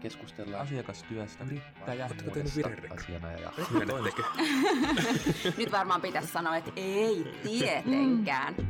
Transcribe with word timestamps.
keskustellaan 0.00 0.62
asiakastyöstä, 0.62 1.44
yrittäjähuudesta 1.44 2.70
asiana 2.90 3.32
ja 3.32 3.52
Nyt 5.58 5.72
varmaan 5.72 6.00
pitäisi 6.00 6.32
sanoa, 6.32 6.56
että 6.56 6.70
ei 6.76 7.34
tietenkään. 7.42 8.54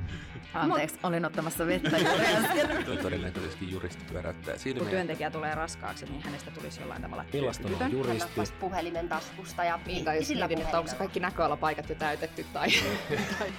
Anteeksi, 0.54 0.98
olin 1.02 1.24
ottamassa 1.24 1.66
vettä 1.66 1.98
juuri 1.98 2.26
äsken. 2.44 2.98
Todennäköisesti 3.02 3.70
juristi 3.70 4.04
pyöräyttää 4.04 4.54
Kun 4.54 4.62
silmiä. 4.62 4.90
työntekijä 4.90 5.30
tulee 5.30 5.54
raskaaksi, 5.54 6.06
niin 6.06 6.22
hänestä 6.22 6.50
tulisi 6.50 6.80
jollain 6.80 7.02
tavalla 7.02 7.24
Millaista 7.32 7.68
on 7.84 7.92
juristi? 7.92 8.30
Hän 8.36 8.46
puhelimen 8.60 9.08
taskusta 9.08 9.64
ja 9.64 9.78
Niin, 9.86 10.04
tai 10.04 10.24
sillä 10.24 10.48
mietin, 10.48 10.64
että 10.64 10.78
onko 10.78 10.90
kaikki 10.98 11.20
näköalapaikat 11.20 11.88
jo 11.88 11.94
täytetty 11.94 12.46
tai... 12.52 12.68
tai 13.38 13.52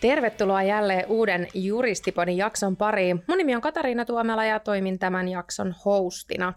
Tervetuloa 0.00 0.62
jälleen 0.62 1.06
uuden 1.08 1.48
Juristipodin 1.54 2.36
jakson 2.36 2.76
pariin. 2.76 3.24
Mun 3.28 3.38
nimi 3.38 3.54
on 3.54 3.60
Katariina 3.60 4.04
Tuomela 4.04 4.44
ja 4.44 4.60
toimin 4.60 4.98
tämän 4.98 5.28
jakson 5.28 5.74
hostina. 5.84 6.52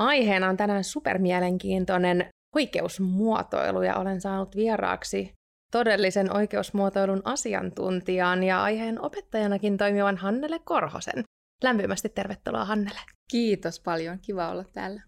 Aiheena 0.00 0.48
on 0.48 0.56
tänään 0.56 0.84
supermielenkiintoinen 0.84 2.28
oikeusmuotoilu 2.56 3.82
ja 3.82 3.96
olen 3.96 4.20
saanut 4.20 4.56
vieraaksi 4.56 5.32
todellisen 5.72 6.36
oikeusmuotoilun 6.36 7.22
asiantuntijan 7.24 8.42
ja 8.42 8.62
aiheen 8.62 9.00
opettajanakin 9.00 9.76
toimivan 9.76 10.16
Hannele 10.16 10.58
Korhosen. 10.64 11.24
Lämpimästi 11.62 12.08
tervetuloa 12.08 12.64
Hannele. 12.64 13.00
Kiitos 13.30 13.80
paljon, 13.80 14.18
kiva 14.18 14.48
olla 14.48 14.64
täällä. 14.64 15.02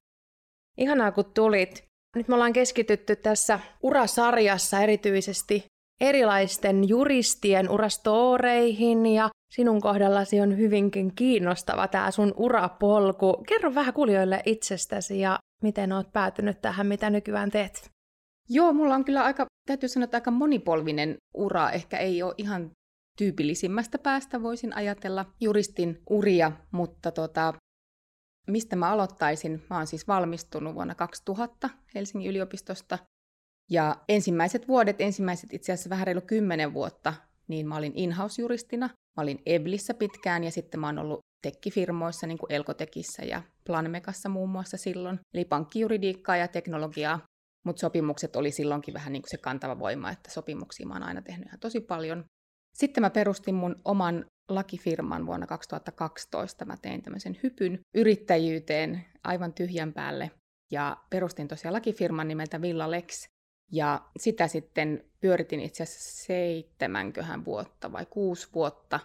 Ihanaa 0.79 1.13
kun 1.13 1.33
tulit. 1.35 1.85
Nyt 2.17 2.29
me 2.29 2.35
ollaan 2.35 2.53
keskitytty 2.53 3.17
tässä 3.17 3.61
urasarjassa 3.83 4.81
erityisesti 4.81 5.65
erilaisten 6.01 6.89
juristien 6.89 7.71
urastooreihin 7.71 9.07
ja 9.07 9.29
sinun 9.51 9.81
kohdallasi 9.81 10.41
on 10.41 10.59
hyvinkin 10.59 11.15
kiinnostava 11.15 11.89
tämä 11.89 12.11
sun 12.11 12.35
urapolku. 12.37 13.45
Kerro 13.49 13.75
vähän 13.75 13.95
kuulijoille 13.95 14.43
itsestäsi 14.47 15.21
ja 15.21 15.39
miten 15.63 15.93
oot 15.93 16.13
päätynyt 16.13 16.61
tähän, 16.61 16.87
mitä 16.87 17.11
nykyään 17.11 17.51
teet. 17.51 17.91
Joo, 18.49 18.73
mulla 18.73 18.95
on 18.95 19.05
kyllä 19.05 19.25
aika, 19.25 19.47
täytyy 19.67 19.89
sanoa, 19.89 20.05
että 20.05 20.17
aika 20.17 20.31
monipolvinen 20.31 21.17
ura. 21.35 21.71
Ehkä 21.71 21.97
ei 21.99 22.23
ole 22.23 22.35
ihan 22.37 22.71
tyypillisimmästä 23.19 23.99
päästä, 23.99 24.43
voisin 24.43 24.77
ajatella 24.77 25.27
juristin 25.41 26.03
uria, 26.11 26.53
mutta 26.71 27.11
tota, 27.13 27.55
mistä 28.47 28.77
mä 28.77 28.91
aloittaisin? 28.91 29.63
Mä 29.71 29.77
oon 29.77 29.87
siis 29.87 30.09
valmistunut 30.09 30.75
vuonna 30.75 30.95
2000 30.95 31.71
Helsingin 31.95 32.31
yliopistosta. 32.31 32.99
Ja 33.71 33.97
ensimmäiset 34.09 34.69
vuodet, 34.69 35.01
ensimmäiset 35.01 35.53
itse 35.53 35.73
asiassa 35.73 35.91
vähän 35.91 36.07
reilu 36.07 36.21
kymmenen 36.21 36.75
vuotta, 36.75 37.15
niin 37.49 37.69
mä 37.69 37.77
olin 37.77 37.93
in-house-juristina. 37.95 38.87
Mä 38.87 39.23
olin 39.23 39.43
Eblissä 39.47 39.95
pitkään 39.95 40.45
ja 40.45 40.51
sitten 40.51 40.81
mä 40.81 40.87
oon 40.87 40.99
ollut 40.99 41.21
tekkifirmoissa, 41.43 42.27
niin 42.27 42.39
kuin 42.39 42.53
Elkotekissä 42.53 43.25
ja 43.25 43.43
Planmekassa 43.67 44.29
muun 44.29 44.51
muassa 44.51 44.77
silloin. 44.77 45.21
Eli 45.35 45.45
pankkijuridiikkaa 45.45 46.37
ja 46.37 46.49
teknologiaa. 46.49 47.21
Mutta 47.67 47.81
sopimukset 47.81 48.37
oli 48.37 48.51
silloinkin 48.51 48.95
vähän 48.95 49.13
niin 49.13 49.23
kuin 49.23 49.31
se 49.31 49.39
kantava 49.39 49.79
voima, 49.79 50.11
että 50.11 50.31
sopimuksia 50.31 50.87
mä 50.87 50.95
oon 50.95 51.03
aina 51.03 51.23
tehnyt 51.23 51.47
ihan 51.47 51.61
tosi 51.61 51.81
paljon. 51.81 52.25
Sitten 52.75 53.03
mä 53.03 53.11
perustin 53.11 53.55
mun 53.55 53.77
oman 53.85 54.25
lakifirman 54.49 55.27
vuonna 55.27 55.47
2012. 55.47 56.65
Mä 56.65 56.77
tein 56.83 57.03
tämmöisen 57.03 57.39
hypyn 57.43 57.79
yrittäjyyteen 57.95 59.05
aivan 59.25 59.53
tyhjän 59.53 59.93
päälle. 59.93 60.31
Ja 60.71 60.97
perustin 61.11 61.49
tosiaan 61.49 61.75
lakifirman 61.75 62.29
nimeltä 62.29 62.61
Villa 62.61 62.91
Lex. 62.91 63.29
Ja 63.73 64.01
sitä 64.19 64.49
sitten 64.49 65.05
pyöritin 65.21 65.61
itse 65.61 65.83
asiassa 65.83 66.27
seitsemänköhän 66.27 67.45
vuotta 67.45 67.93
vai 67.93 68.07
kuusi 68.11 68.49
vuotta. 68.55 69.01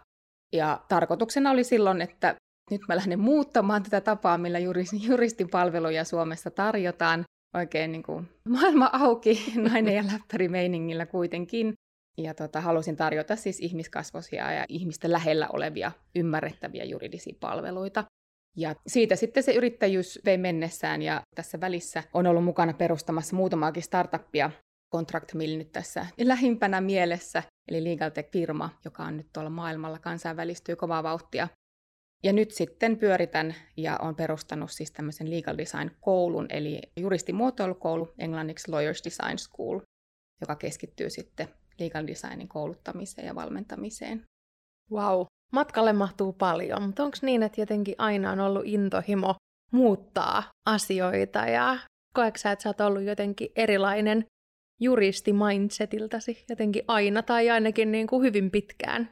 Ja 0.54 0.82
tarkoituksena 0.88 1.52
oli 1.52 1.64
silloin, 1.64 2.02
että 2.02 2.36
nyt 2.72 2.82
mä 2.88 2.96
lähden 2.96 3.20
muuttamaan 3.20 3.84
tätä 3.84 4.02
tapaa, 4.02 4.38
millä 4.38 4.60
juris- 4.60 5.08
juristipalveluja 5.08 6.04
Suomessa 6.04 6.52
tarjotaan. 6.52 7.24
Oikein 7.56 7.92
niin 7.92 8.04
kuin 8.04 8.30
maailma 8.50 8.90
auki, 8.94 9.44
nainen 9.70 9.96
ja 9.96 10.04
läppäri 10.14 10.48
meiningillä 10.48 11.06
kuitenkin. 11.06 11.74
Ja 12.18 12.34
tota, 12.34 12.62
halusin 12.62 12.96
tarjota 12.96 13.36
siis 13.36 13.60
ihmiskasvoisia 13.60 14.52
ja 14.52 14.66
ihmisten 14.70 15.12
lähellä 15.12 15.48
olevia 15.54 15.92
ymmärrettäviä 16.16 16.84
juridisia 16.84 17.36
palveluita. 17.40 18.04
Ja 18.58 18.76
siitä 18.88 19.16
sitten 19.16 19.44
se 19.44 19.54
yrittäjyys 19.54 20.20
vei 20.26 20.38
mennessään 20.38 21.02
ja 21.02 21.22
tässä 21.36 21.60
välissä 21.62 22.04
on 22.14 22.28
ollut 22.28 22.44
mukana 22.44 22.74
perustamassa 22.74 23.36
muutamaakin 23.36 23.84
startuppia. 23.84 24.52
Contract 24.92 25.34
Mill 25.34 25.58
nyt 25.58 25.72
tässä 25.72 26.06
lähimpänä 26.20 26.82
mielessä, 26.82 27.44
eli 27.68 27.84
Legal 27.84 28.10
Tech-firma, 28.10 28.70
joka 28.86 29.04
on 29.04 29.18
nyt 29.18 29.28
tuolla 29.34 29.50
maailmalla 29.50 30.00
kansainvälistyy 30.00 30.76
kovaa 30.76 31.04
vauhtia. 31.04 31.48
Ja 32.24 32.34
nyt 32.34 32.52
sitten 32.52 32.98
pyöritän 32.98 33.56
ja 33.78 33.98
on 34.02 34.16
perustanut 34.16 34.72
siis 34.72 34.92
tämmöisen 34.92 35.38
legal 35.38 35.58
design-koulun, 35.58 36.46
eli 36.50 36.82
juristimuotoilukoulu, 36.98 38.14
englanniksi 38.18 38.72
Lawyers 38.72 39.04
Design 39.06 39.38
School, 39.38 39.80
joka 40.42 40.56
keskittyy 40.56 41.10
sitten 41.10 41.48
legal 41.80 42.08
designin 42.08 42.48
kouluttamiseen 42.48 43.28
ja 43.28 43.36
valmentamiseen. 43.36 44.26
Wow. 44.92 45.26
Matkalle 45.54 45.94
mahtuu 45.94 46.34
paljon, 46.34 46.82
mutta 46.82 47.04
onko 47.04 47.18
niin, 47.22 47.44
että 47.44 47.62
jotenkin 47.62 47.96
aina 47.98 48.32
on 48.32 48.40
ollut 48.40 48.64
intohimo 48.66 49.36
muuttaa 49.72 50.44
asioita 50.66 51.40
ja 51.40 51.78
koetko 52.14 52.38
sä, 52.38 52.52
että 52.52 52.64
sä 52.64 52.70
oot 52.70 52.82
ollut 52.82 53.04
jotenkin 53.04 53.50
erilainen 53.56 54.26
juristi 54.82 55.34
mindsetiltäsi 55.34 56.46
jotenkin 56.50 56.84
aina 56.88 57.22
tai 57.22 57.50
ainakin 57.50 57.92
niin 57.92 58.08
kuin 58.08 58.24
hyvin 58.24 58.52
pitkään? 58.52 59.10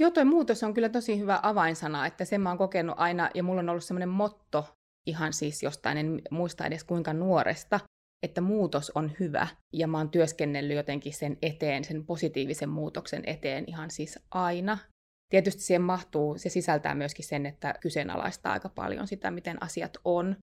Joo, 0.00 0.10
toi 0.10 0.24
muutos 0.24 0.62
on 0.62 0.74
kyllä 0.74 0.88
tosi 0.88 1.18
hyvä 1.18 1.40
avainsana, 1.42 2.06
että 2.06 2.24
sen 2.24 2.40
mä 2.40 2.48
oon 2.48 2.58
kokenut 2.58 2.94
aina, 2.98 3.30
ja 3.34 3.42
mulla 3.42 3.60
on 3.60 3.68
ollut 3.68 3.84
semmoinen 3.84 4.08
motto, 4.08 4.64
ihan 5.06 5.32
siis 5.32 5.62
jostain, 5.62 5.98
en 5.98 6.22
muista 6.30 6.66
edes 6.66 6.84
kuinka 6.84 7.12
nuoresta, 7.12 7.80
että 8.22 8.40
muutos 8.40 8.92
on 8.94 9.12
hyvä, 9.20 9.46
ja 9.72 9.86
mä 9.86 9.98
oon 9.98 10.10
työskennellyt 10.10 10.76
jotenkin 10.76 11.14
sen 11.14 11.38
eteen, 11.42 11.84
sen 11.84 12.06
positiivisen 12.06 12.68
muutoksen 12.68 13.22
eteen 13.26 13.64
ihan 13.66 13.90
siis 13.90 14.18
aina. 14.30 14.78
Tietysti 15.28 15.62
siihen 15.62 15.82
mahtuu, 15.82 16.38
se 16.38 16.48
sisältää 16.48 16.94
myöskin 16.94 17.24
sen, 17.24 17.46
että 17.46 17.74
kyseenalaistaa 17.80 18.52
aika 18.52 18.68
paljon 18.68 19.06
sitä, 19.06 19.30
miten 19.30 19.62
asiat 19.62 19.96
on, 20.04 20.36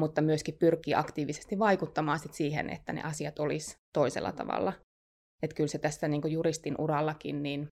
mutta 0.00 0.22
myöskin 0.22 0.54
pyrkii 0.58 0.94
aktiivisesti 0.94 1.58
vaikuttamaan 1.58 2.18
sit 2.18 2.34
siihen, 2.34 2.70
että 2.70 2.92
ne 2.92 3.02
asiat 3.02 3.38
olisi 3.38 3.74
toisella 3.92 4.32
tavalla. 4.32 4.72
Että 5.42 5.56
kyllä 5.56 5.68
se 5.68 5.78
tässä 5.78 6.08
niin 6.08 6.32
juristin 6.32 6.74
urallakin, 6.78 7.42
niin 7.42 7.68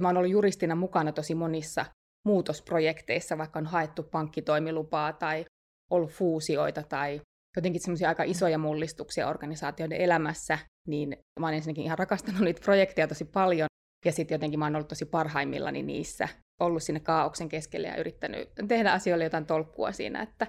Mä 0.00 0.08
oon 0.08 0.16
ollut 0.16 0.30
juristina 0.30 0.74
mukana 0.74 1.12
tosi 1.12 1.34
monissa 1.34 1.84
muutosprojekteissa, 2.26 3.38
vaikka 3.38 3.58
on 3.58 3.66
haettu 3.66 4.02
pankkitoimilupaa 4.02 5.12
tai 5.12 5.44
ollut 5.90 6.10
fuusioita 6.10 6.82
tai 6.82 7.20
jotenkin 7.56 7.82
semmoisia 7.82 8.08
aika 8.08 8.22
isoja 8.22 8.58
mullistuksia 8.58 9.28
organisaatioiden 9.28 10.00
elämässä, 10.00 10.58
niin 10.88 11.16
mä 11.40 11.46
oon 11.46 11.54
ensinnäkin 11.54 11.84
ihan 11.84 11.98
rakastanut 11.98 12.40
niitä 12.40 12.64
projekteja 12.64 13.08
tosi 13.08 13.24
paljon, 13.24 13.68
ja 14.04 14.12
sitten 14.12 14.34
jotenkin 14.34 14.58
mä 14.58 14.64
oon 14.66 14.76
ollut 14.76 14.88
tosi 14.88 15.04
parhaimmillani 15.04 15.82
niissä, 15.82 16.28
ollut 16.60 16.82
sinne 16.82 17.00
kaauksen 17.00 17.48
keskelle 17.48 17.88
ja 17.88 17.96
yrittänyt 17.96 18.52
tehdä 18.68 18.92
asioille 18.92 19.24
jotain 19.24 19.46
tolkkua 19.46 19.92
siinä, 19.92 20.22
että 20.22 20.46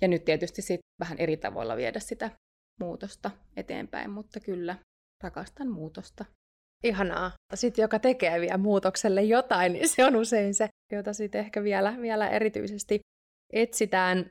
ja 0.00 0.08
nyt 0.08 0.24
tietysti 0.24 0.62
sitten 0.62 0.90
vähän 1.00 1.18
eri 1.18 1.36
tavoilla 1.36 1.76
viedä 1.76 2.00
sitä 2.00 2.30
muutosta 2.80 3.30
eteenpäin, 3.56 4.10
mutta 4.10 4.40
kyllä 4.40 4.76
rakastan 5.22 5.68
muutosta. 5.68 6.24
Ihanaa. 6.84 7.32
Sitten 7.54 7.82
joka 7.82 7.98
tekee 7.98 8.40
vielä 8.40 8.58
muutokselle 8.58 9.22
jotain, 9.22 9.72
niin 9.72 9.88
se 9.88 10.04
on 10.04 10.16
usein 10.16 10.54
se, 10.54 10.68
jota 10.92 11.12
sitten 11.12 11.40
ehkä 11.40 11.62
vielä, 11.62 11.96
vielä 12.00 12.28
erityisesti 12.28 13.00
etsitään. 13.52 14.30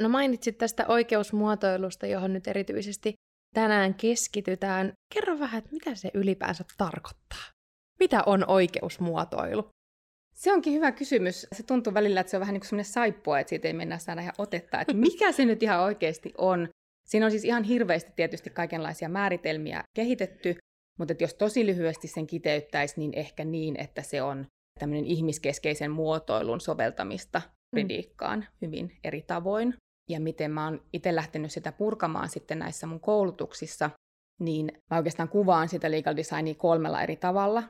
No 0.00 0.08
mainitsit 0.08 0.58
tästä 0.58 0.86
oikeusmuotoilusta, 0.86 2.06
johon 2.06 2.32
nyt 2.32 2.48
erityisesti 2.48 3.14
tänään 3.54 3.94
keskitytään. 3.94 4.92
Kerro 5.14 5.38
vähän, 5.38 5.58
että 5.58 5.70
mitä 5.72 5.94
se 5.94 6.10
ylipäänsä 6.14 6.64
tarkoittaa? 6.78 7.44
Mitä 8.00 8.22
on 8.26 8.44
oikeusmuotoilu? 8.48 9.68
Se 10.34 10.52
onkin 10.52 10.72
hyvä 10.72 10.92
kysymys. 10.92 11.46
Se 11.52 11.62
tuntuu 11.62 11.94
välillä, 11.94 12.20
että 12.20 12.30
se 12.30 12.36
on 12.36 12.40
vähän 12.40 12.52
niin 12.52 12.60
kuin 12.60 12.68
semmoinen 12.68 12.92
saippua, 12.92 13.38
että 13.38 13.48
siitä 13.48 13.68
ei 13.68 13.74
mennä 13.74 13.98
saada 13.98 14.20
ihan 14.20 14.34
otetta, 14.38 14.80
että 14.80 14.94
mikä 14.94 15.32
se 15.32 15.44
nyt 15.44 15.62
ihan 15.62 15.80
oikeasti 15.80 16.32
on. 16.38 16.68
Siinä 17.08 17.26
on 17.26 17.30
siis 17.30 17.44
ihan 17.44 17.64
hirveästi 17.64 18.12
tietysti 18.16 18.50
kaikenlaisia 18.50 19.08
määritelmiä 19.08 19.82
kehitetty, 19.96 20.56
mutta 20.98 21.14
jos 21.20 21.34
tosi 21.34 21.66
lyhyesti 21.66 22.08
sen 22.08 22.26
kiteyttäisi, 22.26 22.94
niin 23.00 23.12
ehkä 23.14 23.44
niin, 23.44 23.80
että 23.80 24.02
se 24.02 24.22
on 24.22 24.46
tämmöinen 24.78 25.06
ihmiskeskeisen 25.06 25.90
muotoilun 25.90 26.60
soveltamista 26.60 27.42
juridiikkaan 27.72 28.46
hyvin 28.62 28.96
eri 29.04 29.22
tavoin. 29.22 29.74
Ja 30.10 30.20
miten 30.20 30.50
mä 30.50 30.64
oon 30.64 30.82
itse 30.92 31.14
lähtenyt 31.14 31.52
sitä 31.52 31.72
purkamaan 31.72 32.28
sitten 32.28 32.58
näissä 32.58 32.86
mun 32.86 33.00
koulutuksissa, 33.00 33.90
niin 34.40 34.72
mä 34.90 34.96
oikeastaan 34.96 35.28
kuvaan 35.28 35.68
sitä 35.68 35.90
legal 35.90 36.16
designia 36.16 36.54
kolmella 36.54 37.02
eri 37.02 37.16
tavalla. 37.16 37.62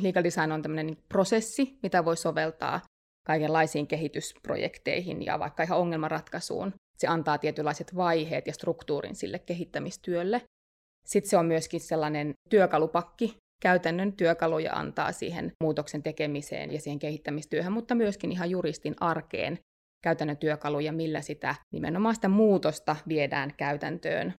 Legal 0.00 0.24
design 0.24 0.52
on 0.52 0.62
tämmöinen 0.62 0.86
niin 0.86 1.04
prosessi, 1.08 1.78
mitä 1.82 2.04
voi 2.04 2.16
soveltaa 2.16 2.80
kaikenlaisiin 3.26 3.86
kehitysprojekteihin 3.86 5.24
ja 5.24 5.38
vaikka 5.38 5.62
ihan 5.62 5.78
ongelmanratkaisuun. 5.78 6.72
Se 6.98 7.06
antaa 7.06 7.38
tietynlaiset 7.38 7.96
vaiheet 7.96 8.46
ja 8.46 8.52
struktuurin 8.52 9.16
sille 9.16 9.38
kehittämistyölle. 9.38 10.42
Sitten 11.06 11.30
se 11.30 11.36
on 11.36 11.46
myöskin 11.46 11.80
sellainen 11.80 12.32
työkalupakki, 12.50 13.36
käytännön 13.62 14.12
työkaluja 14.12 14.72
antaa 14.72 15.12
siihen 15.12 15.52
muutoksen 15.64 16.02
tekemiseen 16.02 16.72
ja 16.72 16.80
siihen 16.80 16.98
kehittämistyöhön, 16.98 17.72
mutta 17.72 17.94
myöskin 17.94 18.32
ihan 18.32 18.50
juristin 18.50 18.94
arkeen. 19.00 19.58
käytännön 20.02 20.36
työkaluja, 20.36 20.92
millä 20.92 21.20
sitä 21.20 21.54
nimenomaan 21.72 22.14
sitä 22.14 22.28
muutosta 22.28 22.96
viedään 23.08 23.54
käytäntöön. 23.56 24.34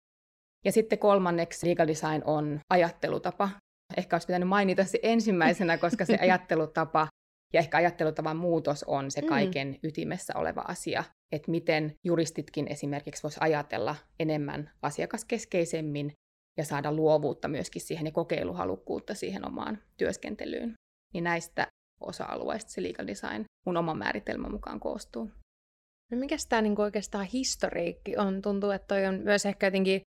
Ja 0.65 0.71
sitten 0.71 0.99
kolmanneksi 0.99 1.69
legal 1.69 1.87
design 1.87 2.21
on 2.25 2.59
ajattelutapa. 2.69 3.49
Ehkä 3.97 4.15
olisi 4.15 4.27
pitänyt 4.27 4.49
mainita 4.49 4.83
se 4.83 4.99
ensimmäisenä, 5.03 5.77
koska 5.77 6.05
se 6.05 6.17
ajattelutapa 6.21 7.07
ja 7.53 7.59
ehkä 7.59 7.77
ajattelutavan 7.77 8.37
muutos 8.37 8.83
on 8.83 9.11
se 9.11 9.21
mm. 9.21 9.27
kaiken 9.27 9.67
mm. 9.67 9.77
ytimessä 9.83 10.33
oleva 10.35 10.61
asia, 10.61 11.03
että 11.31 11.51
miten 11.51 11.95
juristitkin 12.03 12.67
esimerkiksi 12.67 13.23
voisi 13.23 13.37
ajatella 13.41 13.95
enemmän 14.19 14.71
asiakaskeskeisemmin 14.81 16.13
ja 16.57 16.65
saada 16.65 16.91
luovuutta 16.91 17.47
myöskin 17.47 17.81
siihen 17.81 18.05
ja 18.05 18.11
kokeiluhalukkuutta 18.11 19.13
siihen 19.13 19.47
omaan 19.47 19.77
työskentelyyn. 19.97 20.73
Niin 21.13 21.23
näistä 21.23 21.67
osa-alueista 22.01 22.71
se 22.71 22.83
legal 22.83 23.07
design 23.07 23.45
mun 23.65 23.77
oman 23.77 23.97
määritelmän 23.97 24.51
mukaan 24.51 24.79
koostuu. 24.79 25.31
No 26.11 26.17
mikä 26.17 26.35
tämä 26.49 26.61
niinku 26.61 26.81
oikeastaan 26.81 27.25
historiikki 27.25 28.17
on? 28.17 28.41
Tuntuu, 28.41 28.71
että 28.71 28.87
toi 28.87 29.05
on 29.05 29.19
myös 29.23 29.45
ehkä 29.45 29.67
jotenkin 29.67 30.01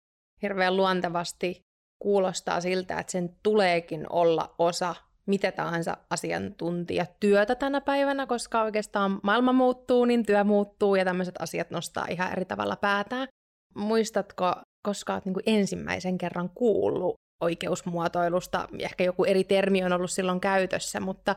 hirveän 0.41 0.77
luontevasti 0.77 1.59
kuulostaa 2.03 2.61
siltä, 2.61 2.99
että 2.99 3.11
sen 3.11 3.35
tuleekin 3.43 4.05
olla 4.09 4.55
osa 4.57 4.95
mitä 5.25 5.51
tahansa 5.51 5.97
asiantuntijatyötä 6.09 7.55
tänä 7.55 7.81
päivänä, 7.81 8.25
koska 8.25 8.63
oikeastaan 8.63 9.19
maailma 9.23 9.53
muuttuu, 9.53 10.05
niin 10.05 10.25
työ 10.25 10.43
muuttuu 10.43 10.95
ja 10.95 11.05
tämmöiset 11.05 11.35
asiat 11.39 11.71
nostaa 11.71 12.05
ihan 12.09 12.31
eri 12.31 12.45
tavalla 12.45 12.75
päätään. 12.75 13.27
Muistatko, 13.75 14.53
koska 14.87 15.13
olet 15.13 15.25
niin 15.25 15.35
ensimmäisen 15.45 16.17
kerran 16.17 16.49
kuullut 16.49 17.15
oikeusmuotoilusta, 17.41 18.67
ehkä 18.79 19.03
joku 19.03 19.23
eri 19.23 19.43
termi 19.43 19.83
on 19.83 19.93
ollut 19.93 20.11
silloin 20.11 20.39
käytössä, 20.39 20.99
mutta 20.99 21.33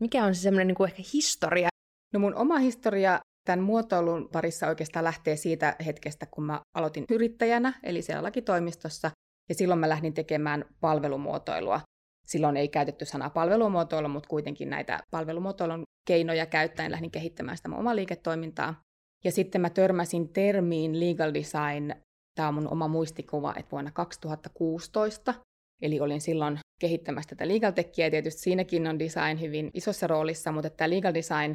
mikä 0.00 0.24
on 0.24 0.34
se 0.34 0.40
semmoinen 0.40 0.66
niin 0.66 0.88
ehkä 0.88 1.02
historia? 1.12 1.68
No 2.14 2.20
mun 2.20 2.34
oma 2.34 2.58
historia 2.58 3.20
tämän 3.46 3.64
muotoilun 3.64 4.28
parissa 4.32 4.66
oikeastaan 4.66 5.04
lähtee 5.04 5.36
siitä 5.36 5.76
hetkestä, 5.86 6.26
kun 6.26 6.44
mä 6.44 6.60
aloitin 6.76 7.04
yrittäjänä, 7.10 7.72
eli 7.82 8.02
siellä 8.02 8.22
lakitoimistossa, 8.22 9.10
ja 9.48 9.54
silloin 9.54 9.80
mä 9.80 9.88
lähdin 9.88 10.14
tekemään 10.14 10.64
palvelumuotoilua. 10.80 11.80
Silloin 12.26 12.56
ei 12.56 12.68
käytetty 12.68 13.04
sanaa 13.04 13.30
palvelumuotoilu, 13.30 14.08
mutta 14.08 14.28
kuitenkin 14.28 14.70
näitä 14.70 15.00
palvelumuotoilun 15.10 15.82
keinoja 16.08 16.46
käyttäen 16.46 16.92
lähdin 16.92 17.10
kehittämään 17.10 17.56
sitä 17.56 17.68
mun 17.68 17.78
omaa 17.78 17.96
liiketoimintaa. 17.96 18.80
Ja 19.24 19.32
sitten 19.32 19.60
mä 19.60 19.70
törmäsin 19.70 20.28
termiin 20.28 21.00
legal 21.00 21.34
design, 21.34 21.94
tämä 22.34 22.48
on 22.48 22.54
mun 22.54 22.72
oma 22.72 22.88
muistikuva, 22.88 23.54
että 23.56 23.70
vuonna 23.70 23.90
2016, 23.90 25.34
eli 25.82 26.00
olin 26.00 26.20
silloin 26.20 26.58
kehittämässä 26.80 27.28
tätä 27.28 27.48
legal 27.48 27.72
techia, 27.72 28.06
ja 28.06 28.10
tietysti 28.10 28.40
siinäkin 28.40 28.86
on 28.86 28.98
design 28.98 29.40
hyvin 29.40 29.70
isossa 29.74 30.06
roolissa, 30.06 30.52
mutta 30.52 30.70
tämä 30.70 30.90
legal 30.90 31.14
design, 31.14 31.54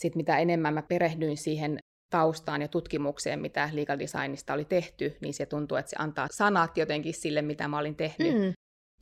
sit 0.00 0.16
mitä 0.16 0.38
enemmän 0.38 0.74
mä 0.74 0.82
perehdyin 0.82 1.36
siihen 1.36 1.78
taustaan 2.12 2.62
ja 2.62 2.68
tutkimukseen, 2.68 3.40
mitä 3.40 3.70
legal 3.72 3.98
designista 3.98 4.52
oli 4.52 4.64
tehty, 4.64 5.16
niin 5.20 5.34
se 5.34 5.46
tuntuu, 5.46 5.76
että 5.76 5.90
se 5.90 5.96
antaa 5.98 6.26
sanat 6.30 6.76
jotenkin 6.76 7.14
sille, 7.14 7.42
mitä 7.42 7.68
mä 7.68 7.78
olin 7.78 7.96
tehnyt. 7.96 8.34
Mm 8.34 8.52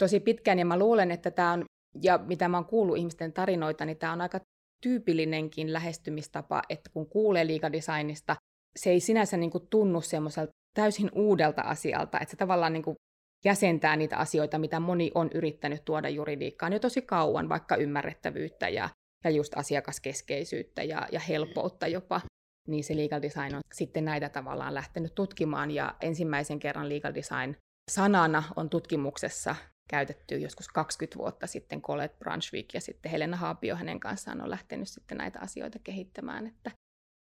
tosi 0.01 0.21
pitkään, 0.21 0.59
ja 0.59 0.65
mä 0.65 0.79
luulen, 0.79 1.11
että 1.11 1.31
tämä 1.31 1.53
on, 1.53 1.65
ja 2.03 2.19
mitä 2.19 2.49
mä 2.49 2.57
oon 2.57 2.67
kuullut 2.67 2.97
ihmisten 2.97 3.33
tarinoita, 3.33 3.85
niin 3.85 3.99
tämä 3.99 4.13
on 4.13 4.21
aika 4.21 4.41
tyypillinenkin 4.83 5.73
lähestymistapa, 5.73 6.63
että 6.69 6.91
kun 6.93 7.09
kuulee 7.09 7.47
liikadesignista, 7.47 8.37
se 8.77 8.91
ei 8.91 9.01
sinänsä 9.01 9.37
niin 9.37 9.51
kuin 9.51 9.67
tunnu 9.71 10.01
semmoiselta 10.01 10.53
täysin 10.75 11.11
uudelta 11.15 11.63
asialta, 11.63 12.21
että 12.21 12.31
se 12.31 12.37
tavallaan 12.37 12.73
niin 12.73 12.83
kuin 12.83 12.97
jäsentää 13.45 13.97
niitä 13.97 14.17
asioita, 14.17 14.59
mitä 14.59 14.81
moni 14.81 15.11
on 15.15 15.31
yrittänyt 15.35 15.85
tuoda 15.85 16.09
juridiikkaan 16.09 16.73
jo 16.73 16.79
tosi 16.79 17.03
kauan, 17.03 17.49
vaikka 17.49 17.77
ymmärrettävyyttä 17.77 18.69
ja, 18.69 18.89
ja 19.25 19.31
just 19.31 19.53
asiakaskeskeisyyttä 19.57 20.83
ja, 20.83 21.09
ja 21.13 21.21
helpoutta 21.21 21.87
jopa. 21.87 22.21
Niin 22.69 22.85
se 22.85 22.97
legal 22.97 23.23
design 23.23 23.55
on 23.55 23.61
sitten 23.73 24.05
näitä 24.05 24.29
tavallaan 24.29 24.75
lähtenyt 24.75 25.15
tutkimaan, 25.15 25.71
ja 25.71 25.97
ensimmäisen 26.01 26.59
kerran 26.59 26.89
legal 26.89 27.15
design 27.15 27.57
sanana 27.91 28.43
on 28.57 28.71
tutkimuksessa 28.71 29.57
käytetty 29.91 30.39
joskus 30.39 30.69
20 30.69 31.19
vuotta 31.19 31.47
sitten 31.47 31.83
Colette 31.83 32.19
Brunswick 32.19 32.75
ja 32.75 32.81
sitten 32.81 33.13
Helena 33.13 33.37
Haapio 33.37 33.77
hänen 33.77 34.01
kanssaan 34.01 34.41
on 34.41 34.51
lähtenyt 34.51 34.89
sitten 34.89 35.19
näitä 35.19 35.41
asioita 35.41 35.79
kehittämään, 35.85 36.47
että 36.47 36.71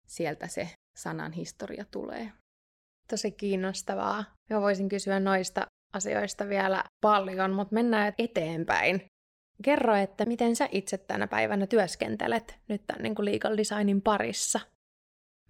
sieltä 0.07 0.49
se 0.49 0.71
sanan 0.99 1.33
historia 1.33 1.85
tulee. 1.91 2.33
Tosi 3.11 3.31
kiinnostavaa. 3.31 4.25
Mä 4.51 4.61
voisin 4.61 4.89
kysyä 4.89 5.21
noista 5.21 5.67
asioista 5.93 6.49
vielä 6.49 6.85
paljon, 7.01 7.51
mutta 7.51 7.75
mennään 7.75 8.13
eteenpäin. 8.19 9.05
Kerro, 9.63 9.95
että 9.95 10.25
miten 10.27 10.57
sä 10.57 10.69
itse 10.73 10.99
tänä 10.99 11.27
päivänä 11.27 11.67
työskentelet 11.67 12.59
nyt 12.69 12.87
tämän 12.87 13.03
niin 13.03 13.15
kuin 13.15 13.33
legal 13.33 13.57
designin 13.57 14.03
parissa? 14.03 14.61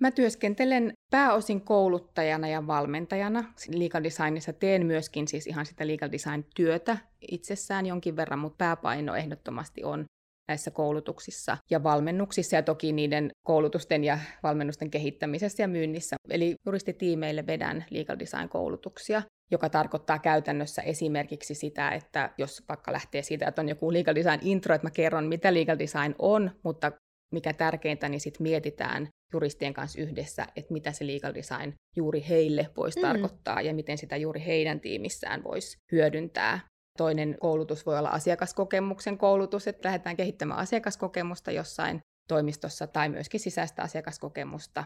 Mä 0.00 0.10
työskentelen 0.10 0.92
pääosin 1.10 1.60
kouluttajana 1.60 2.48
ja 2.48 2.66
valmentajana. 2.66 3.44
Legal 3.74 4.02
designissa 4.02 4.52
teen 4.52 4.86
myöskin 4.86 5.28
siis 5.28 5.46
ihan 5.46 5.66
sitä 5.66 5.86
legal 5.86 6.08
design-työtä 6.12 6.98
itsessään 7.30 7.86
jonkin 7.86 8.16
verran, 8.16 8.38
mutta 8.38 8.56
pääpaino 8.58 9.14
ehdottomasti 9.14 9.84
on 9.84 10.04
näissä 10.48 10.70
koulutuksissa 10.70 11.56
ja 11.70 11.82
valmennuksissa 11.82 12.56
ja 12.56 12.62
toki 12.62 12.92
niiden 12.92 13.30
koulutusten 13.46 14.04
ja 14.04 14.18
valmennusten 14.42 14.90
kehittämisessä 14.90 15.62
ja 15.62 15.68
myynnissä. 15.68 16.16
Eli 16.30 16.54
juristitiimeille 16.66 17.46
vedän 17.46 17.84
legal 17.90 18.18
design-koulutuksia, 18.18 19.22
joka 19.50 19.68
tarkoittaa 19.68 20.18
käytännössä 20.18 20.82
esimerkiksi 20.82 21.54
sitä, 21.54 21.90
että 21.90 22.30
jos 22.38 22.64
vaikka 22.68 22.92
lähtee 22.92 23.22
siitä, 23.22 23.48
että 23.48 23.62
on 23.62 23.68
joku 23.68 23.92
legal 23.92 24.14
design 24.14 24.38
intro, 24.42 24.74
että 24.74 24.86
mä 24.86 24.90
kerron, 24.90 25.26
mitä 25.26 25.54
legal 25.54 25.78
design 25.78 26.14
on, 26.18 26.50
mutta 26.62 26.92
mikä 27.32 27.52
tärkeintä, 27.52 28.08
niin 28.08 28.20
sitten 28.20 28.42
mietitään 28.42 29.08
juristien 29.32 29.74
kanssa 29.74 30.00
yhdessä, 30.00 30.46
että 30.56 30.72
mitä 30.72 30.92
se 30.92 31.06
legal 31.06 31.34
design 31.34 31.74
juuri 31.96 32.24
heille 32.28 32.70
voisi 32.76 32.98
mm. 32.98 33.02
tarkoittaa 33.02 33.60
ja 33.60 33.74
miten 33.74 33.98
sitä 33.98 34.16
juuri 34.16 34.44
heidän 34.46 34.80
tiimissään 34.80 35.44
voisi 35.44 35.76
hyödyntää. 35.92 36.60
Toinen 36.98 37.36
koulutus 37.40 37.86
voi 37.86 37.98
olla 37.98 38.08
asiakaskokemuksen 38.08 39.18
koulutus, 39.18 39.68
että 39.68 39.88
lähdetään 39.88 40.16
kehittämään 40.16 40.60
asiakaskokemusta 40.60 41.50
jossain 41.50 42.00
toimistossa 42.28 42.86
tai 42.86 43.08
myöskin 43.08 43.40
sisäistä 43.40 43.82
asiakaskokemusta. 43.82 44.84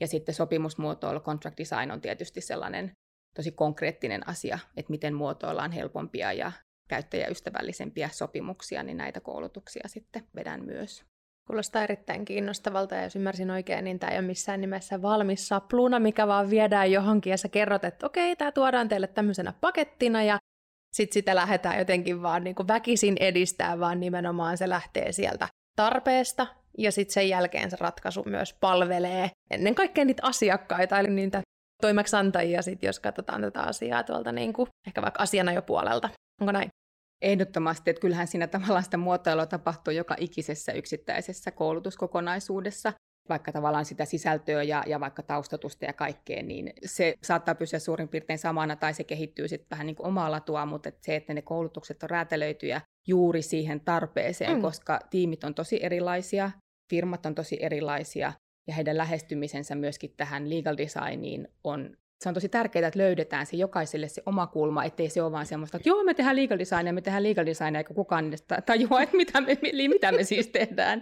Ja 0.00 0.06
sitten 0.06 0.34
sopimusmuotoilu, 0.34 1.20
contract 1.20 1.58
design 1.58 1.90
on 1.90 2.00
tietysti 2.00 2.40
sellainen 2.40 2.92
tosi 3.34 3.52
konkreettinen 3.52 4.28
asia, 4.28 4.58
että 4.76 4.90
miten 4.90 5.14
muotoillaan 5.14 5.72
helpompia 5.72 6.32
ja 6.32 6.52
käyttäjäystävällisempiä 6.88 8.08
sopimuksia, 8.12 8.82
niin 8.82 8.96
näitä 8.96 9.20
koulutuksia 9.20 9.88
sitten 9.88 10.26
vedän 10.34 10.64
myös. 10.64 11.04
Kuulostaa 11.46 11.82
erittäin 11.82 12.24
kiinnostavalta 12.24 12.94
ja 12.94 13.02
jos 13.02 13.16
ymmärsin 13.16 13.50
oikein, 13.50 13.84
niin 13.84 13.98
tämä 13.98 14.10
ei 14.10 14.18
ole 14.18 14.26
missään 14.26 14.60
nimessä 14.60 15.02
valmis 15.02 15.48
sapluna, 15.48 16.00
mikä 16.00 16.26
vaan 16.26 16.50
viedään 16.50 16.92
johonkin 16.92 17.30
ja 17.30 17.36
sä 17.36 17.48
kerrot, 17.48 17.84
että 17.84 18.06
okei, 18.06 18.36
tämä 18.36 18.52
tuodaan 18.52 18.88
teille 18.88 19.06
tämmöisenä 19.06 19.52
pakettina 19.60 20.22
ja 20.22 20.38
sitten 20.92 21.14
sitä 21.14 21.34
lähdetään 21.34 21.78
jotenkin 21.78 22.22
vaan 22.22 22.44
niin 22.44 22.54
kuin 22.54 22.68
väkisin 22.68 23.16
edistää, 23.20 23.80
vaan 23.80 24.00
nimenomaan 24.00 24.58
se 24.58 24.68
lähtee 24.68 25.12
sieltä 25.12 25.48
tarpeesta 25.76 26.46
ja 26.78 26.92
sitten 26.92 27.14
sen 27.14 27.28
jälkeen 27.28 27.70
se 27.70 27.76
ratkaisu 27.80 28.22
myös 28.26 28.54
palvelee 28.60 29.30
ennen 29.50 29.74
kaikkea 29.74 30.04
niitä 30.04 30.26
asiakkaita, 30.26 30.98
eli 30.98 31.10
niitä 31.10 31.42
toimeksiantajia, 31.82 32.62
sit, 32.62 32.82
jos 32.82 33.00
katsotaan 33.00 33.42
tätä 33.42 33.60
asiaa 33.60 34.02
tuolta 34.02 34.32
niin 34.32 34.52
kuin, 34.52 34.68
ehkä 34.86 35.02
vaikka 35.02 35.22
asiana 35.22 35.52
jo 35.52 35.62
puolelta. 35.62 36.08
Onko 36.40 36.52
näin? 36.52 36.68
Ehdottomasti, 37.22 37.90
että 37.90 38.00
kyllähän 38.00 38.26
siinä 38.26 38.46
tavallaan 38.46 38.84
sitä 38.84 38.96
muotoilua 38.96 39.46
tapahtuu 39.46 39.92
joka 39.92 40.16
ikisessä 40.18 40.72
yksittäisessä 40.72 41.50
koulutuskokonaisuudessa, 41.50 42.92
vaikka 43.28 43.52
tavallaan 43.52 43.84
sitä 43.84 44.04
sisältöä 44.04 44.62
ja, 44.62 44.82
ja 44.86 45.00
vaikka 45.00 45.22
taustatusta 45.22 45.84
ja 45.84 45.92
kaikkea, 45.92 46.42
niin 46.42 46.72
se 46.84 47.14
saattaa 47.22 47.54
pysyä 47.54 47.78
suurin 47.78 48.08
piirtein 48.08 48.38
samana 48.38 48.76
tai 48.76 48.94
se 48.94 49.04
kehittyy 49.04 49.48
sitten 49.48 49.70
vähän 49.70 49.86
niin 49.86 49.96
kuin 49.96 50.06
omaa 50.06 50.30
latua, 50.30 50.66
mutta 50.66 50.88
että 50.88 51.00
se, 51.04 51.16
että 51.16 51.34
ne 51.34 51.42
koulutukset 51.42 52.02
on 52.02 52.10
räätälöityjä 52.10 52.80
juuri 53.08 53.42
siihen 53.42 53.80
tarpeeseen, 53.80 54.56
mm. 54.56 54.62
koska 54.62 55.00
tiimit 55.10 55.44
on 55.44 55.54
tosi 55.54 55.78
erilaisia, 55.82 56.50
firmat 56.90 57.26
on 57.26 57.34
tosi 57.34 57.58
erilaisia 57.60 58.32
ja 58.68 58.74
heidän 58.74 58.96
lähestymisensä 58.96 59.74
myöskin 59.74 60.14
tähän 60.16 60.50
legal 60.50 60.76
designiin 60.76 61.48
on 61.64 61.96
se 62.22 62.28
on 62.28 62.34
tosi 62.34 62.48
tärkeää, 62.48 62.88
että 62.88 62.98
löydetään 62.98 63.46
se 63.46 63.56
jokaiselle 63.56 64.08
se 64.08 64.22
oma 64.26 64.46
kulma, 64.46 64.84
ettei 64.84 65.08
se 65.08 65.22
ole 65.22 65.32
vaan 65.32 65.46
semmoista, 65.46 65.76
että 65.76 65.88
joo, 65.88 66.04
me 66.04 66.14
tehdään 66.14 66.36
legal 66.36 66.58
designia, 66.58 66.92
me 66.92 67.00
tehdään 67.00 67.22
legal 67.22 67.46
designia, 67.46 67.78
eikä 67.78 67.94
kukaan 67.94 68.28
edes 68.28 68.44
tajua, 68.66 69.02
että 69.02 69.16
mitä 69.16 69.40
me, 69.40 69.58
mitä 69.88 70.12
me 70.12 70.24
siis 70.24 70.46
tehdään. 70.46 71.00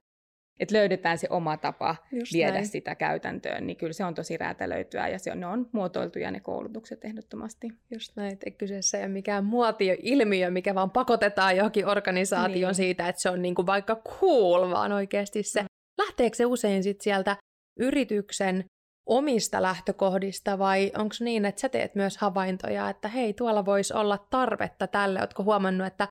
Että 0.60 0.74
löydetään 0.74 1.18
se 1.18 1.26
oma 1.30 1.56
tapa 1.56 1.96
Just 2.12 2.32
viedä 2.32 2.52
näin. 2.52 2.66
sitä 2.66 2.94
käytäntöön, 2.94 3.66
niin 3.66 3.76
kyllä 3.76 3.92
se 3.92 4.04
on 4.04 4.14
tosi 4.14 4.36
räätälöityä 4.36 5.08
ja 5.08 5.18
se 5.18 5.32
on, 5.32 5.40
ne 5.40 5.46
on 5.46 5.68
muotoiltuja 5.72 6.30
ne 6.30 6.40
koulutukset 6.40 7.04
ehdottomasti. 7.04 7.68
Just 7.90 8.16
näin, 8.16 8.32
että 8.32 8.50
kyseessä 8.50 8.98
ei 8.98 9.04
ole 9.04 9.12
mikään 9.12 9.44
muotio-ilmiö, 9.44 10.50
mikä 10.50 10.74
vaan 10.74 10.90
pakotetaan 10.90 11.56
johonkin 11.56 11.86
organisaatioon 11.86 12.70
niin. 12.70 12.74
siitä, 12.74 13.08
että 13.08 13.22
se 13.22 13.30
on 13.30 13.42
niinku 13.42 13.66
vaikka 13.66 13.96
cool, 13.96 14.70
vaan 14.70 14.92
oikeasti 14.92 15.42
se, 15.42 15.60
mm. 15.60 15.66
lähteekö 15.98 16.36
se 16.36 16.46
usein 16.46 16.82
sit 16.82 17.00
sieltä 17.00 17.36
yrityksen 17.78 18.64
omista 19.10 19.62
lähtökohdista 19.62 20.58
vai 20.58 20.92
onko 20.98 21.14
niin, 21.20 21.44
että 21.44 21.60
sä 21.60 21.68
teet 21.68 21.94
myös 21.94 22.18
havaintoja, 22.18 22.88
että 22.88 23.08
hei, 23.08 23.34
tuolla 23.34 23.64
voisi 23.64 23.94
olla 23.94 24.26
tarvetta 24.30 24.86
tälle. 24.86 25.18
Oletko 25.20 25.44
huomannut, 25.44 25.86
että 25.86 26.08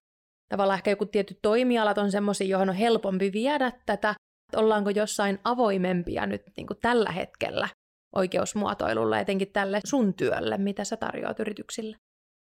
tavallaan 0.50 0.77
ehkä 0.77 0.91
joku 0.91 1.06
tietty 1.06 1.39
toimialat 1.41 1.98
on 1.98 2.12
semmoisia, 2.12 2.48
johon 2.48 2.70
on 2.70 2.75
helpompi 2.75 3.32
viedä 3.34 3.72
tätä 3.86 4.15
Ollaanko 4.56 4.89
jossain 4.89 5.39
avoimempia 5.44 6.25
nyt 6.25 6.41
niin 6.58 6.68
kuin 6.68 6.79
tällä 6.82 7.12
hetkellä 7.12 7.70
oikeusmuotoilulla, 8.15 9.20
etenkin 9.20 9.51
tälle 9.51 9.79
sun 9.86 10.13
työlle, 10.13 10.58
mitä 10.58 10.84
sä 10.84 10.98
tarjoat 10.98 11.39
yrityksille? 11.39 11.98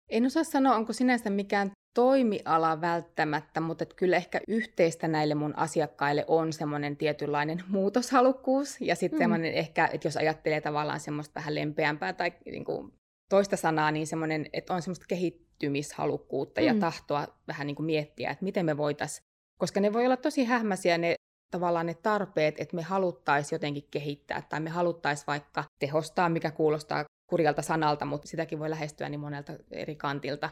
En 0.10 0.25
osaa 0.25 0.44
sanoa, 0.44 0.75
onko 0.75 0.94
sinänsä 0.94 1.29
mikään 1.29 1.72
toimiala 1.93 2.81
välttämättä, 2.81 3.60
mutta 3.60 3.84
että 3.84 3.96
kyllä 3.96 4.17
ehkä 4.17 4.41
yhteistä 4.48 5.08
näille 5.08 5.36
mun 5.36 5.58
asiakkaille 5.58 6.25
on 6.27 6.53
semmoinen 6.53 6.98
tietynlainen 6.98 7.63
muutoshalukkuus 7.67 8.81
ja 8.81 8.96
sitten 8.96 9.17
mm. 9.17 9.24
semmoinen 9.24 9.53
ehkä, 9.53 9.89
että 9.93 10.08
jos 10.08 10.17
ajattelee 10.17 10.62
tavallaan 10.62 11.00
semmoista 11.00 11.36
vähän 11.36 11.55
lempeämpää 11.55 12.13
tai 12.13 12.34
niin 12.46 12.65
kuin 12.65 12.93
toista 13.29 13.58
sanaa, 13.58 13.91
niin 13.91 14.08
semmoinen, 14.08 14.46
että 14.53 14.74
on 14.74 14.81
semmoista 14.81 15.05
kehittymishalukkuutta 15.08 16.62
mm. 16.62 16.67
ja 16.67 16.75
tahtoa 16.79 17.27
vähän 17.48 17.67
niin 17.67 17.75
kuin 17.75 17.86
miettiä, 17.86 18.31
että 18.31 18.46
miten 18.46 18.65
me 18.65 18.77
voitaisiin, 18.77 19.24
koska 19.60 19.79
ne 19.79 19.93
voi 19.93 20.05
olla 20.05 20.17
tosi 20.17 20.46
hämmäisiä 20.46 20.98
ne 20.98 21.15
tavallaan 21.51 21.86
ne 21.86 21.93
tarpeet, 21.93 22.60
että 22.60 22.75
me 22.75 22.81
haluttaisiin 22.81 23.55
jotenkin 23.55 23.88
kehittää 23.91 24.41
tai 24.50 24.60
me 24.60 24.69
haluttaisiin 24.69 25.27
vaikka 25.27 25.63
tehostaa, 25.79 26.29
mikä 26.29 26.51
kuulostaa 26.51 27.05
kurjalta 27.29 27.62
sanalta, 27.62 28.05
mutta 28.05 28.27
sitäkin 28.27 28.60
voi 28.60 28.69
lähestyä 28.69 29.10
niin 29.10 29.19
monelta 29.19 29.53
eri 29.72 29.96
kantilta. 29.96 30.50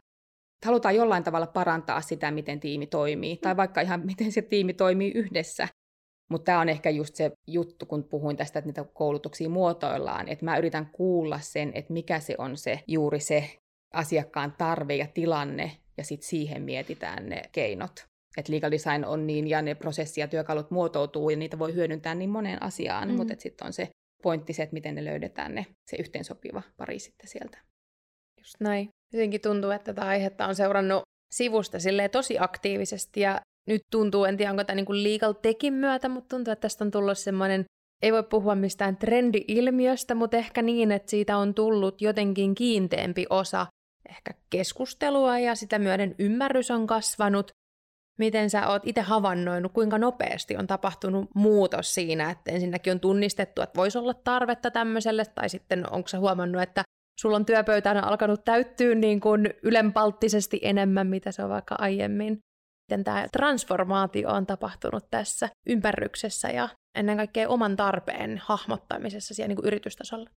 Halutaan 0.65 0.95
jollain 0.95 1.23
tavalla 1.23 1.47
parantaa 1.47 2.01
sitä, 2.01 2.31
miten 2.31 2.59
tiimi 2.59 2.87
toimii, 2.87 3.37
tai 3.37 3.53
mm. 3.53 3.57
vaikka 3.57 3.81
ihan 3.81 4.05
miten 4.11 4.31
se 4.31 4.41
tiimi 4.41 4.73
toimii 4.73 5.11
yhdessä. 5.15 5.67
Mutta 6.29 6.45
tämä 6.45 6.59
on 6.59 6.69
ehkä 6.69 6.89
just 6.89 7.15
se 7.15 7.31
juttu, 7.47 7.85
kun 7.85 8.03
puhuin 8.03 8.37
tästä, 8.37 8.59
että 8.59 8.67
niitä 8.67 8.85
koulutuksia 8.93 9.49
muotoillaan, 9.49 10.27
että 10.27 10.45
mä 10.45 10.57
yritän 10.57 10.89
kuulla 10.91 11.39
sen, 11.39 11.71
että 11.75 11.93
mikä 11.93 12.19
se 12.19 12.35
on 12.37 12.57
se 12.57 12.79
juuri 12.87 13.19
se 13.19 13.57
asiakkaan 13.93 14.53
tarve 14.57 14.95
ja 14.95 15.07
tilanne, 15.13 15.71
ja 15.97 16.03
sitten 16.03 16.29
siihen 16.29 16.61
mietitään 16.61 17.29
ne 17.29 17.41
keinot. 17.51 18.05
Että 18.37 18.53
legal 18.53 18.71
design 18.71 19.05
on 19.05 19.27
niin, 19.27 19.47
ja 19.47 19.61
ne 19.61 19.75
prosessi 19.75 20.21
ja 20.21 20.27
työkalut 20.27 20.71
muotoutuu, 20.71 21.29
ja 21.29 21.37
niitä 21.37 21.59
voi 21.59 21.73
hyödyntää 21.73 22.15
niin 22.15 22.29
moneen 22.29 22.63
asiaan, 22.63 23.09
mm. 23.09 23.15
mutta 23.15 23.33
sitten 23.37 23.67
on 23.67 23.73
se 23.73 23.89
pointti 24.23 24.53
se, 24.53 24.63
että 24.63 24.73
miten 24.73 24.95
ne 24.95 25.05
löydetään 25.05 25.55
ne, 25.55 25.65
se 25.85 25.97
yhteensopiva 25.99 26.61
pari 26.77 26.99
sitten 26.99 27.27
sieltä. 27.27 27.57
Just 28.37 28.55
näin. 28.59 28.89
Jotenkin 29.13 29.41
tuntuu, 29.41 29.71
että 29.71 29.93
tätä 29.93 30.07
aihetta 30.07 30.47
on 30.47 30.55
seurannut 30.55 31.01
sivusta 31.31 31.77
tosi 32.11 32.37
aktiivisesti 32.39 33.21
ja 33.21 33.41
nyt 33.67 33.81
tuntuu, 33.91 34.25
en 34.25 34.37
tiedä 34.37 34.51
onko 34.51 34.63
tämä 34.63 34.75
niin 34.75 35.03
legal 35.03 35.33
tekin 35.33 35.73
myötä, 35.73 36.09
mutta 36.09 36.35
tuntuu, 36.35 36.51
että 36.51 36.61
tästä 36.61 36.83
on 36.83 36.91
tullut 36.91 37.17
semmoinen, 37.17 37.65
ei 38.01 38.13
voi 38.13 38.23
puhua 38.23 38.55
mistään 38.55 38.97
trendi-ilmiöstä, 38.97 40.15
mutta 40.15 40.37
ehkä 40.37 40.61
niin, 40.61 40.91
että 40.91 41.09
siitä 41.09 41.37
on 41.37 41.53
tullut 41.53 42.01
jotenkin 42.01 42.55
kiinteämpi 42.55 43.25
osa 43.29 43.67
ehkä 44.09 44.33
keskustelua 44.49 45.39
ja 45.39 45.55
sitä 45.55 45.79
myöden 45.79 46.15
ymmärrys 46.19 46.71
on 46.71 46.87
kasvanut. 46.87 47.51
Miten 48.19 48.49
sä 48.49 48.67
oot 48.67 48.87
itse 48.87 49.01
havainnoinut, 49.01 49.71
kuinka 49.71 49.97
nopeasti 49.97 50.57
on 50.57 50.67
tapahtunut 50.67 51.29
muutos 51.35 51.93
siinä, 51.93 52.31
että 52.31 52.51
ensinnäkin 52.51 52.93
on 52.93 52.99
tunnistettu, 52.99 53.61
että 53.61 53.77
voisi 53.77 53.97
olla 53.97 54.13
tarvetta 54.13 54.71
tämmöiselle, 54.71 55.25
tai 55.25 55.49
sitten 55.49 55.91
onko 55.91 56.07
sä 56.07 56.19
huomannut, 56.19 56.61
että 56.61 56.83
sulla 57.19 57.35
on 57.35 57.45
työpöytään 57.45 58.03
alkanut 58.03 58.45
täyttyä 58.45 58.95
niin 58.95 59.19
kuin 59.19 59.53
ylenpalttisesti 59.63 60.59
enemmän, 60.61 61.07
mitä 61.07 61.31
se 61.31 61.43
on 61.43 61.49
vaikka 61.49 61.75
aiemmin. 61.79 62.39
Miten 62.89 63.03
tämä 63.03 63.27
transformaatio 63.31 64.29
on 64.29 64.45
tapahtunut 64.45 65.07
tässä 65.11 65.49
ympärryksessä 65.65 66.49
ja 66.49 66.69
ennen 66.95 67.17
kaikkea 67.17 67.49
oman 67.49 67.75
tarpeen 67.75 68.41
hahmottamisessa 68.43 69.33
siellä 69.33 69.47
niin 69.47 69.55
kuin 69.55 69.67
yritystasolla? 69.67 70.29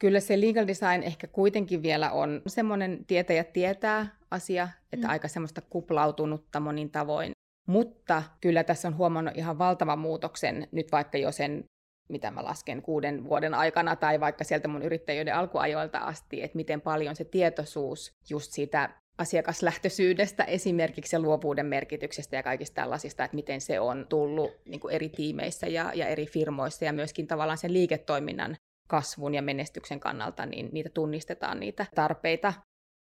Kyllä 0.00 0.20
se 0.20 0.40
legal 0.40 0.66
design 0.66 1.02
ehkä 1.02 1.26
kuitenkin 1.26 1.82
vielä 1.82 2.12
on 2.12 2.42
semmoinen 2.46 3.04
tietäjä 3.06 3.44
tietää 3.44 4.16
asia, 4.30 4.68
että 4.92 5.06
mm. 5.06 5.10
aika 5.10 5.28
semmoista 5.28 5.60
kuplautunutta 5.60 6.60
monin 6.60 6.90
tavoin. 6.90 7.32
Mutta 7.68 8.22
kyllä 8.40 8.64
tässä 8.64 8.88
on 8.88 8.96
huomannut 8.96 9.36
ihan 9.36 9.58
valtavan 9.58 9.98
muutoksen 9.98 10.68
nyt 10.72 10.92
vaikka 10.92 11.18
jo 11.18 11.32
sen, 11.32 11.64
mitä 12.08 12.30
mä 12.30 12.44
lasken 12.44 12.82
kuuden 12.82 13.24
vuoden 13.24 13.54
aikana 13.54 13.96
tai 13.96 14.20
vaikka 14.20 14.44
sieltä 14.44 14.68
mun 14.68 14.82
yrittäjyyden 14.82 15.34
alkuajoilta 15.34 15.98
asti, 15.98 16.42
että 16.42 16.56
miten 16.56 16.80
paljon 16.80 17.16
se 17.16 17.24
tietoisuus 17.24 18.12
just 18.30 18.52
siitä 18.52 18.90
asiakaslähtöisyydestä, 19.18 20.44
esimerkiksi 20.44 21.10
se 21.10 21.18
luovuuden 21.18 21.66
merkityksestä 21.66 22.36
ja 22.36 22.42
kaikista 22.42 22.74
tällaisista, 22.74 23.24
että 23.24 23.34
miten 23.34 23.60
se 23.60 23.80
on 23.80 24.06
tullut 24.08 24.50
niin 24.64 24.80
kuin 24.80 24.94
eri 24.94 25.08
tiimeissä 25.08 25.66
ja, 25.66 25.92
ja 25.94 26.06
eri 26.06 26.26
firmoissa 26.26 26.84
ja 26.84 26.92
myöskin 26.92 27.26
tavallaan 27.26 27.58
sen 27.58 27.72
liiketoiminnan 27.72 28.56
kasvun 28.88 29.34
ja 29.34 29.42
menestyksen 29.42 30.00
kannalta, 30.00 30.46
niin 30.46 30.68
niitä 30.72 30.88
tunnistetaan 30.88 31.60
niitä 31.60 31.86
tarpeita. 31.94 32.52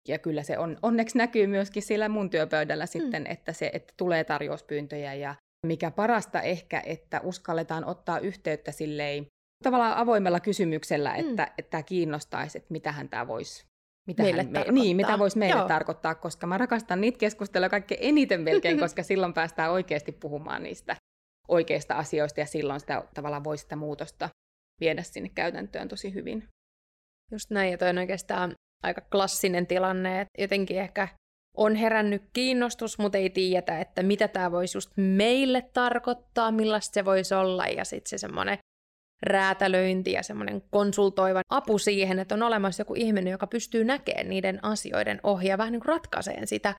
Ja 0.09 0.19
kyllä 0.19 0.43
se 0.43 0.59
on, 0.59 0.79
onneksi 0.83 1.19
näkyy 1.19 1.47
myöskin 1.47 1.83
sillä 1.83 2.09
mun 2.09 2.31
työpöydällä 2.31 2.85
mm. 2.85 2.89
sitten, 2.89 3.27
että, 3.27 3.53
se, 3.53 3.71
että 3.73 3.95
tulee 3.97 4.25
tarjouspyyntöjä 4.25 5.15
ja 5.15 5.35
mikä 5.67 5.91
parasta 5.91 6.43
ehkä, 6.43 6.83
että 6.87 7.21
uskalletaan 7.21 7.85
ottaa 7.85 8.19
yhteyttä 8.19 8.73
silleen 8.73 9.27
tavallaan 9.65 9.97
avoimella 9.97 10.41
kysymyksellä, 10.41 11.13
mm. 11.13 11.31
että, 11.31 11.53
että 11.59 11.71
tämä 11.71 11.83
kiinnostaisi, 11.83 12.59
että 12.59 12.73
mitähän 12.73 13.09
tämä 13.09 13.27
voisi 13.27 13.69
mitä 14.09 14.23
meille 14.23 14.43
me, 14.43 14.65
niin, 14.73 14.97
mitä 14.97 15.19
voisi 15.19 15.39
meille 15.39 15.61
Joo. 15.61 15.69
tarkoittaa, 15.69 16.15
koska 16.15 16.47
mä 16.47 16.59
rakastan 16.59 17.01
niitä 17.01 17.19
keskusteluja 17.19 17.69
kaikkein 17.69 18.01
eniten 18.03 18.41
melkein, 18.41 18.81
koska 18.85 19.03
silloin 19.03 19.35
päästään 19.35 19.73
oikeasti 19.73 20.13
puhumaan 20.13 20.63
niistä 20.63 20.97
oikeista 21.49 21.95
asioista 21.95 22.41
ja 22.41 22.47
silloin 22.47 22.81
sitä 22.81 23.05
tavallaan 23.15 23.45
voi 23.45 23.59
sitä 23.59 23.77
muutosta 23.77 24.29
viedä 24.81 25.03
sinne 25.03 25.29
käytäntöön 25.29 25.89
tosi 25.89 26.15
hyvin. 26.15 26.49
Just 27.33 27.51
näin, 27.51 27.71
ja 27.71 27.79
toi 27.79 27.89
on 27.89 27.99
oikeastaan 27.99 28.53
aika 28.83 29.01
klassinen 29.01 29.67
tilanne, 29.67 30.21
että 30.21 30.43
jotenkin 30.43 30.79
ehkä 30.79 31.09
on 31.59 31.75
herännyt 31.75 32.23
kiinnostus, 32.33 32.99
mutta 32.99 33.19
ei 33.19 33.31
tiedetä, 33.31 33.81
että 33.81 34.03
mitä 34.03 34.29
tämä 34.29 34.53
voisi 34.53 34.77
just 34.77 34.91
meille 34.97 35.63
tarkoittaa, 35.73 36.53
millaista 36.53 36.95
se 36.95 37.05
voisi 37.05 37.35
olla, 37.35 37.67
ja 37.67 37.85
sitten 37.85 38.11
se 38.11 38.19
semmoinen 38.19 38.59
räätälöinti 39.23 40.13
ja 40.13 40.23
semmoinen 40.23 40.63
konsultoiva 40.71 41.41
apu 41.51 41.79
siihen, 41.79 42.19
että 42.19 42.35
on 42.35 42.43
olemassa 42.43 42.81
joku 42.81 42.95
ihminen, 42.95 43.31
joka 43.31 43.47
pystyy 43.47 43.85
näkemään 43.85 44.29
niiden 44.29 44.65
asioiden 44.65 45.21
ohjaa 45.23 45.59
vähän 45.59 45.73
niin 45.73 45.81
kuin 45.81 45.89
ratkaiseen 45.89 46.47
sitä. 46.47 46.75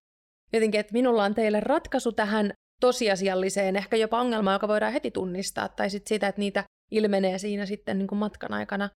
Jotenkin, 0.54 0.80
että 0.80 0.94
minulla 0.94 1.24
on 1.24 1.36
teille 1.36 1.60
ratkaisu 1.60 2.12
tähän 2.12 2.54
tosiasialliseen, 2.82 3.76
ehkä 3.76 3.98
jopa 3.98 4.20
ongelmaan, 4.20 4.56
joka 4.56 4.68
voidaan 4.68 4.94
heti 4.94 5.12
tunnistaa, 5.12 5.70
tai 5.70 5.90
sitten 5.90 6.10
sitä, 6.10 6.28
että 6.28 6.40
niitä 6.40 6.64
ilmenee 6.92 7.38
siinä 7.38 7.66
sitten 7.66 7.98
niin 7.98 8.08
kuin 8.08 8.20
matkan 8.20 8.54
aikana 8.54 8.90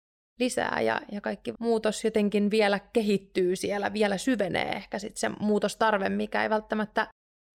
lisää 0.41 0.81
ja, 0.81 1.01
ja 1.13 1.21
kaikki 1.21 1.55
muutos 1.61 2.05
jotenkin 2.05 2.51
vielä 2.51 2.79
kehittyy 2.79 3.57
siellä, 3.57 3.93
vielä 3.93 4.19
syvenee 4.19 4.73
ehkä 4.73 4.99
sitten 4.99 5.21
se 5.21 5.29
muutostarve, 5.41 6.09
mikä 6.09 6.43
ei 6.43 6.51
välttämättä 6.51 7.07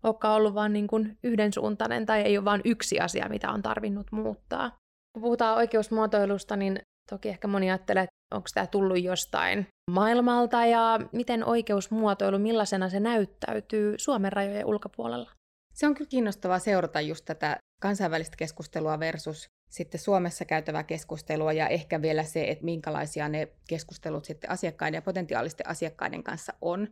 olekaan 0.03 0.35
ollut 0.35 0.53
vain 0.53 0.73
niin 0.73 1.17
yhdensuuntainen 1.23 2.05
tai 2.05 2.21
ei 2.21 2.37
ole 2.37 2.45
vain 2.45 2.61
yksi 2.65 2.99
asia, 2.99 3.29
mitä 3.29 3.51
on 3.51 3.61
tarvinnut 3.61 4.11
muuttaa. 4.11 4.77
Kun 5.13 5.21
puhutaan 5.21 5.57
oikeusmuotoilusta, 5.57 6.55
niin 6.55 6.79
toki 7.09 7.29
ehkä 7.29 7.47
moni 7.47 7.71
ajattelee, 7.71 8.03
että 8.03 8.35
onko 8.35 8.47
tämä 8.53 8.67
tullut 8.67 9.03
jostain 9.03 9.67
maailmalta 9.91 10.65
ja 10.65 10.99
miten 11.11 11.45
oikeusmuotoilu, 11.45 12.39
millaisena 12.39 12.89
se 12.89 12.99
näyttäytyy 12.99 13.95
Suomen 13.97 14.33
rajojen 14.33 14.65
ulkopuolella? 14.65 15.31
Se 15.73 15.87
on 15.87 15.95
kyllä 15.95 16.09
kiinnostavaa 16.09 16.59
seurata 16.59 17.01
just 17.01 17.25
tätä 17.25 17.57
kansainvälistä 17.81 18.37
keskustelua 18.37 18.99
versus 18.99 19.47
sitten 19.75 19.99
Suomessa 19.99 20.45
käytävää 20.45 20.83
keskustelua 20.83 21.53
ja 21.53 21.67
ehkä 21.67 22.01
vielä 22.01 22.23
se, 22.23 22.43
että 22.43 22.65
minkälaisia 22.65 23.29
ne 23.29 23.47
keskustelut 23.69 24.25
sitten 24.25 24.49
asiakkaiden 24.49 24.97
ja 24.97 25.01
potentiaalisten 25.01 25.69
asiakkaiden 25.69 26.23
kanssa 26.23 26.53
on. 26.61 26.87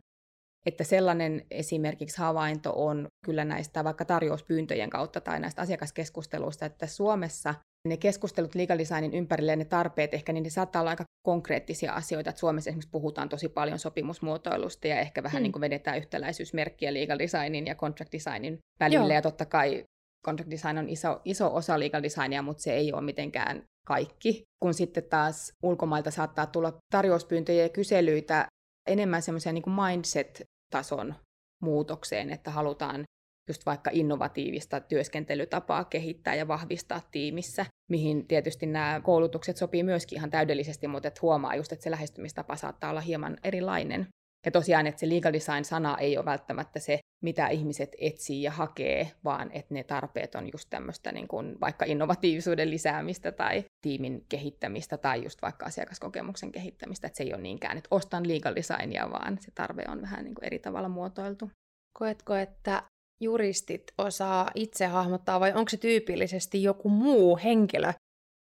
Että 0.66 0.84
sellainen 0.84 1.46
esimerkiksi 1.50 2.18
havainto 2.18 2.72
on 2.76 3.06
kyllä 3.24 3.44
näistä 3.44 3.84
vaikka 3.84 4.04
tarjouspyyntöjen 4.04 4.90
kautta 4.90 5.20
tai 5.20 5.40
näistä 5.40 5.62
asiakaskeskusteluista, 5.62 6.66
että 6.66 6.86
Suomessa 6.86 7.54
ne 7.88 7.96
keskustelut 7.96 8.54
legal 8.54 8.78
designin 8.78 9.14
ympärille 9.14 9.52
ja 9.52 9.56
ne 9.56 9.64
tarpeet, 9.64 10.14
ehkä 10.14 10.32
niin 10.32 10.44
ne 10.44 10.50
saattaa 10.50 10.82
olla 10.82 10.90
aika 10.90 11.04
konkreettisia 11.26 11.92
asioita. 11.92 12.30
Että 12.30 12.40
Suomessa 12.40 12.70
esimerkiksi 12.70 12.90
puhutaan 12.90 13.28
tosi 13.28 13.48
paljon 13.48 13.78
sopimusmuotoilusta 13.78 14.88
ja 14.88 15.00
ehkä 15.00 15.22
vähän 15.22 15.38
hmm. 15.38 15.42
niin 15.42 15.52
kuin 15.52 15.60
vedetään 15.60 15.98
yhtäläisyysmerkkiä 15.98 16.94
legal 16.94 17.18
designin 17.18 17.66
ja 17.66 17.74
contract 17.74 18.12
designin 18.12 18.58
välille. 18.80 19.12
Joo. 19.12 19.18
Ja 19.18 19.22
totta 19.22 19.46
kai 19.46 19.84
contract 20.24 20.50
design 20.50 20.78
on 20.78 20.88
iso, 20.88 21.20
iso 21.24 21.54
osa 21.54 21.80
legal 21.80 22.02
designia, 22.02 22.42
mutta 22.42 22.62
se 22.62 22.72
ei 22.72 22.92
ole 22.92 23.02
mitenkään 23.02 23.62
kaikki. 23.86 24.42
Kun 24.62 24.74
sitten 24.74 25.04
taas 25.10 25.52
ulkomailta 25.62 26.10
saattaa 26.10 26.46
tulla 26.46 26.72
tarjouspyyntöjä 26.92 27.62
ja 27.62 27.68
kyselyitä 27.68 28.46
enemmän 28.88 29.22
semmoisen 29.22 29.54
niin 29.54 29.64
mindset-tason 29.90 31.14
muutokseen, 31.62 32.30
että 32.30 32.50
halutaan 32.50 33.04
just 33.48 33.66
vaikka 33.66 33.90
innovatiivista 33.92 34.80
työskentelytapaa 34.80 35.84
kehittää 35.84 36.34
ja 36.34 36.48
vahvistaa 36.48 37.00
tiimissä, 37.10 37.66
mihin 37.90 38.26
tietysti 38.26 38.66
nämä 38.66 39.00
koulutukset 39.04 39.56
sopii 39.56 39.82
myöskin 39.82 40.18
ihan 40.18 40.30
täydellisesti, 40.30 40.88
mutta 40.88 41.08
et 41.08 41.22
huomaa 41.22 41.54
just, 41.54 41.72
että 41.72 41.82
se 41.82 41.90
lähestymistapa 41.90 42.56
saattaa 42.56 42.90
olla 42.90 43.00
hieman 43.00 43.36
erilainen. 43.44 44.06
Ja 44.44 44.50
tosiaan, 44.50 44.86
että 44.86 45.00
se 45.00 45.08
legal 45.08 45.32
design-sana 45.32 45.98
ei 45.98 46.16
ole 46.18 46.24
välttämättä 46.24 46.78
se, 46.78 46.98
mitä 47.22 47.48
ihmiset 47.48 47.96
etsii 47.98 48.42
ja 48.42 48.50
hakee, 48.50 49.10
vaan 49.24 49.50
että 49.52 49.74
ne 49.74 49.84
tarpeet 49.84 50.34
on 50.34 50.48
just 50.52 50.70
tämmöistä 50.70 51.12
niin 51.12 51.28
kuin 51.28 51.60
vaikka 51.60 51.84
innovatiivisuuden 51.84 52.70
lisäämistä 52.70 53.32
tai 53.32 53.64
tiimin 53.80 54.24
kehittämistä 54.28 54.98
tai 54.98 55.24
just 55.24 55.42
vaikka 55.42 55.66
asiakaskokemuksen 55.66 56.52
kehittämistä. 56.52 57.06
Että 57.06 57.16
se 57.16 57.24
ei 57.24 57.34
ole 57.34 57.42
niinkään, 57.42 57.78
että 57.78 57.88
ostan 57.90 58.28
legal 58.28 58.54
designia, 58.54 59.10
vaan 59.10 59.38
se 59.40 59.50
tarve 59.54 59.84
on 59.88 60.02
vähän 60.02 60.24
niin 60.24 60.34
kuin 60.34 60.44
eri 60.44 60.58
tavalla 60.58 60.88
muotoiltu. 60.88 61.50
Koetko, 61.98 62.34
että 62.34 62.82
juristit 63.20 63.84
osaa 63.98 64.50
itse 64.54 64.86
hahmottaa 64.86 65.40
vai 65.40 65.52
onko 65.52 65.68
se 65.68 65.76
tyypillisesti 65.76 66.62
joku 66.62 66.88
muu 66.88 67.38
henkilö, 67.44 67.92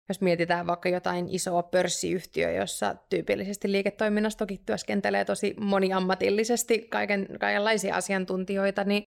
jos 0.09 0.21
mietitään 0.21 0.66
vaikka 0.66 0.88
jotain 0.88 1.28
isoa 1.28 1.62
pörssiyhtiöä, 1.62 2.50
jossa 2.50 2.97
tyypillisesti 3.09 3.73
liiketoiminnassa 3.73 4.38
toki 4.38 4.61
työskentelee 4.66 5.25
tosi 5.25 5.54
moniammatillisesti 5.61 6.87
kaiken, 6.90 7.26
kaikenlaisia 7.40 7.97
asiantuntijoita, 7.97 8.85
niin 8.85 9.02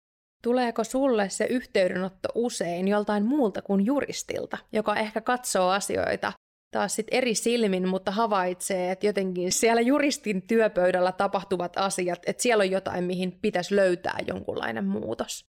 tuleeko 0.44 0.84
sulle 0.84 1.30
se 1.30 1.46
yhteydenotto 1.46 2.30
usein 2.36 2.88
joltain 2.88 3.26
muulta 3.26 3.62
kuin 3.62 3.86
juristilta, 3.86 4.58
joka 4.72 4.96
ehkä 4.96 5.22
katsoo 5.22 5.70
asioita 5.70 6.34
taas 6.72 6.96
sit 6.96 7.08
eri 7.12 7.36
silmin, 7.36 7.88
mutta 7.88 8.12
havaitsee, 8.12 8.92
että 8.92 9.06
jotenkin 9.06 9.52
siellä 9.52 9.82
juristin 9.82 10.42
työpöydällä 10.42 11.12
tapahtuvat 11.12 11.78
asiat, 11.78 12.20
että 12.26 12.44
siellä 12.44 12.62
on 12.62 12.72
jotain, 12.72 13.04
mihin 13.04 13.40
pitäisi 13.42 13.76
löytää 13.76 14.18
jonkunlainen 14.28 14.86
muutos. 14.86 15.46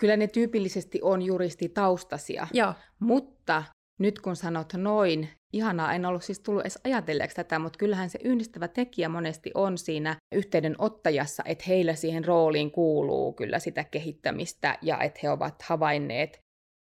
Kyllä 0.00 0.16
ne 0.16 0.26
tyypillisesti 0.26 1.00
on 1.02 1.22
juristitaustasia, 1.22 2.46
Joo. 2.52 2.74
mutta 2.98 3.64
nyt 3.98 4.20
kun 4.20 4.36
sanot 4.36 4.72
noin, 4.72 5.28
ihanaa, 5.52 5.94
en 5.94 6.06
ollut 6.06 6.24
siis 6.24 6.40
tullut 6.40 6.62
edes 6.62 6.78
ajatelleeksi 6.84 7.36
tätä, 7.36 7.58
mutta 7.58 7.78
kyllähän 7.78 8.10
se 8.10 8.18
yhdistävä 8.24 8.68
tekijä 8.68 9.08
monesti 9.08 9.50
on 9.54 9.78
siinä 9.78 10.16
yhteydenottajassa, 10.34 11.42
että 11.46 11.64
heillä 11.68 11.94
siihen 11.94 12.24
rooliin 12.24 12.70
kuuluu 12.70 13.32
kyllä 13.32 13.58
sitä 13.58 13.84
kehittämistä 13.84 14.78
ja 14.82 15.00
että 15.02 15.20
he 15.22 15.30
ovat 15.30 15.62
havainneet, 15.62 16.38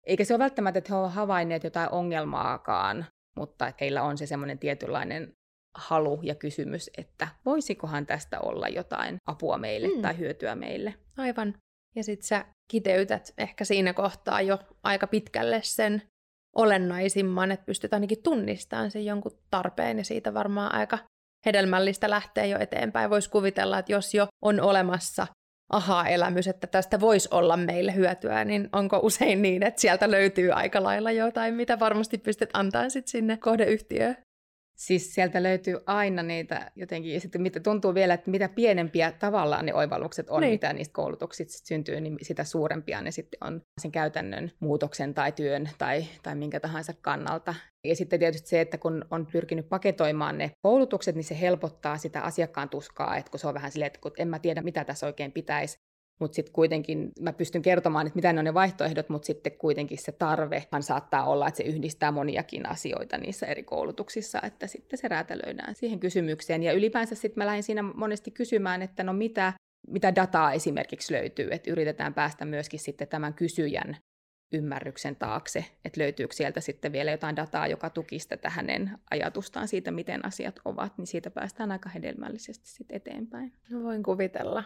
eikä 0.06 0.24
se 0.24 0.34
ole 0.34 0.42
välttämättä, 0.42 0.78
että 0.78 0.92
he 0.92 0.98
ovat 0.98 1.14
havainneet 1.14 1.64
jotain 1.64 1.92
ongelmaakaan, 1.92 3.06
mutta 3.36 3.68
että 3.68 3.78
heillä 3.80 4.02
on 4.02 4.18
se 4.18 4.26
semmoinen 4.26 4.58
tietynlainen 4.58 5.32
halu 5.74 6.20
ja 6.22 6.34
kysymys, 6.34 6.90
että 6.98 7.28
voisikohan 7.44 8.06
tästä 8.06 8.40
olla 8.40 8.68
jotain 8.68 9.16
apua 9.26 9.58
meille 9.58 9.88
mm. 9.88 10.02
tai 10.02 10.18
hyötyä 10.18 10.54
meille. 10.54 10.94
Aivan. 11.16 11.54
Ja 11.96 12.04
sitten 12.04 12.26
sä 12.26 12.44
kiteytät 12.70 13.34
ehkä 13.38 13.64
siinä 13.64 13.92
kohtaa 13.92 14.40
jo 14.40 14.58
aika 14.82 15.06
pitkälle 15.06 15.60
sen 15.62 16.02
olennaisimman, 16.54 17.52
että 17.52 17.66
pystyt 17.66 17.94
ainakin 17.94 18.22
tunnistamaan 18.22 18.90
sen 18.90 19.04
jonkun 19.04 19.38
tarpeen 19.50 19.98
ja 19.98 20.04
siitä 20.04 20.34
varmaan 20.34 20.74
aika 20.74 20.98
hedelmällistä 21.46 22.10
lähteä 22.10 22.44
jo 22.44 22.58
eteenpäin. 22.58 23.10
Voisi 23.10 23.30
kuvitella, 23.30 23.78
että 23.78 23.92
jos 23.92 24.14
jo 24.14 24.26
on 24.42 24.60
olemassa 24.60 25.26
aha-elämys, 25.72 26.48
että 26.48 26.66
tästä 26.66 27.00
voisi 27.00 27.28
olla 27.30 27.56
meille 27.56 27.94
hyötyä, 27.94 28.44
niin 28.44 28.68
onko 28.72 29.00
usein 29.02 29.42
niin, 29.42 29.62
että 29.62 29.80
sieltä 29.80 30.10
löytyy 30.10 30.52
aika 30.52 30.82
lailla 30.82 31.10
jotain, 31.10 31.54
mitä 31.54 31.78
varmasti 31.78 32.18
pystyt 32.18 32.50
antamaan 32.52 32.90
sinne 32.90 33.36
kohdeyhtiöön? 33.36 34.16
Siis 34.76 35.14
sieltä 35.14 35.42
löytyy 35.42 35.78
aina 35.86 36.22
niitä 36.22 36.70
jotenkin, 36.76 37.14
ja 37.14 37.20
sitten 37.20 37.42
mitä 37.42 37.60
tuntuu 37.60 37.94
vielä, 37.94 38.14
että 38.14 38.30
mitä 38.30 38.48
pienempiä 38.48 39.12
tavallaan 39.12 39.66
ne 39.66 39.74
oivallukset 39.74 40.30
on, 40.30 40.40
niin. 40.40 40.52
mitä 40.52 40.72
niistä 40.72 40.92
koulutuksista 40.92 41.66
syntyy, 41.66 42.00
niin 42.00 42.16
sitä 42.22 42.44
suurempia 42.44 43.02
ne 43.02 43.10
sitten 43.10 43.38
on 43.40 43.62
sen 43.80 43.92
käytännön 43.92 44.52
muutoksen 44.60 45.14
tai 45.14 45.32
työn 45.32 45.70
tai, 45.78 46.04
tai 46.22 46.34
minkä 46.34 46.60
tahansa 46.60 46.92
kannalta. 47.00 47.54
Ja 47.84 47.96
sitten 47.96 48.18
tietysti 48.18 48.48
se, 48.48 48.60
että 48.60 48.78
kun 48.78 49.04
on 49.10 49.26
pyrkinyt 49.26 49.68
paketoimaan 49.68 50.38
ne 50.38 50.50
koulutukset, 50.62 51.14
niin 51.14 51.24
se 51.24 51.40
helpottaa 51.40 51.98
sitä 51.98 52.20
asiakkaan 52.20 52.68
tuskaa, 52.68 53.16
että 53.16 53.30
kun 53.30 53.40
se 53.40 53.48
on 53.48 53.54
vähän 53.54 53.72
silleen, 53.72 53.86
että 53.86 54.00
kun 54.00 54.12
en 54.18 54.28
mä 54.28 54.38
tiedä, 54.38 54.62
mitä 54.62 54.84
tässä 54.84 55.06
oikein 55.06 55.32
pitäisi 55.32 55.78
mutta 56.20 56.34
sitten 56.34 56.52
kuitenkin 56.52 57.12
mä 57.20 57.32
pystyn 57.32 57.62
kertomaan, 57.62 58.06
että 58.06 58.16
mitä 58.16 58.32
ne 58.32 58.38
on 58.38 58.44
ne 58.44 58.54
vaihtoehdot, 58.54 59.08
mutta 59.08 59.26
sitten 59.26 59.52
kuitenkin 59.52 59.98
se 59.98 60.12
tarvehan 60.12 60.82
saattaa 60.82 61.24
olla, 61.24 61.48
että 61.48 61.58
se 61.58 61.62
yhdistää 61.62 62.12
moniakin 62.12 62.68
asioita 62.68 63.18
niissä 63.18 63.46
eri 63.46 63.62
koulutuksissa, 63.62 64.40
että 64.42 64.66
sitten 64.66 64.98
se 64.98 65.08
räätälöidään 65.08 65.74
siihen 65.74 66.00
kysymykseen. 66.00 66.62
Ja 66.62 66.72
ylipäänsä 66.72 67.14
sitten 67.14 67.40
mä 67.40 67.46
lähdin 67.46 67.62
siinä 67.62 67.82
monesti 67.82 68.30
kysymään, 68.30 68.82
että 68.82 69.02
no 69.02 69.12
mitä, 69.12 69.52
mitä 69.88 70.14
dataa 70.14 70.52
esimerkiksi 70.52 71.12
löytyy, 71.12 71.48
että 71.50 71.70
yritetään 71.70 72.14
päästä 72.14 72.44
myöskin 72.44 72.80
sitten 72.80 73.08
tämän 73.08 73.34
kysyjän 73.34 73.96
ymmärryksen 74.52 75.16
taakse, 75.16 75.64
että 75.84 76.00
löytyykö 76.00 76.34
sieltä 76.34 76.60
sitten 76.60 76.92
vielä 76.92 77.10
jotain 77.10 77.36
dataa, 77.36 77.66
joka 77.66 77.90
tukisi 77.90 78.28
tätä 78.28 78.50
hänen 78.50 78.90
ajatustaan 79.10 79.68
siitä, 79.68 79.90
miten 79.90 80.24
asiat 80.24 80.60
ovat, 80.64 80.98
niin 80.98 81.06
siitä 81.06 81.30
päästään 81.30 81.72
aika 81.72 81.88
hedelmällisesti 81.88 82.68
sitten 82.68 82.96
eteenpäin. 82.96 83.52
No 83.70 83.82
voin 83.82 84.02
kuvitella. 84.02 84.64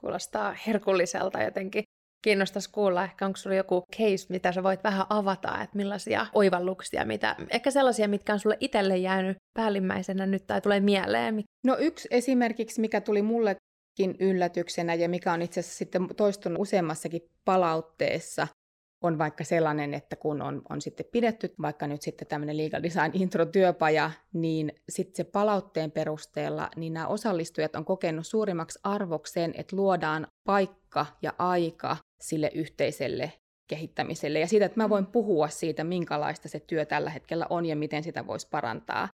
Kuulostaa 0.00 0.56
herkulliselta 0.66 1.42
jotenkin. 1.42 1.84
Kiinnostaisi 2.22 2.70
kuulla, 2.72 3.04
ehkä 3.04 3.26
onko 3.26 3.36
sulla 3.36 3.56
joku 3.56 3.84
case, 3.96 4.26
mitä 4.28 4.52
sä 4.52 4.62
voit 4.62 4.84
vähän 4.84 5.06
avata, 5.08 5.62
että 5.62 5.76
millaisia 5.76 6.26
oivalluksia, 6.32 7.04
mitä, 7.04 7.36
ehkä 7.50 7.70
sellaisia, 7.70 8.08
mitkä 8.08 8.32
on 8.32 8.38
sulle 8.38 8.56
itselle 8.60 8.96
jäänyt 8.96 9.36
päällimmäisenä 9.58 10.26
nyt 10.26 10.46
tai 10.46 10.60
tulee 10.60 10.80
mieleen. 10.80 11.44
No 11.64 11.76
yksi 11.78 12.08
esimerkiksi, 12.10 12.80
mikä 12.80 13.00
tuli 13.00 13.22
mullekin 13.22 14.16
yllätyksenä 14.20 14.94
ja 14.94 15.08
mikä 15.08 15.32
on 15.32 15.42
itse 15.42 15.60
asiassa 15.60 15.78
sitten 15.78 16.08
toistunut 16.16 16.60
useammassakin 16.60 17.22
palautteessa, 17.44 18.46
on 19.02 19.18
vaikka 19.18 19.44
sellainen, 19.44 19.94
että 19.94 20.16
kun 20.16 20.42
on, 20.42 20.62
on 20.70 20.80
sitten 20.80 21.06
pidetty 21.12 21.54
vaikka 21.62 21.86
nyt 21.86 22.02
sitten 22.02 22.28
tämmöinen 22.28 22.56
legal 22.56 22.82
design 22.82 23.10
intro-työpaja, 23.14 24.10
niin 24.32 24.72
sitten 24.88 25.16
se 25.16 25.24
palautteen 25.24 25.90
perusteella, 25.90 26.68
niin 26.76 26.92
nämä 26.92 27.06
osallistujat 27.06 27.76
on 27.76 27.84
kokenut 27.84 28.26
suurimmaksi 28.26 28.78
arvokseen, 28.82 29.54
että 29.56 29.76
luodaan 29.76 30.26
paikka 30.44 31.06
ja 31.22 31.32
aika 31.38 31.96
sille 32.20 32.50
yhteiselle 32.54 33.32
kehittämiselle 33.66 34.40
ja 34.40 34.46
siitä, 34.46 34.66
että 34.66 34.80
mä 34.80 34.88
voin 34.88 35.06
puhua 35.06 35.48
siitä, 35.48 35.84
minkälaista 35.84 36.48
se 36.48 36.60
työ 36.60 36.84
tällä 36.84 37.10
hetkellä 37.10 37.46
on 37.50 37.66
ja 37.66 37.76
miten 37.76 38.02
sitä 38.02 38.26
voisi 38.26 38.48
parantaa. 38.50 39.08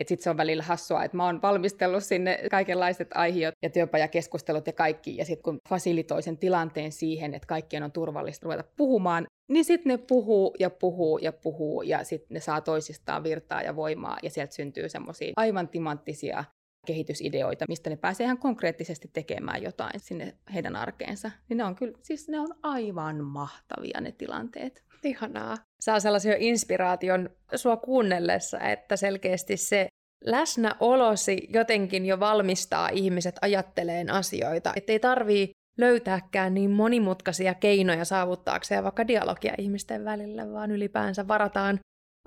Että 0.00 0.08
sitten 0.08 0.24
se 0.24 0.30
on 0.30 0.36
välillä 0.36 0.62
hassua, 0.62 1.04
että 1.04 1.16
mä 1.16 1.24
oon 1.24 1.42
valmistellut 1.42 2.04
sinne 2.04 2.38
kaikenlaiset 2.50 3.08
aihiot 3.14 3.54
ja 3.62 3.70
työpajakeskustelut 3.70 4.66
ja 4.66 4.72
kaikki, 4.72 5.16
ja 5.16 5.24
sitten 5.24 5.42
kun 5.42 5.58
fasilitoi 5.68 6.22
sen 6.22 6.38
tilanteen 6.38 6.92
siihen, 6.92 7.34
että 7.34 7.46
kaikkien 7.46 7.82
on 7.82 7.92
turvallista 7.92 8.44
ruveta 8.44 8.64
puhumaan, 8.76 9.26
niin 9.48 9.64
sitten 9.64 9.90
ne 9.90 9.98
puhuu 9.98 10.54
ja 10.58 10.70
puhuu 10.70 11.18
ja 11.18 11.32
puhuu, 11.32 11.82
ja 11.82 12.04
sitten 12.04 12.34
ne 12.34 12.40
saa 12.40 12.60
toisistaan 12.60 13.22
virtaa 13.24 13.62
ja 13.62 13.76
voimaa, 13.76 14.18
ja 14.22 14.30
sieltä 14.30 14.54
syntyy 14.54 14.88
semmoisia 14.88 15.32
aivan 15.36 15.68
timanttisia 15.68 16.44
kehitysideoita, 16.86 17.64
mistä 17.68 17.90
ne 17.90 17.96
pääsee 17.96 18.24
ihan 18.24 18.38
konkreettisesti 18.38 19.10
tekemään 19.12 19.62
jotain 19.62 20.00
sinne 20.00 20.36
heidän 20.54 20.76
arkeensa. 20.76 21.30
Niin 21.48 21.56
ne 21.56 21.64
on 21.64 21.74
kyllä, 21.74 21.98
siis 22.02 22.28
ne 22.28 22.40
on 22.40 22.54
aivan 22.62 23.24
mahtavia 23.24 24.00
ne 24.00 24.12
tilanteet. 24.12 24.84
Ihanaa. 25.04 25.56
Saa 25.80 26.00
sellaisen 26.00 26.42
inspiraation 26.42 27.30
sua 27.54 27.76
kuunnellessa, 27.76 28.60
että 28.60 28.96
selkeästi 28.96 29.56
se 29.56 29.88
läsnäolosi 30.24 31.48
jotenkin 31.48 32.06
jo 32.06 32.20
valmistaa 32.20 32.88
ihmiset 32.88 33.34
ajatteleen 33.42 34.10
asioita. 34.10 34.72
Että 34.76 34.92
ei 34.92 35.00
tarvii 35.00 35.50
löytääkään 35.78 36.54
niin 36.54 36.70
monimutkaisia 36.70 37.54
keinoja 37.54 38.04
saavuttaakseen 38.04 38.84
vaikka 38.84 39.08
dialogia 39.08 39.54
ihmisten 39.58 40.04
välillä, 40.04 40.52
vaan 40.52 40.70
ylipäänsä 40.70 41.28
varataan 41.28 41.78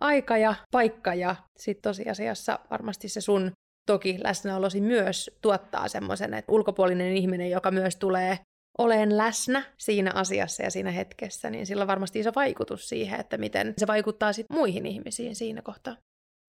aika 0.02 0.38
ja 0.38 0.56
paikka 0.72 1.14
ja 1.14 1.36
sitten 1.58 1.82
tosiasiassa 1.82 2.60
varmasti 2.72 3.10
se 3.10 3.22
sun 3.22 3.52
toki 3.86 4.18
läsnäolosi 4.24 4.82
myös 4.82 5.32
tuottaa 5.42 5.88
semmoisen, 5.88 6.34
että 6.34 6.52
ulkopuolinen 6.52 7.14
ihminen, 7.14 7.52
joka 7.52 7.72
myös 7.72 7.96
tulee 7.96 8.40
olen 8.80 9.18
läsnä 9.18 9.64
siinä 9.78 10.12
asiassa 10.14 10.64
ja 10.64 10.72
siinä 10.72 10.92
hetkessä, 10.92 11.50
niin 11.50 11.66
sillä 11.66 11.82
on 11.82 11.88
varmasti 11.88 12.20
iso 12.20 12.32
vaikutus 12.36 12.90
siihen, 12.90 13.20
että 13.20 13.38
miten 13.38 13.74
se 13.78 13.88
vaikuttaa 13.88 14.34
sitten 14.34 14.58
muihin 14.58 14.86
ihmisiin 14.86 15.36
siinä 15.36 15.62
kohtaa. 15.62 15.96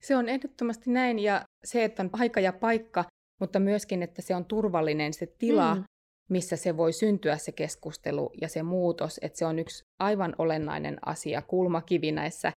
Se 0.03 0.17
on 0.17 0.29
ehdottomasti 0.29 0.91
näin, 0.91 1.19
ja 1.19 1.45
se, 1.65 1.85
että 1.85 2.03
on 2.03 2.11
aika 2.13 2.41
ja 2.41 2.53
paikka, 2.53 3.05
mutta 3.41 3.61
myöskin, 3.61 4.03
että 4.03 4.23
se 4.23 4.35
on 4.35 4.45
turvallinen 4.45 5.15
se 5.15 5.27
tila, 5.27 5.75
mm. 5.75 5.85
missä 6.31 6.57
se 6.57 6.77
voi 6.77 6.93
syntyä 6.93 7.37
se 7.37 7.53
keskustelu 7.53 8.31
ja 8.41 8.49
se 8.49 8.63
muutos, 8.63 9.19
että 9.23 9.39
se 9.39 9.47
on 9.47 9.59
yksi 9.59 9.85
aivan 9.99 10.35
olennainen 10.39 10.99
asia, 11.07 11.43
kulmakivi 11.43 12.13
näissä, 12.13 12.53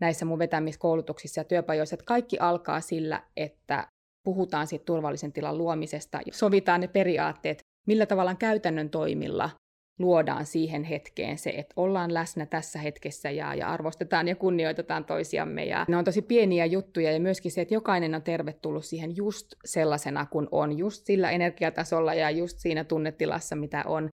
näissä 0.00 0.24
mun 0.24 0.38
vetämiskoulutuksissa 0.38 1.40
ja 1.40 1.44
työpajoissa, 1.44 1.94
että 1.94 2.04
kaikki 2.04 2.38
alkaa 2.38 2.80
sillä, 2.80 3.22
että 3.36 3.88
puhutaan 4.24 4.66
siitä 4.66 4.84
turvallisen 4.84 5.32
tilan 5.32 5.58
luomisesta 5.58 6.20
ja 6.26 6.32
sovitaan 6.32 6.80
ne 6.80 6.88
periaatteet, 6.88 7.61
millä 7.86 8.06
tavalla 8.06 8.34
käytännön 8.34 8.90
toimilla 8.90 9.50
luodaan 9.98 10.46
siihen 10.46 10.84
hetkeen 10.84 11.38
se, 11.38 11.50
että 11.50 11.74
ollaan 11.76 12.14
läsnä 12.14 12.46
tässä 12.46 12.78
hetkessä 12.78 13.30
ja, 13.30 13.54
ja 13.54 13.68
arvostetaan 13.68 14.28
ja 14.28 14.36
kunnioitetaan 14.36 15.04
toisiamme. 15.04 15.64
Ja 15.64 15.84
ne 15.88 15.96
on 15.96 16.04
tosi 16.04 16.22
pieniä 16.22 16.66
juttuja 16.66 17.12
ja 17.12 17.20
myöskin 17.20 17.52
se, 17.52 17.60
että 17.60 17.74
jokainen 17.74 18.14
on 18.14 18.22
tervetullut 18.22 18.84
siihen 18.84 19.16
just 19.16 19.46
sellaisena 19.64 20.26
kuin 20.26 20.48
on, 20.50 20.78
just 20.78 21.06
sillä 21.06 21.30
energiatasolla 21.30 22.14
ja 22.14 22.30
just 22.30 22.58
siinä 22.58 22.84
tunnetilassa, 22.84 23.56
mitä 23.56 23.84
on. 23.86 24.08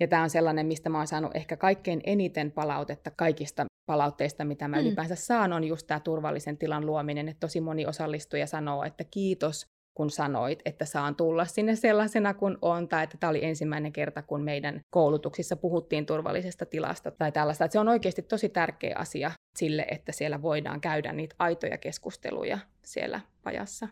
Ja 0.00 0.08
tämä 0.08 0.22
on 0.22 0.30
sellainen, 0.30 0.66
mistä 0.66 0.88
mä 0.88 0.98
oon 0.98 1.06
saanut 1.06 1.36
ehkä 1.36 1.56
kaikkein 1.56 2.00
eniten 2.04 2.52
palautetta 2.52 3.10
kaikista 3.16 3.66
palautteista, 3.86 4.44
mitä 4.44 4.68
mä 4.68 4.76
mm. 4.76 4.82
ylipäänsä 4.82 5.14
saan, 5.14 5.52
on 5.52 5.64
just 5.64 5.86
tämä 5.86 6.00
turvallisen 6.00 6.58
tilan 6.58 6.86
luominen. 6.86 7.28
Että 7.28 7.40
tosi 7.40 7.60
moni 7.60 7.86
osallistuja 7.86 8.46
sanoo, 8.46 8.84
että 8.84 9.04
kiitos 9.04 9.66
kun 9.94 10.10
sanoit, 10.10 10.62
että 10.64 10.84
saan 10.84 11.16
tulla 11.16 11.44
sinne 11.44 11.76
sellaisena 11.76 12.34
kuin 12.34 12.58
on, 12.62 12.88
tai 12.88 13.04
että 13.04 13.16
tämä 13.20 13.30
oli 13.30 13.44
ensimmäinen 13.44 13.92
kerta, 13.92 14.22
kun 14.22 14.42
meidän 14.42 14.80
koulutuksissa 14.90 15.56
puhuttiin 15.56 16.06
turvallisesta 16.06 16.66
tilasta 16.66 17.10
tai 17.10 17.32
tällaista. 17.32 17.64
Että 17.64 17.72
se 17.72 17.78
on 17.78 17.88
oikeasti 17.88 18.22
tosi 18.22 18.48
tärkeä 18.48 18.96
asia 18.98 19.30
sille, 19.56 19.86
että 19.90 20.12
siellä 20.12 20.42
voidaan 20.42 20.80
käydä 20.80 21.12
niitä 21.12 21.34
aitoja 21.38 21.78
keskusteluja 21.78 22.58
siellä 22.84 23.20
pajassa. 23.42 23.88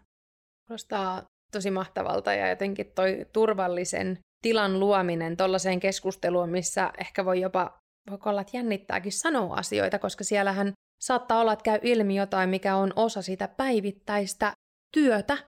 Kuulostaa 0.68 1.22
tosi 1.52 1.70
mahtavalta 1.70 2.34
ja 2.34 2.48
jotenkin 2.48 2.92
toi 2.94 3.26
turvallisen 3.32 4.18
tilan 4.42 4.80
luominen 4.80 5.36
tuollaiseen 5.36 5.80
keskusteluun, 5.80 6.48
missä 6.48 6.92
ehkä 6.98 7.24
voi 7.24 7.40
jopa, 7.40 7.78
voiko 8.10 8.30
olla, 8.30 8.40
että 8.40 8.56
jännittääkin 8.56 9.12
sanoa 9.12 9.56
asioita, 9.56 9.98
koska 9.98 10.24
siellähän 10.24 10.72
saattaa 11.02 11.40
olla, 11.40 11.52
että 11.52 11.62
käy 11.62 11.78
ilmi 11.82 12.16
jotain, 12.16 12.50
mikä 12.50 12.76
on 12.76 12.92
osa 12.96 13.22
sitä 13.22 13.48
päivittäistä 13.48 14.52
työtä. 14.94 15.38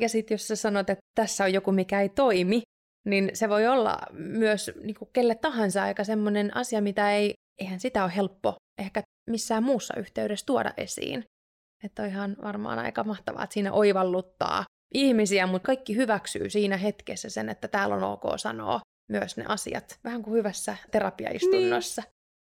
Ja 0.00 0.08
sitten 0.08 0.34
jos 0.34 0.48
sä 0.48 0.56
sanot, 0.56 0.90
että 0.90 1.02
tässä 1.14 1.44
on 1.44 1.52
joku, 1.52 1.72
mikä 1.72 2.00
ei 2.00 2.08
toimi, 2.08 2.62
niin 3.06 3.30
se 3.34 3.48
voi 3.48 3.66
olla 3.66 3.98
myös 4.10 4.70
niin 4.82 4.94
kuin 4.94 5.10
kelle 5.12 5.34
tahansa 5.34 5.82
aika 5.82 6.04
semmoinen 6.04 6.56
asia, 6.56 6.80
mitä 6.80 7.12
ei, 7.12 7.34
eihän 7.60 7.80
sitä 7.80 8.04
ole 8.04 8.16
helppo 8.16 8.56
ehkä 8.78 9.02
missään 9.30 9.62
muussa 9.62 9.94
yhteydessä 9.96 10.46
tuoda 10.46 10.72
esiin. 10.76 11.24
Että 11.84 12.02
on 12.02 12.08
ihan 12.08 12.36
varmaan 12.42 12.78
aika 12.78 13.04
mahtavaa, 13.04 13.44
että 13.44 13.54
siinä 13.54 13.72
oivalluttaa 13.72 14.64
ihmisiä, 14.94 15.46
mutta 15.46 15.66
kaikki 15.66 15.96
hyväksyy 15.96 16.50
siinä 16.50 16.76
hetkessä 16.76 17.30
sen, 17.30 17.48
että 17.48 17.68
täällä 17.68 17.94
on 17.94 18.02
ok 18.02 18.22
sanoa 18.36 18.80
myös 19.10 19.36
ne 19.36 19.44
asiat. 19.48 19.98
Vähän 20.04 20.22
kuin 20.22 20.34
hyvässä 20.34 20.76
terapiaistunnossa. 20.90 22.02
Niin. 22.02 22.12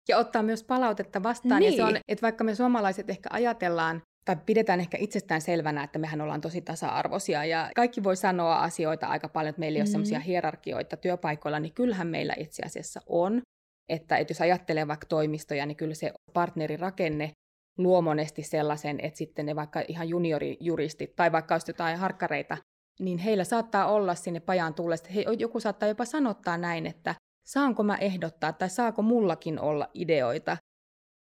Ja 0.09 0.17
ottaa 0.17 0.43
myös 0.43 0.63
palautetta 0.63 1.23
vastaan. 1.23 1.61
Niin. 1.61 1.71
Ja 1.71 1.77
se 1.77 1.83
on, 1.83 1.97
että 2.07 2.21
vaikka 2.21 2.43
me 2.43 2.55
suomalaiset 2.55 3.09
ehkä 3.09 3.29
ajatellaan, 3.31 4.01
tai 4.27 4.37
pidetään 4.45 4.79
ehkä 4.79 4.97
itsestään 4.99 5.41
selvänä, 5.41 5.83
että 5.83 5.99
mehän 5.99 6.21
ollaan 6.21 6.41
tosi 6.41 6.61
tasa-arvoisia 6.61 7.45
ja 7.45 7.71
kaikki 7.75 8.03
voi 8.03 8.15
sanoa 8.15 8.59
asioita 8.59 9.07
aika 9.07 9.29
paljon, 9.29 9.49
että 9.49 9.59
meillä 9.59 9.77
ei 9.77 9.81
mm. 9.81 9.85
ole 9.85 9.91
sellaisia 9.91 10.19
hierarkioita 10.19 10.97
työpaikoilla, 10.97 11.59
niin 11.59 11.73
kyllähän 11.73 12.07
meillä 12.07 12.33
itse 12.37 12.63
asiassa 12.65 13.01
on. 13.05 13.41
Että, 13.89 14.17
että 14.17 14.31
jos 14.31 14.41
ajattelee 14.41 14.87
vaikka 14.87 15.05
toimistoja, 15.09 15.65
niin 15.65 15.77
kyllä 15.77 15.93
se 15.93 16.11
partnerirakenne 16.33 17.31
luo 17.77 18.01
monesti 18.01 18.43
sellaisen, 18.43 18.99
että 18.99 19.17
sitten 19.17 19.45
ne 19.45 19.55
vaikka 19.55 19.83
ihan 19.87 20.09
juniorijuristit 20.09 21.15
tai 21.15 21.31
vaikka 21.31 21.55
olisi 21.55 21.69
jotain 21.69 21.97
harkkareita, 21.97 22.57
niin 22.99 23.17
heillä 23.17 23.43
saattaa 23.43 23.91
olla 23.91 24.15
sinne 24.15 24.39
pajaan 24.39 24.73
tullessa, 24.73 25.09
he, 25.09 25.25
joku 25.39 25.59
saattaa 25.59 25.89
jopa 25.89 26.05
sanottaa 26.05 26.57
näin, 26.57 26.85
että 26.85 27.15
saanko 27.45 27.83
mä 27.83 27.95
ehdottaa 27.95 28.53
tai 28.53 28.69
saako 28.69 29.01
mullakin 29.01 29.59
olla 29.59 29.89
ideoita. 29.93 30.57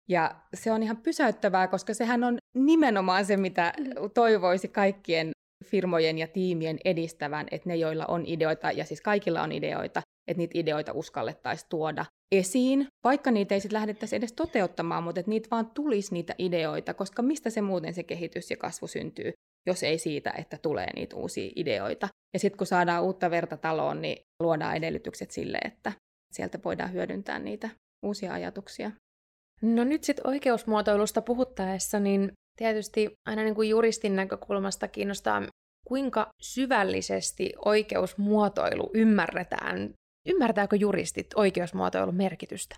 Ja 0.09 0.35
se 0.55 0.73
on 0.73 0.83
ihan 0.83 0.97
pysäyttävää, 0.97 1.69
koska 1.69 1.95
sehän 1.95 2.25
on 2.25 2.39
nimenomaan 2.57 3.25
se, 3.25 3.37
mitä 3.37 3.73
toivoisi 4.15 4.69
kaikkien 4.69 5.31
firmojen 5.65 6.19
ja 6.19 6.29
tiimien 6.29 6.79
edistävän, 6.85 7.47
että 7.51 7.69
ne, 7.69 7.77
joilla 7.77 8.05
on 8.07 8.25
ideoita, 8.27 8.73
ja 8.73 8.85
siis 8.85 9.01
kaikilla 9.01 9.43
on 9.43 9.53
ideoita, 9.53 10.01
että 10.29 10.39
niitä 10.39 10.59
ideoita 10.59 10.93
uskallettaisiin 10.93 11.69
tuoda 11.69 12.05
esiin, 12.35 12.87
vaikka 13.05 13.31
niitä 13.31 13.55
ei 13.55 13.61
sitten 13.61 13.77
lähdettäisi 13.77 14.17
edes 14.17 14.33
toteuttamaan, 14.33 15.05
mutta 15.05 15.21
että 15.21 15.31
niitä 15.31 15.49
vaan 15.51 15.71
tulisi 15.71 16.15
niitä 16.15 16.35
ideoita, 16.39 16.95
koska 16.95 17.23
mistä 17.23 17.51
se 17.51 17.61
muuten 17.61 17.95
se 17.95 18.03
kehitys 18.03 18.51
ja 18.51 18.57
kasvu 18.57 18.87
syntyy, 18.87 19.33
jos 19.67 19.83
ei 19.83 19.99
siitä, 19.99 20.35
että 20.39 20.59
tulee 20.59 20.89
niitä 20.97 21.17
uusia 21.17 21.51
ideoita. 21.57 22.09
Ja 22.35 22.39
sitten 22.39 22.59
kun 22.59 22.67
saadaan 22.67 23.03
uutta 23.03 23.31
verta 23.31 23.57
taloon, 23.57 24.03
niin 24.03 24.19
luodaan 24.43 24.77
edellytykset 24.77 25.31
sille, 25.31 25.59
että 25.65 25.93
sieltä 26.33 26.59
voidaan 26.65 26.93
hyödyntää 26.93 27.39
niitä 27.39 27.71
uusia 28.03 28.33
ajatuksia. 28.33 28.91
No 29.65 29.85
nyt 29.85 30.05
sitten 30.05 30.27
oikeusmuotoilusta 30.27 31.23
puhuttaessa, 31.23 32.01
niin 32.01 32.33
tietysti 32.59 33.11
aina 33.29 33.43
niin 33.43 33.55
kuin 33.55 33.69
juristin 33.69 34.17
näkökulmasta 34.17 34.89
kiinnostaa, 34.89 35.43
kuinka 35.89 36.31
syvällisesti 36.41 37.53
oikeusmuotoilu 37.65 38.91
ymmärretään 38.95 39.95
Ymmärtääkö 40.29 40.77
juristit 40.77 41.27
oikeusmuotoilun 41.35 42.15
merkitystä? 42.15 42.77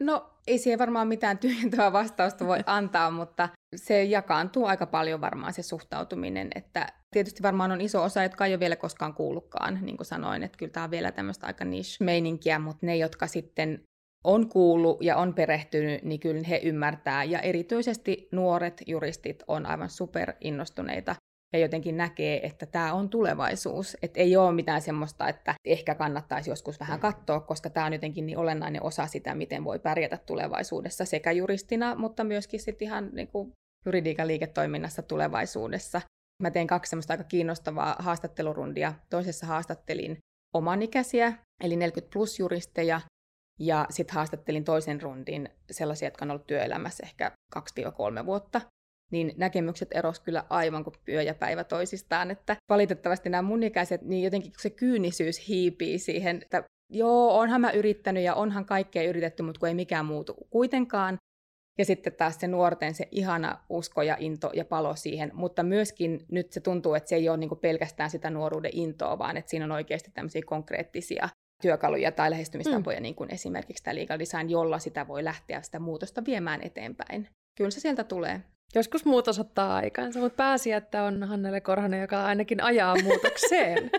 No 0.00 0.30
ei 0.46 0.58
siihen 0.58 0.78
varmaan 0.78 1.08
mitään 1.08 1.38
tyhjentävää 1.38 1.92
vastausta 1.92 2.46
voi 2.46 2.58
antaa, 2.66 3.10
mutta 3.10 3.48
se 3.76 4.04
jakaantuu 4.04 4.66
aika 4.66 4.86
paljon 4.86 5.20
varmaan 5.20 5.52
se 5.52 5.62
suhtautuminen, 5.62 6.50
että 6.54 6.86
tietysti 7.10 7.42
varmaan 7.42 7.72
on 7.72 7.80
iso 7.80 8.02
osa, 8.02 8.22
jotka 8.22 8.46
ei 8.46 8.52
ole 8.52 8.60
vielä 8.60 8.76
koskaan 8.76 9.14
kuullutkaan, 9.14 9.78
niin 9.82 9.96
kuin 9.96 10.06
sanoin, 10.06 10.42
että 10.42 10.58
kyllä 10.58 10.72
tämä 10.72 10.84
on 10.84 10.90
vielä 10.90 11.12
tämmöistä 11.12 11.46
aika 11.46 11.64
niche-meininkiä, 11.64 12.58
mutta 12.58 12.86
ne, 12.86 12.96
jotka 12.96 13.26
sitten 13.26 13.82
on 14.24 14.48
kuullut 14.48 15.02
ja 15.02 15.16
on 15.16 15.34
perehtynyt, 15.34 16.02
niin 16.02 16.20
kyllä 16.20 16.42
he 16.48 16.60
ymmärtää. 16.62 17.24
Ja 17.24 17.40
erityisesti 17.40 18.28
nuoret 18.32 18.82
juristit 18.86 19.42
on 19.48 19.66
aivan 19.66 19.90
super 19.90 20.32
innostuneita 20.40 21.16
ja 21.52 21.58
jotenkin 21.58 21.96
näkee, 21.96 22.46
että 22.46 22.66
tämä 22.66 22.92
on 22.92 23.08
tulevaisuus. 23.08 23.96
Että 24.02 24.20
ei 24.20 24.36
ole 24.36 24.52
mitään 24.52 24.80
semmoista, 24.80 25.28
että 25.28 25.54
ehkä 25.64 25.94
kannattaisi 25.94 26.50
joskus 26.50 26.80
vähän 26.80 27.00
katsoa, 27.00 27.40
koska 27.40 27.70
tämä 27.70 27.86
on 27.86 27.92
jotenkin 27.92 28.26
niin 28.26 28.38
olennainen 28.38 28.82
osa 28.82 29.06
sitä, 29.06 29.34
miten 29.34 29.64
voi 29.64 29.78
pärjätä 29.78 30.18
tulevaisuudessa 30.26 31.04
sekä 31.04 31.32
juristina, 31.32 31.94
mutta 31.94 32.24
myöskin 32.24 32.60
sitten 32.60 32.86
ihan 32.86 33.10
niin 33.12 33.28
kuin 33.28 33.52
juridiikan 33.86 34.28
liiketoiminnassa 34.28 35.02
tulevaisuudessa. 35.02 36.00
Mä 36.42 36.50
tein 36.50 36.66
kaksi 36.66 36.90
semmoista 36.90 37.12
aika 37.12 37.24
kiinnostavaa 37.24 37.96
haastattelurundia. 37.98 38.94
Toisessa 39.10 39.46
haastattelin 39.46 40.18
omanikäisiä, 40.54 41.32
eli 41.60 41.76
40 41.76 42.12
plus 42.12 42.38
juristeja, 42.38 43.00
ja 43.58 43.86
sitten 43.90 44.14
haastattelin 44.14 44.64
toisen 44.64 45.02
rundin 45.02 45.48
sellaisia, 45.70 46.06
jotka 46.06 46.24
on 46.24 46.30
ollut 46.30 46.46
työelämässä 46.46 47.06
ehkä 47.06 47.32
2-3 47.56 48.26
vuotta 48.26 48.60
niin 49.12 49.32
näkemykset 49.36 49.88
eros 49.94 50.20
kyllä 50.20 50.44
aivan 50.50 50.84
kuin 50.84 50.94
yö 51.08 51.22
ja 51.22 51.34
päivä 51.34 51.64
toisistaan, 51.64 52.30
että 52.30 52.56
valitettavasti 52.68 53.28
nämä 53.28 53.42
mun 53.42 53.62
ikäiset, 53.62 54.02
niin 54.02 54.24
jotenkin 54.24 54.52
se 54.58 54.70
kyynisyys 54.70 55.48
hiipii 55.48 55.98
siihen, 55.98 56.38
että 56.42 56.64
joo, 56.90 57.38
onhan 57.38 57.60
mä 57.60 57.70
yrittänyt 57.70 58.22
ja 58.22 58.34
onhan 58.34 58.64
kaikkea 58.64 59.08
yritetty, 59.08 59.42
mutta 59.42 59.58
kun 59.58 59.68
ei 59.68 59.74
mikään 59.74 60.06
muutu 60.06 60.34
kuitenkaan. 60.50 61.16
Ja 61.78 61.84
sitten 61.84 62.12
taas 62.12 62.40
se 62.40 62.48
nuorten 62.48 62.94
se 62.94 63.08
ihana 63.10 63.58
usko 63.68 64.02
ja 64.02 64.16
into 64.20 64.50
ja 64.54 64.64
palo 64.64 64.96
siihen, 64.96 65.30
mutta 65.34 65.62
myöskin 65.62 66.20
nyt 66.30 66.52
se 66.52 66.60
tuntuu, 66.60 66.94
että 66.94 67.08
se 67.08 67.14
ei 67.14 67.28
ole 67.28 67.36
niin 67.36 67.58
pelkästään 67.60 68.10
sitä 68.10 68.30
nuoruuden 68.30 68.70
intoa, 68.74 69.18
vaan 69.18 69.36
että 69.36 69.50
siinä 69.50 69.64
on 69.64 69.72
oikeasti 69.72 70.10
tämmöisiä 70.14 70.42
konkreettisia 70.46 71.28
työkaluja 71.62 72.12
tai 72.12 72.30
lähestymistapoja, 72.30 72.98
mm. 72.98 73.02
niin 73.02 73.14
kuin 73.14 73.34
esimerkiksi 73.34 73.84
tämä 73.84 73.94
legal 73.94 74.18
design, 74.18 74.50
jolla 74.50 74.78
sitä 74.78 75.08
voi 75.08 75.24
lähteä 75.24 75.62
sitä 75.62 75.78
muutosta 75.78 76.24
viemään 76.26 76.60
eteenpäin. 76.62 77.28
Kyllä 77.58 77.70
se 77.70 77.80
sieltä 77.80 78.04
tulee. 78.04 78.40
Joskus 78.74 79.04
muutos 79.04 79.38
ottaa 79.38 79.76
aikansa, 79.76 80.20
mutta 80.20 80.36
pääsi, 80.36 80.72
että 80.72 81.02
on 81.02 81.22
Hannele 81.22 81.60
Korhonen, 81.60 82.00
joka 82.00 82.24
ainakin 82.24 82.62
ajaa 82.62 82.96
muutokseen. 83.02 83.90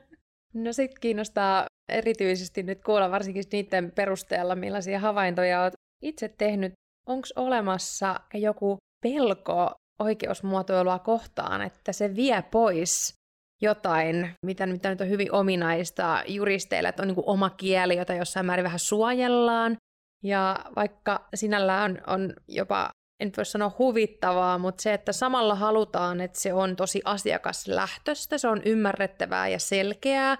no 0.64 0.72
sitten 0.72 1.00
kiinnostaa 1.00 1.66
erityisesti 1.88 2.62
nyt 2.62 2.84
kuulla 2.84 3.10
varsinkin 3.10 3.44
niiden 3.52 3.92
perusteella, 3.92 4.54
millaisia 4.54 5.00
havaintoja 5.00 5.62
olet 5.62 5.74
itse 6.02 6.28
tehnyt. 6.28 6.72
Onko 7.06 7.28
olemassa 7.36 8.20
joku 8.34 8.76
pelko 9.02 9.74
oikeusmuotoilua 9.98 10.98
kohtaan, 10.98 11.62
että 11.62 11.92
se 11.92 12.16
vie 12.16 12.42
pois 12.50 13.17
jotain, 13.62 14.30
mitä, 14.46 14.66
mitä 14.66 14.90
nyt 14.90 15.00
on 15.00 15.08
hyvin 15.08 15.32
ominaista. 15.32 16.22
Juristeille, 16.26 16.88
että 16.88 17.02
on 17.02 17.08
niin 17.08 17.22
oma 17.26 17.50
kieli, 17.50 17.96
jota 17.96 18.14
jossain 18.14 18.46
määrin 18.46 18.64
vähän 18.64 18.78
suojellaan, 18.78 19.76
ja 20.24 20.56
vaikka 20.76 21.28
sinällään 21.34 21.90
on, 22.06 22.14
on 22.14 22.32
jopa 22.48 22.90
en 23.20 23.32
voi 23.36 23.46
sanoa 23.46 23.72
huvittavaa, 23.78 24.58
mutta 24.58 24.82
se, 24.82 24.94
että 24.94 25.12
samalla 25.12 25.54
halutaan, 25.54 26.20
että 26.20 26.40
se 26.40 26.52
on 26.52 26.76
tosi 26.76 27.02
asiakaslähtöistä, 27.04 28.38
se 28.38 28.48
on 28.48 28.62
ymmärrettävää 28.64 29.48
ja 29.48 29.58
selkeää. 29.58 30.36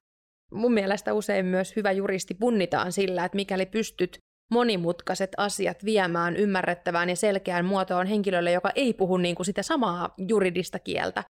Mun 0.53 0.73
mielestä 0.73 1.13
usein 1.13 1.47
myös 1.47 1.77
hyvä 1.77 1.93
juristi 1.93 2.35
punnitaan 2.35 2.93
sillä, 2.93 3.25
että 3.25 3.37
mikäli 3.37 3.67
pystyt 3.67 4.19
monimutkaiset 4.51 5.31
asiat 5.37 5.85
viemään 5.85 6.37
ymmärrettävään 6.37 7.09
ja 7.09 7.17
selkeään 7.17 7.65
muotoon 7.65 8.07
henkilölle, 8.07 8.53
joka 8.53 8.71
ei 8.75 8.95
puhu 8.95 9.17
niin 9.17 9.35
kuin 9.35 9.47
sitä 9.47 9.63
samaa 9.63 10.15
juridista 10.19 10.79
kieltä, 10.79 11.25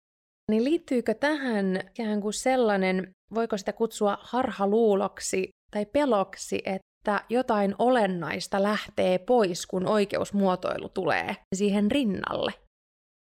niin 0.50 0.64
liittyykö 0.64 1.14
tähän 1.14 1.80
ikään 1.90 2.20
kuin 2.20 2.34
sellainen, 2.34 3.10
voiko 3.34 3.56
sitä 3.56 3.72
kutsua 3.72 4.18
harhaluuloksi 4.20 5.48
tai 5.70 5.86
peloksi, 5.86 6.62
että 6.64 7.20
jotain 7.28 7.74
olennaista 7.78 8.62
lähtee 8.62 9.18
pois, 9.18 9.66
kun 9.66 9.86
oikeusmuotoilu 9.88 10.88
tulee 10.88 11.36
siihen 11.54 11.90
rinnalle. 11.90 12.52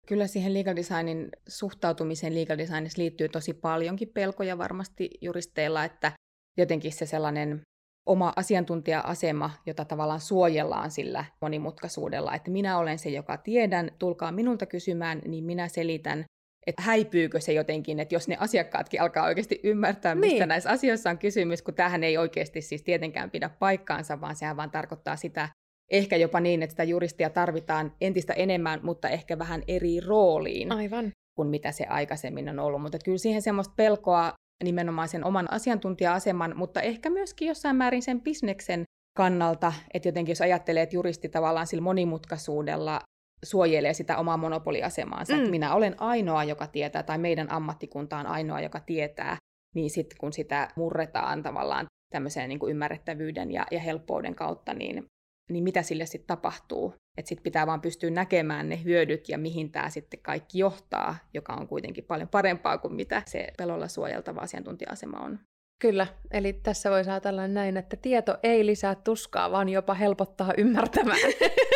Kyllä 0.06 0.26
siihen 0.26 0.54
legal 0.54 0.76
designin 0.76 1.28
suhtautumiseen 1.48 2.34
legal 2.34 2.58
designissa 2.58 3.02
liittyy 3.02 3.28
tosi 3.28 3.54
paljonkin 3.54 4.08
pelkoja 4.08 4.58
varmasti 4.58 5.10
juristeilla, 5.20 5.84
että 5.84 6.12
jotenkin 6.58 6.92
se 6.92 7.06
sellainen 7.06 7.60
oma 8.06 8.32
asiantuntija-asema, 8.36 9.50
jota 9.66 9.84
tavallaan 9.84 10.20
suojellaan 10.20 10.90
sillä 10.90 11.24
monimutkaisuudella, 11.40 12.34
että 12.34 12.50
minä 12.50 12.78
olen 12.78 12.98
se, 12.98 13.10
joka 13.10 13.36
tiedän, 13.36 13.90
tulkaa 13.98 14.32
minulta 14.32 14.66
kysymään, 14.66 15.22
niin 15.26 15.44
minä 15.44 15.68
selitän 15.68 16.24
että 16.66 16.82
häipyykö 16.82 17.40
se 17.40 17.52
jotenkin, 17.52 18.00
että 18.00 18.14
jos 18.14 18.28
ne 18.28 18.36
asiakkaatkin 18.40 19.00
alkaa 19.00 19.26
oikeasti 19.26 19.60
ymmärtää, 19.62 20.14
mistä 20.14 20.38
niin. 20.38 20.48
näissä 20.48 20.70
asioissa 20.70 21.10
on 21.10 21.18
kysymys, 21.18 21.62
kun 21.62 21.74
tähän 21.74 22.04
ei 22.04 22.18
oikeasti 22.18 22.62
siis 22.62 22.82
tietenkään 22.82 23.30
pidä 23.30 23.48
paikkaansa, 23.58 24.20
vaan 24.20 24.36
sehän 24.36 24.56
vaan 24.56 24.70
tarkoittaa 24.70 25.16
sitä, 25.16 25.48
ehkä 25.90 26.16
jopa 26.16 26.40
niin, 26.40 26.62
että 26.62 26.72
sitä 26.72 26.84
juristia 26.84 27.30
tarvitaan 27.30 27.92
entistä 28.00 28.32
enemmän, 28.32 28.80
mutta 28.82 29.08
ehkä 29.08 29.38
vähän 29.38 29.62
eri 29.68 30.00
rooliin 30.00 30.72
Aivan. 30.72 31.12
kuin 31.36 31.48
mitä 31.48 31.72
se 31.72 31.84
aikaisemmin 31.84 32.48
on 32.48 32.58
ollut. 32.58 32.82
Mutta 32.82 32.98
kyllä 33.04 33.18
siihen 33.18 33.42
semmoista 33.42 33.74
pelkoa 33.76 34.32
nimenomaan 34.64 35.08
sen 35.08 35.24
oman 35.24 35.52
asiantuntija-aseman, 35.52 36.56
mutta 36.56 36.80
ehkä 36.80 37.10
myöskin 37.10 37.48
jossain 37.48 37.76
määrin 37.76 38.02
sen 38.02 38.20
bisneksen 38.20 38.84
kannalta, 39.16 39.72
että 39.94 40.08
jotenkin 40.08 40.30
jos 40.30 40.40
ajattelee, 40.40 40.82
että 40.82 40.96
juristi 40.96 41.28
tavallaan 41.28 41.66
sillä 41.66 41.82
monimutkaisuudella 41.82 43.00
suojelee 43.44 43.92
sitä 43.92 44.18
omaa 44.18 44.36
monopoliasemaansa. 44.36 45.32
Mm. 45.32 45.38
Että 45.38 45.50
minä 45.50 45.74
olen 45.74 45.94
ainoa, 46.00 46.44
joka 46.44 46.66
tietää, 46.66 47.02
tai 47.02 47.18
meidän 47.18 47.52
ammattikunta 47.52 48.16
on 48.16 48.26
ainoa, 48.26 48.60
joka 48.60 48.80
tietää, 48.80 49.36
niin 49.74 49.90
sitten 49.90 50.18
kun 50.18 50.32
sitä 50.32 50.68
murretaan 50.76 51.42
tavallaan 51.42 51.86
tämmöiseen 52.12 52.48
niin 52.48 52.58
kuin 52.58 52.70
ymmärrettävyyden 52.70 53.52
ja, 53.52 53.66
ja 53.70 53.80
helppouden 53.80 54.34
kautta, 54.34 54.74
niin, 54.74 55.06
niin 55.50 55.64
mitä 55.64 55.82
sille 55.82 56.06
sitten 56.06 56.26
tapahtuu? 56.26 56.94
Että 57.18 57.28
sitten 57.28 57.42
pitää 57.42 57.66
vaan 57.66 57.80
pystyä 57.80 58.10
näkemään 58.10 58.68
ne 58.68 58.84
hyödyt 58.84 59.28
ja 59.28 59.38
mihin 59.38 59.72
tämä 59.72 59.90
sitten 59.90 60.20
kaikki 60.22 60.58
johtaa, 60.58 61.16
joka 61.34 61.52
on 61.52 61.68
kuitenkin 61.68 62.04
paljon 62.04 62.28
parempaa 62.28 62.78
kuin 62.78 62.94
mitä 62.94 63.22
se 63.26 63.48
pelolla 63.58 63.88
suojeltava 63.88 64.40
asiantuntija-asema 64.40 65.18
on. 65.18 65.38
Kyllä, 65.80 66.06
eli 66.30 66.52
tässä 66.52 66.90
voi 66.90 67.00
ajatella 67.00 67.48
näin, 67.48 67.76
että 67.76 67.96
tieto 67.96 68.38
ei 68.42 68.66
lisää 68.66 68.94
tuskaa, 68.94 69.50
vaan 69.50 69.68
jopa 69.68 69.94
helpottaa 69.94 70.52
ymmärtämään. 70.58 71.18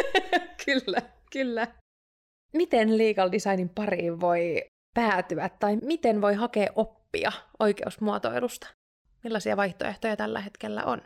kyllä, 0.66 1.02
kyllä. 1.32 1.66
Miten 2.52 2.98
legal 2.98 3.32
designin 3.32 3.68
pariin 3.68 4.20
voi 4.20 4.64
päätyä 4.94 5.48
tai 5.48 5.76
miten 5.76 6.20
voi 6.20 6.34
hakea 6.34 6.72
oppia 6.74 7.32
oikeusmuotoilusta? 7.58 8.68
Millaisia 9.24 9.56
vaihtoehtoja 9.56 10.16
tällä 10.16 10.40
hetkellä 10.40 10.84
on? 10.84 11.02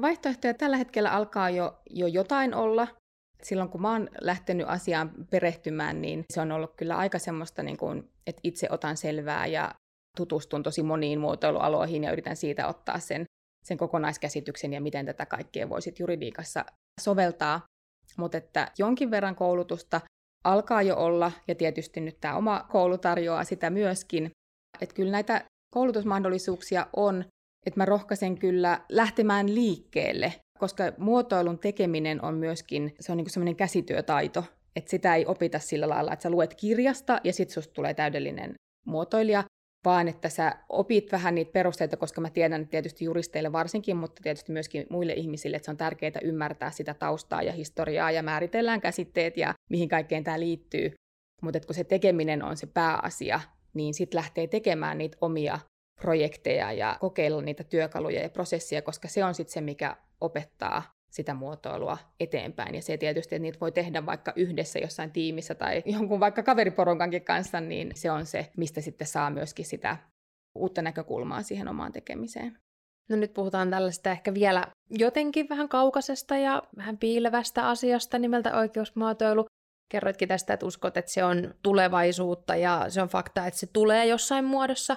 Vaihtoehtoja 0.00 0.54
tällä 0.54 0.76
hetkellä 0.76 1.10
alkaa 1.10 1.50
jo, 1.50 1.80
jo 1.90 2.06
jotain 2.06 2.54
olla. 2.54 2.88
Silloin 3.42 3.68
kun 3.68 3.82
mä 3.82 3.92
oon 3.92 4.08
lähtenyt 4.20 4.66
asiaan 4.68 5.10
perehtymään, 5.30 6.02
niin 6.02 6.24
se 6.32 6.40
on 6.40 6.52
ollut 6.52 6.74
kyllä 6.76 6.96
aika 6.96 7.18
semmoista, 7.18 7.62
niin 7.62 7.76
kuin, 7.76 8.10
että 8.26 8.40
itse 8.44 8.68
otan 8.70 8.96
selvää 8.96 9.46
ja 9.46 9.74
tutustun 10.16 10.62
tosi 10.62 10.82
moniin 10.82 11.20
muotoilualoihin 11.20 12.04
ja 12.04 12.12
yritän 12.12 12.36
siitä 12.36 12.68
ottaa 12.68 12.98
sen, 12.98 13.24
sen 13.64 13.78
kokonaiskäsityksen 13.78 14.72
ja 14.72 14.80
miten 14.80 15.06
tätä 15.06 15.26
kaikkea 15.26 15.68
voisit 15.68 15.98
juridiikassa 15.98 16.64
soveltaa. 17.00 17.60
Mutta 18.20 18.38
että 18.38 18.72
jonkin 18.78 19.10
verran 19.10 19.36
koulutusta 19.36 20.00
alkaa 20.44 20.82
jo 20.82 20.96
olla, 20.96 21.32
ja 21.48 21.54
tietysti 21.54 22.00
nyt 22.00 22.20
tämä 22.20 22.36
oma 22.36 22.66
koulu 22.70 22.98
tarjoaa 22.98 23.44
sitä 23.44 23.70
myöskin. 23.70 24.30
Että 24.80 24.94
kyllä 24.94 25.12
näitä 25.12 25.44
koulutusmahdollisuuksia 25.74 26.86
on, 26.96 27.24
että 27.66 27.80
mä 27.80 27.84
rohkaisen 27.84 28.38
kyllä 28.38 28.80
lähtemään 28.88 29.54
liikkeelle, 29.54 30.34
koska 30.58 30.84
muotoilun 30.98 31.58
tekeminen 31.58 32.24
on 32.24 32.34
myöskin, 32.34 32.94
se 33.00 33.12
on 33.12 33.18
niin 33.18 33.30
semmoinen 33.30 33.56
käsityötaito, 33.56 34.44
että 34.76 34.90
sitä 34.90 35.14
ei 35.14 35.26
opita 35.26 35.58
sillä 35.58 35.88
lailla, 35.88 36.12
että 36.12 36.22
sä 36.22 36.30
luet 36.30 36.54
kirjasta 36.54 37.20
ja 37.24 37.32
sitten 37.32 37.54
susta 37.54 37.74
tulee 37.74 37.94
täydellinen 37.94 38.54
muotoilija, 38.86 39.44
vaan 39.84 40.08
että 40.08 40.28
sä 40.28 40.56
opit 40.68 41.12
vähän 41.12 41.34
niitä 41.34 41.52
perusteita, 41.52 41.96
koska 41.96 42.20
mä 42.20 42.30
tiedän 42.30 42.60
että 42.60 42.70
tietysti 42.70 43.04
juristeille 43.04 43.52
varsinkin, 43.52 43.96
mutta 43.96 44.22
tietysti 44.22 44.52
myöskin 44.52 44.86
muille 44.90 45.12
ihmisille, 45.12 45.56
että 45.56 45.64
se 45.64 45.70
on 45.70 45.76
tärkeää 45.76 46.20
ymmärtää 46.22 46.70
sitä 46.70 46.94
taustaa 46.94 47.42
ja 47.42 47.52
historiaa 47.52 48.10
ja 48.10 48.22
määritellään 48.22 48.80
käsitteet 48.80 49.36
ja 49.36 49.54
mihin 49.68 49.88
kaikkeen 49.88 50.24
tämä 50.24 50.40
liittyy. 50.40 50.92
Mutta 51.42 51.60
kun 51.60 51.74
se 51.74 51.84
tekeminen 51.84 52.44
on 52.44 52.56
se 52.56 52.66
pääasia, 52.66 53.40
niin 53.74 53.94
sitten 53.94 54.18
lähtee 54.18 54.46
tekemään 54.46 54.98
niitä 54.98 55.18
omia 55.20 55.58
projekteja 56.00 56.72
ja 56.72 56.96
kokeilla 57.00 57.42
niitä 57.42 57.64
työkaluja 57.64 58.22
ja 58.22 58.30
prosessia, 58.30 58.82
koska 58.82 59.08
se 59.08 59.24
on 59.24 59.34
sitten 59.34 59.52
se, 59.52 59.60
mikä 59.60 59.96
opettaa 60.20 60.99
sitä 61.10 61.34
muotoilua 61.34 61.98
eteenpäin. 62.20 62.74
Ja 62.74 62.82
se 62.82 62.96
tietysti, 62.96 63.34
että 63.34 63.42
niitä 63.42 63.60
voi 63.60 63.72
tehdä 63.72 64.06
vaikka 64.06 64.32
yhdessä 64.36 64.78
jossain 64.78 65.12
tiimissä 65.12 65.54
tai 65.54 65.82
jonkun 65.86 66.20
vaikka 66.20 66.42
kaveriporonkankin 66.42 67.24
kanssa, 67.24 67.60
niin 67.60 67.92
se 67.94 68.10
on 68.10 68.26
se, 68.26 68.50
mistä 68.56 68.80
sitten 68.80 69.06
saa 69.06 69.30
myöskin 69.30 69.64
sitä 69.64 69.96
uutta 70.58 70.82
näkökulmaa 70.82 71.42
siihen 71.42 71.68
omaan 71.68 71.92
tekemiseen. 71.92 72.58
No 73.10 73.16
nyt 73.16 73.34
puhutaan 73.34 73.70
tällaista 73.70 74.10
ehkä 74.10 74.34
vielä 74.34 74.66
jotenkin 74.90 75.48
vähän 75.48 75.68
kaukaisesta 75.68 76.36
ja 76.36 76.62
vähän 76.76 76.98
piilevästä 76.98 77.68
asiasta 77.68 78.18
nimeltä 78.18 78.56
oikeusmuotoilu. 78.56 79.46
Kerroitkin 79.92 80.28
tästä, 80.28 80.54
että 80.54 80.66
uskot, 80.66 80.96
että 80.96 81.10
se 81.10 81.24
on 81.24 81.54
tulevaisuutta 81.62 82.56
ja 82.56 82.84
se 82.88 83.02
on 83.02 83.08
fakta, 83.08 83.46
että 83.46 83.60
se 83.60 83.66
tulee 83.66 84.06
jossain 84.06 84.44
muodossa. 84.44 84.96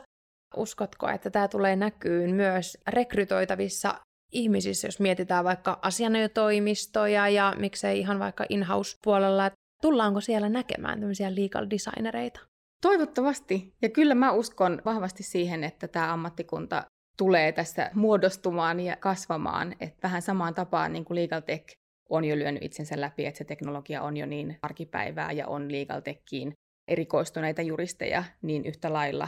Uskotko, 0.58 1.10
että 1.10 1.30
tämä 1.30 1.48
tulee 1.48 1.76
näkyyn 1.76 2.36
myös 2.36 2.78
rekrytoitavissa 2.88 3.96
ihmisissä, 4.34 4.88
jos 4.88 5.00
mietitään 5.00 5.46
vaikka 5.46 5.80
asianajotoimistoja 5.82 7.30
ja 7.30 7.54
miksei 7.58 8.00
ihan 8.00 8.20
vaikka 8.20 8.46
in-house-puolella, 8.50 9.46
että 9.46 9.58
tullaanko 9.82 10.22
siellä 10.22 10.50
näkemään 10.50 11.00
tämmöisiä 11.00 11.36
legal 11.36 11.68
designereita? 11.70 12.40
Toivottavasti. 12.82 13.74
Ja 13.82 13.90
kyllä 13.90 14.16
mä 14.16 14.32
uskon 14.32 14.82
vahvasti 14.86 15.24
siihen, 15.24 15.64
että 15.64 15.88
tämä 15.88 16.14
ammattikunta 16.14 16.84
tulee 17.18 17.52
tässä 17.52 17.92
muodostumaan 17.94 18.80
ja 18.80 18.96
kasvamaan. 18.96 19.76
Että 19.80 20.00
vähän 20.04 20.22
samaan 20.22 20.54
tapaan 20.54 20.94
niin 20.94 21.06
kuin 21.06 21.16
Legal 21.16 21.42
Tech 21.42 21.66
on 22.10 22.26
jo 22.26 22.36
lyönyt 22.36 22.64
itsensä 22.64 23.02
läpi, 23.02 23.26
että 23.26 23.38
se 23.38 23.44
teknologia 23.44 24.02
on 24.02 24.18
jo 24.18 24.26
niin 24.26 24.58
arkipäivää 24.62 25.32
ja 25.32 25.48
on 25.48 25.72
Legal 25.72 26.02
Techiin 26.02 26.54
erikoistuneita 26.88 27.62
juristeja 27.62 28.24
niin 28.42 28.66
yhtä 28.66 28.94
lailla 28.94 29.28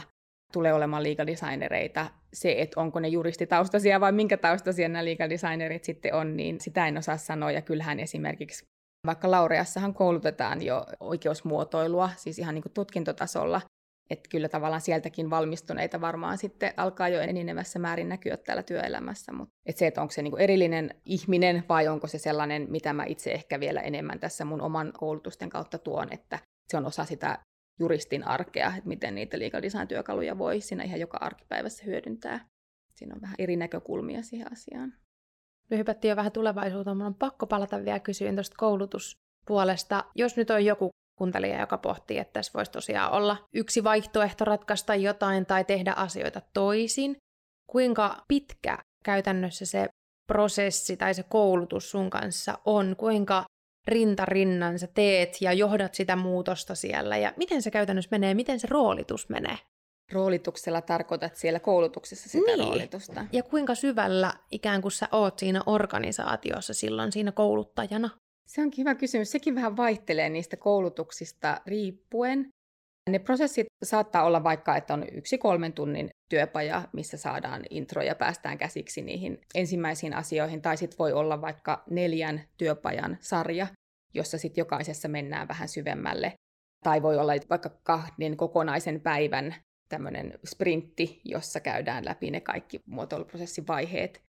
tulee 0.52 0.72
olemaan 0.72 1.02
liikadesignereita. 1.02 2.06
Se, 2.32 2.54
että 2.58 2.80
onko 2.80 3.00
ne 3.00 3.08
juristitaustaisia 3.08 4.00
vai 4.00 4.12
minkä 4.12 4.36
taustaisia 4.36 4.88
nämä 4.88 5.04
liikadesignerit 5.04 5.84
sitten 5.84 6.14
on, 6.14 6.36
niin 6.36 6.60
sitä 6.60 6.88
en 6.88 6.98
osaa 6.98 7.16
sanoa. 7.16 7.50
Ja 7.50 7.62
kyllähän 7.62 8.00
esimerkiksi 8.00 8.64
vaikka 9.06 9.30
Laureassahan 9.30 9.94
koulutetaan 9.94 10.62
jo 10.62 10.86
oikeusmuotoilua, 11.00 12.10
siis 12.16 12.38
ihan 12.38 12.54
niin 12.54 12.62
kuin 12.62 12.72
tutkintotasolla, 12.72 13.60
että 14.10 14.28
kyllä 14.30 14.48
tavallaan 14.48 14.80
sieltäkin 14.80 15.30
valmistuneita 15.30 16.00
varmaan 16.00 16.38
sitten 16.38 16.72
alkaa 16.76 17.08
jo 17.08 17.20
enenevässä 17.20 17.78
määrin 17.78 18.08
näkyä 18.08 18.36
täällä 18.36 18.62
työelämässä. 18.62 19.32
Mutta 19.32 19.54
et 19.66 19.76
se, 19.76 19.86
että 19.86 20.00
onko 20.00 20.12
se 20.12 20.22
niinku 20.22 20.36
erillinen 20.36 20.94
ihminen 21.04 21.64
vai 21.68 21.88
onko 21.88 22.06
se 22.06 22.18
sellainen, 22.18 22.66
mitä 22.70 22.92
mä 22.92 23.04
itse 23.04 23.32
ehkä 23.32 23.60
vielä 23.60 23.80
enemmän 23.80 24.20
tässä 24.20 24.44
mun 24.44 24.60
oman 24.60 24.92
koulutusten 24.92 25.48
kautta 25.48 25.78
tuon, 25.78 26.08
että 26.10 26.38
se 26.68 26.76
on 26.76 26.86
osa 26.86 27.04
sitä 27.04 27.38
juristin 27.78 28.28
arkea, 28.28 28.68
että 28.68 28.88
miten 28.88 29.14
niitä 29.14 29.38
legal 29.38 29.62
design-työkaluja 29.62 30.38
voi 30.38 30.60
siinä 30.60 30.84
ihan 30.84 31.00
joka 31.00 31.18
arkipäivässä 31.20 31.84
hyödyntää. 31.84 32.48
Siinä 32.94 33.14
on 33.14 33.20
vähän 33.20 33.36
eri 33.38 33.56
näkökulmia 33.56 34.22
siihen 34.22 34.52
asiaan. 34.52 34.94
Me 35.70 35.78
hypättiin 35.78 36.10
jo 36.10 36.16
vähän 36.16 36.32
tulevaisuuteen, 36.32 36.96
mutta 36.96 37.06
on 37.06 37.14
pakko 37.14 37.46
palata 37.46 37.84
vielä 37.84 37.98
kysyyn 37.98 38.34
tuosta 38.34 38.56
koulutuspuolesta. 38.58 40.04
Jos 40.14 40.36
nyt 40.36 40.50
on 40.50 40.64
joku 40.64 40.90
kuuntelija, 41.18 41.60
joka 41.60 41.78
pohtii, 41.78 42.18
että 42.18 42.32
tässä 42.32 42.52
voisi 42.54 42.70
tosiaan 42.70 43.12
olla 43.12 43.36
yksi 43.54 43.84
vaihtoehto 43.84 44.44
ratkaista 44.44 44.94
jotain 44.94 45.46
tai 45.46 45.64
tehdä 45.64 45.92
asioita 45.92 46.40
toisin, 46.54 47.16
kuinka 47.70 48.24
pitkä 48.28 48.78
käytännössä 49.04 49.66
se 49.66 49.86
prosessi 50.26 50.96
tai 50.96 51.14
se 51.14 51.22
koulutus 51.22 51.90
sun 51.90 52.10
kanssa 52.10 52.58
on, 52.64 52.96
kuinka 52.98 53.44
rinta 53.88 54.24
rinnan 54.24 54.78
sä 54.78 54.86
teet 54.86 55.36
ja 55.40 55.52
johdat 55.52 55.94
sitä 55.94 56.16
muutosta 56.16 56.74
siellä 56.74 57.16
ja 57.16 57.32
miten 57.36 57.62
se 57.62 57.70
käytännössä 57.70 58.08
menee, 58.10 58.34
miten 58.34 58.60
se 58.60 58.68
roolitus 58.70 59.28
menee? 59.28 59.58
Roolituksella 60.12 60.80
tarkoitat 60.80 61.36
siellä 61.36 61.60
koulutuksessa 61.60 62.28
sitä 62.28 62.46
niin. 62.46 62.58
roolitusta. 62.58 63.26
Ja 63.32 63.42
kuinka 63.42 63.74
syvällä 63.74 64.32
ikään 64.50 64.82
kuin 64.82 64.92
sä 64.92 65.08
oot 65.12 65.38
siinä 65.38 65.62
organisaatiossa 65.66 66.74
silloin 66.74 67.12
siinä 67.12 67.32
kouluttajana? 67.32 68.10
Se 68.46 68.62
onkin 68.62 68.82
hyvä 68.82 68.94
kysymys. 68.94 69.30
Sekin 69.30 69.54
vähän 69.54 69.76
vaihtelee 69.76 70.28
niistä 70.28 70.56
koulutuksista 70.56 71.60
riippuen. 71.66 72.48
Ne 73.10 73.18
prosessit 73.18 73.66
saattaa 73.82 74.24
olla 74.24 74.44
vaikka, 74.44 74.76
että 74.76 74.94
on 74.94 75.04
yksi 75.12 75.38
kolmen 75.38 75.72
tunnin 75.72 76.08
työpaja, 76.28 76.88
missä 76.92 77.16
saadaan 77.16 77.62
intro 77.70 78.02
ja 78.02 78.14
päästään 78.14 78.58
käsiksi 78.58 79.02
niihin 79.02 79.40
ensimmäisiin 79.54 80.14
asioihin, 80.14 80.62
tai 80.62 80.76
sitten 80.76 80.98
voi 80.98 81.12
olla 81.12 81.40
vaikka 81.40 81.82
neljän 81.90 82.42
työpajan 82.58 83.18
sarja, 83.20 83.66
jossa 84.14 84.38
sitten 84.38 84.62
jokaisessa 84.62 85.08
mennään 85.08 85.48
vähän 85.48 85.68
syvemmälle. 85.68 86.32
Tai 86.84 87.02
voi 87.02 87.18
olla 87.18 87.32
vaikka 87.50 87.70
kahden 87.82 88.36
kokonaisen 88.36 89.00
päivän 89.00 89.54
tämmöinen 89.88 90.38
sprintti, 90.46 91.20
jossa 91.24 91.60
käydään 91.60 92.04
läpi 92.04 92.30
ne 92.30 92.40
kaikki 92.40 92.80
muotoiluprosessin 92.86 93.66
vaiheet 93.66 94.22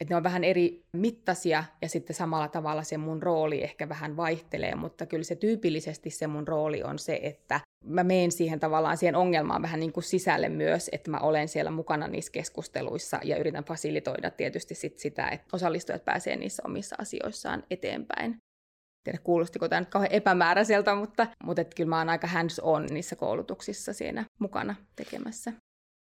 että 0.00 0.12
ne 0.12 0.16
on 0.16 0.22
vähän 0.22 0.44
eri 0.44 0.82
mittaisia 0.96 1.64
ja 1.82 1.88
sitten 1.88 2.16
samalla 2.16 2.48
tavalla 2.48 2.82
se 2.82 2.98
mun 2.98 3.22
rooli 3.22 3.62
ehkä 3.62 3.88
vähän 3.88 4.16
vaihtelee, 4.16 4.74
mutta 4.74 5.06
kyllä 5.06 5.24
se 5.24 5.36
tyypillisesti 5.36 6.10
se 6.10 6.26
mun 6.26 6.48
rooli 6.48 6.82
on 6.82 6.98
se, 6.98 7.20
että 7.22 7.60
mä 7.84 8.04
menen 8.04 8.32
siihen 8.32 8.60
tavallaan 8.60 8.96
siihen 8.96 9.16
ongelmaan 9.16 9.62
vähän 9.62 9.80
niin 9.80 9.92
kuin 9.92 10.04
sisälle 10.04 10.48
myös, 10.48 10.88
että 10.92 11.10
mä 11.10 11.18
olen 11.18 11.48
siellä 11.48 11.70
mukana 11.70 12.08
niissä 12.08 12.32
keskusteluissa 12.32 13.20
ja 13.24 13.36
yritän 13.36 13.64
fasilitoida 13.64 14.30
tietysti 14.30 14.74
sit 14.74 14.98
sitä, 14.98 15.28
että 15.28 15.46
osallistujat 15.52 16.04
pääsee 16.04 16.36
niissä 16.36 16.62
omissa 16.66 16.96
asioissaan 16.98 17.62
eteenpäin. 17.70 18.36
Tiedä, 19.04 19.18
kuulostiko 19.24 19.68
tämä 19.68 19.80
nyt 19.80 19.90
kauhean 19.90 20.12
epämääräiseltä, 20.12 20.94
mutta, 20.94 21.26
mutta 21.44 21.62
että 21.62 21.74
kyllä 21.76 21.88
mä 21.88 21.98
oon 21.98 22.08
aika 22.08 22.26
hands-on 22.26 22.86
niissä 22.90 23.16
koulutuksissa 23.16 23.92
siinä 23.92 24.24
mukana 24.40 24.74
tekemässä. 24.96 25.52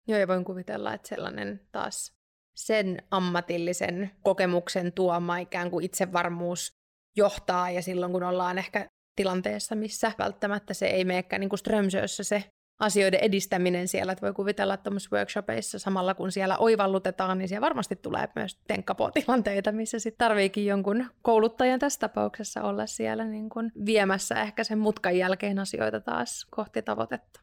Joo, 0.08 0.20
ja 0.20 0.28
voin 0.28 0.46
kuvitella, 0.46 0.94
että 0.94 1.08
sellainen 1.08 1.62
taas 1.72 2.17
sen 2.58 2.98
ammatillisen 3.12 4.12
kokemuksen 4.24 4.92
tuoma 4.94 5.38
ikään 5.38 5.72
kuin 5.72 5.86
itsevarmuus 5.86 6.72
johtaa 7.18 7.72
ja 7.72 7.82
silloin 7.82 8.12
kun 8.12 8.24
ollaan 8.24 8.58
ehkä 8.58 8.88
tilanteessa, 9.16 9.76
missä 9.76 10.12
välttämättä 10.18 10.74
se 10.74 10.88
ei 10.88 11.06
meekään 11.06 11.40
niin 11.40 11.58
strömsössä 11.58 12.24
se 12.24 12.44
asioiden 12.80 13.20
edistäminen 13.20 13.88
siellä, 13.88 14.12
että 14.12 14.22
voi 14.22 14.34
kuvitella, 14.34 14.74
että 14.74 14.92
workshopeissa 15.12 15.80
samalla 15.80 16.14
kun 16.14 16.32
siellä 16.32 16.58
oivallutetaan, 16.58 17.38
niin 17.38 17.48
siellä 17.48 17.66
varmasti 17.66 17.96
tulee 17.96 18.28
myös 18.36 18.60
tenkkapotilanteita, 18.68 19.72
missä 19.72 20.00
sitten 20.00 20.28
tarviikin 20.28 20.66
jonkun 20.66 21.06
kouluttajan 21.22 21.80
tässä 21.80 22.00
tapauksessa 22.00 22.64
olla 22.64 22.86
siellä 22.86 23.26
niin 23.26 23.50
kuin 23.50 23.72
viemässä 23.86 24.42
ehkä 24.42 24.64
sen 24.64 24.80
mutkan 24.80 25.18
jälkeen 25.18 25.60
asioita 25.60 26.00
taas 26.00 26.48
kohti 26.50 26.82
tavoitetta. 26.82 27.42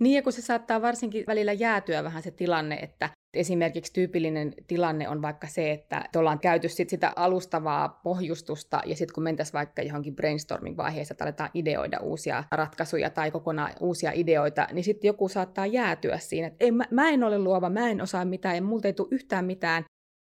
Niin, 0.00 0.16
ja 0.16 0.22
kun 0.22 0.32
se 0.32 0.42
saattaa 0.42 0.82
varsinkin 0.82 1.24
välillä 1.26 1.52
jäätyä 1.52 2.04
vähän 2.04 2.22
se 2.22 2.30
tilanne, 2.30 2.74
että 2.74 3.10
esimerkiksi 3.34 3.92
tyypillinen 3.92 4.54
tilanne 4.66 5.08
on 5.08 5.22
vaikka 5.22 5.46
se, 5.46 5.70
että 5.70 6.04
ollaan 6.16 6.38
käyty 6.38 6.68
sit 6.68 6.88
sitä 6.88 7.12
alustavaa 7.16 7.88
pohjustusta, 7.88 8.80
ja 8.86 8.96
sitten 8.96 9.14
kun 9.14 9.22
mentäisiin 9.22 9.52
vaikka 9.52 9.82
johonkin 9.82 10.16
brainstorming-vaiheessa, 10.16 11.14
että 11.14 11.24
aletaan 11.24 11.50
ideoida 11.54 11.98
uusia 12.00 12.44
ratkaisuja 12.50 13.10
tai 13.10 13.30
kokonaan 13.30 13.72
uusia 13.80 14.12
ideoita, 14.14 14.68
niin 14.72 14.84
sitten 14.84 15.08
joku 15.08 15.28
saattaa 15.28 15.66
jäätyä 15.66 16.18
siinä, 16.18 16.46
että 16.46 16.64
ei, 16.64 16.70
mä, 16.72 16.84
mä 16.90 17.08
en 17.08 17.24
ole 17.24 17.38
luova, 17.38 17.70
mä 17.70 17.88
en 17.88 18.00
osaa 18.00 18.24
mitään, 18.24 18.56
ja 18.56 18.62
multa 18.62 18.88
ei 18.88 18.92
tule 18.92 19.08
yhtään 19.10 19.44
mitään, 19.44 19.84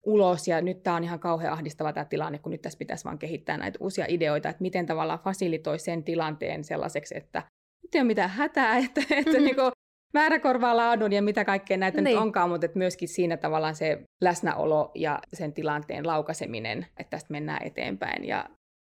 ulos 0.05 0.47
ja 0.47 0.61
nyt 0.61 0.83
tämä 0.83 0.95
on 0.95 1.03
ihan 1.03 1.19
kauhean 1.19 1.53
ahdistava 1.53 1.93
tämä 1.93 2.05
tilanne, 2.05 2.39
kun 2.39 2.51
nyt 2.51 2.61
tässä 2.61 2.79
pitäisi 2.79 3.05
vaan 3.05 3.19
kehittää 3.19 3.57
näitä 3.57 3.79
uusia 3.81 4.05
ideoita, 4.07 4.49
että 4.49 4.61
miten 4.61 4.85
tavallaan 4.85 5.19
fasilitoi 5.19 5.79
sen 5.79 6.03
tilanteen 6.03 6.63
sellaiseksi, 6.63 7.17
että 7.17 7.43
nyt 7.83 7.95
ei 7.95 8.01
ole 8.01 8.07
mitään 8.07 8.29
hätää, 8.29 8.77
että, 8.85 9.01
että 9.01 9.31
mm-hmm. 9.31 9.43
niin 9.45 9.55
kuin, 9.55 9.71
määrä 10.13 10.39
korvaa 10.39 10.77
laadun 10.77 11.13
ja 11.13 11.21
mitä 11.21 11.45
kaikkea 11.45 11.77
näitä 11.77 12.01
niin. 12.01 12.13
nyt 12.15 12.21
onkaan, 12.21 12.49
mutta 12.49 12.65
että 12.65 12.77
myöskin 12.77 13.07
siinä 13.07 13.37
tavallaan 13.37 13.75
se 13.75 14.03
läsnäolo 14.23 14.91
ja 14.95 15.19
sen 15.33 15.53
tilanteen 15.53 16.07
laukaseminen, 16.07 16.87
että 16.97 17.09
tästä 17.09 17.31
mennään 17.31 17.67
eteenpäin 17.67 18.25
ja 18.25 18.49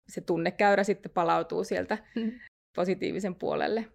se 0.09 0.21
tunnekäyrä 0.21 0.83
sitten 0.83 1.11
palautuu 1.11 1.63
sieltä 1.63 1.97
mm. 2.15 2.31
positiivisen 2.75 3.35
puolelle. 3.35 3.85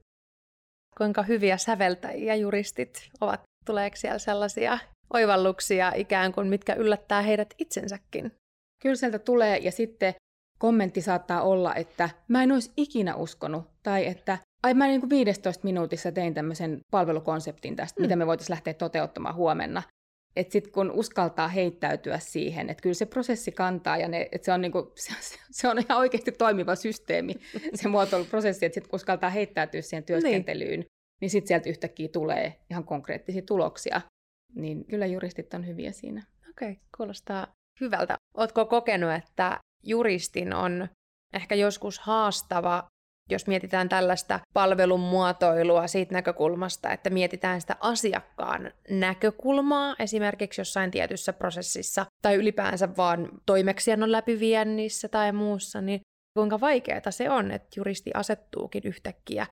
Kuinka 0.97 1.23
hyviä 1.23 1.57
säveltäjiä 1.57 2.35
juristit 2.35 3.11
ovat? 3.21 3.43
Tuleeko 3.67 3.97
siellä 3.97 4.19
sellaisia 4.19 4.79
oivalluksia 5.15 5.93
ikään 5.95 6.33
kuin, 6.33 6.49
mitkä 6.49 6.75
yllättää 6.75 7.23
heidät 7.23 7.55
itsensäkin. 7.59 8.33
Kyllä 8.83 8.97
sieltä 8.97 9.19
tulee 9.19 9.59
ja 9.59 9.73
sitten 9.73 10.15
kommentti 10.59 11.01
saattaa 11.01 11.43
olla, 11.43 11.75
että 11.75 12.11
mä 12.29 12.43
en 12.43 12.53
olisi 12.53 12.73
ikinä 12.77 13.15
uskonut 13.15 13.65
tai 13.83 14.07
että 14.07 14.39
ai 14.63 14.75
mä 14.75 14.87
niin 14.87 15.01
kuin 15.01 15.11
15 15.11 15.65
minuutissa 15.65 16.13
tein 16.13 16.35
tämmöisen 16.35 16.81
palvelukonseptin 16.91 17.77
tästä, 17.77 18.01
mm. 18.01 18.05
mitä 18.05 18.17
me 18.17 18.27
voitaisiin 18.27 18.55
lähteä 18.55 18.75
toteuttamaan 18.75 19.35
huomenna. 19.35 19.83
Että 20.37 20.53
sitten 20.53 20.73
kun 20.73 20.91
uskaltaa 20.91 21.49
heittäytyä 21.49 22.19
siihen, 22.19 22.71
että 22.71 22.83
kyllä 22.83 22.95
se 22.95 23.07
prosessi 23.07 23.53
kantaa 23.53 23.97
ja 23.97 24.09
ne, 24.09 24.29
että 24.33 24.45
se, 24.45 24.53
on 24.53 24.61
niinku, 24.61 24.93
se, 24.95 25.13
se 25.51 25.69
on 25.69 25.79
ihan 25.79 25.99
oikeasti 25.99 26.33
toimiva 26.33 26.75
systeemi, 26.75 27.35
se 27.75 27.89
muotoiluprosessi, 27.89 28.67
että 28.67 28.75
sitten 28.75 28.95
uskaltaa 28.95 29.31
heittäytyä 29.31 29.83
siihen 29.83 30.05
työskentelyyn, 30.05 30.81
niin, 30.81 30.87
niin 31.21 31.31
sitten 31.31 31.49
sieltä 31.49 31.71
yhtäkkiä 31.71 32.09
tulee 32.09 32.61
ihan 32.71 32.85
konkreettisia 32.85 33.43
tuloksia 33.43 34.01
niin 34.55 34.85
kyllä 34.85 35.07
juristit 35.07 35.55
on 35.55 35.67
hyviä 35.67 35.93
siinä. 35.93 36.23
Okei, 36.51 36.71
okay, 36.71 36.83
kuulostaa 36.97 37.47
hyvältä. 37.81 38.17
Oletko 38.35 38.67
kokenut, 38.67 39.11
että 39.13 39.61
juristin 39.83 40.55
on 40.55 40.89
ehkä 41.33 41.55
joskus 41.55 41.99
haastava, 41.99 42.89
jos 43.31 43.47
mietitään 43.47 43.89
tällaista 43.89 44.41
palvelun 44.55 45.01
muotoilua 45.01 45.87
siitä 45.87 46.15
näkökulmasta, 46.15 46.93
että 46.93 47.11
mietitään 47.11 47.61
sitä 47.61 47.77
asiakkaan 47.81 48.73
näkökulmaa 48.91 49.97
esimerkiksi 49.99 50.61
jossain 50.61 50.91
tietyssä 50.91 51.33
prosessissa 51.33 52.07
tai 52.23 52.35
ylipäänsä 52.35 52.97
vaan 52.97 53.29
toimeksiannon 53.47 54.13
läpiviennissä 54.13 55.09
tai 55.09 55.33
muussa, 55.33 55.81
niin 55.81 56.01
kuinka 56.39 56.61
vaikeaa 56.61 57.11
se 57.11 57.31
on, 57.31 57.51
että 57.51 57.69
juristi 57.77 58.11
asettuukin 58.15 58.83
yhtäkkiä 58.85 59.47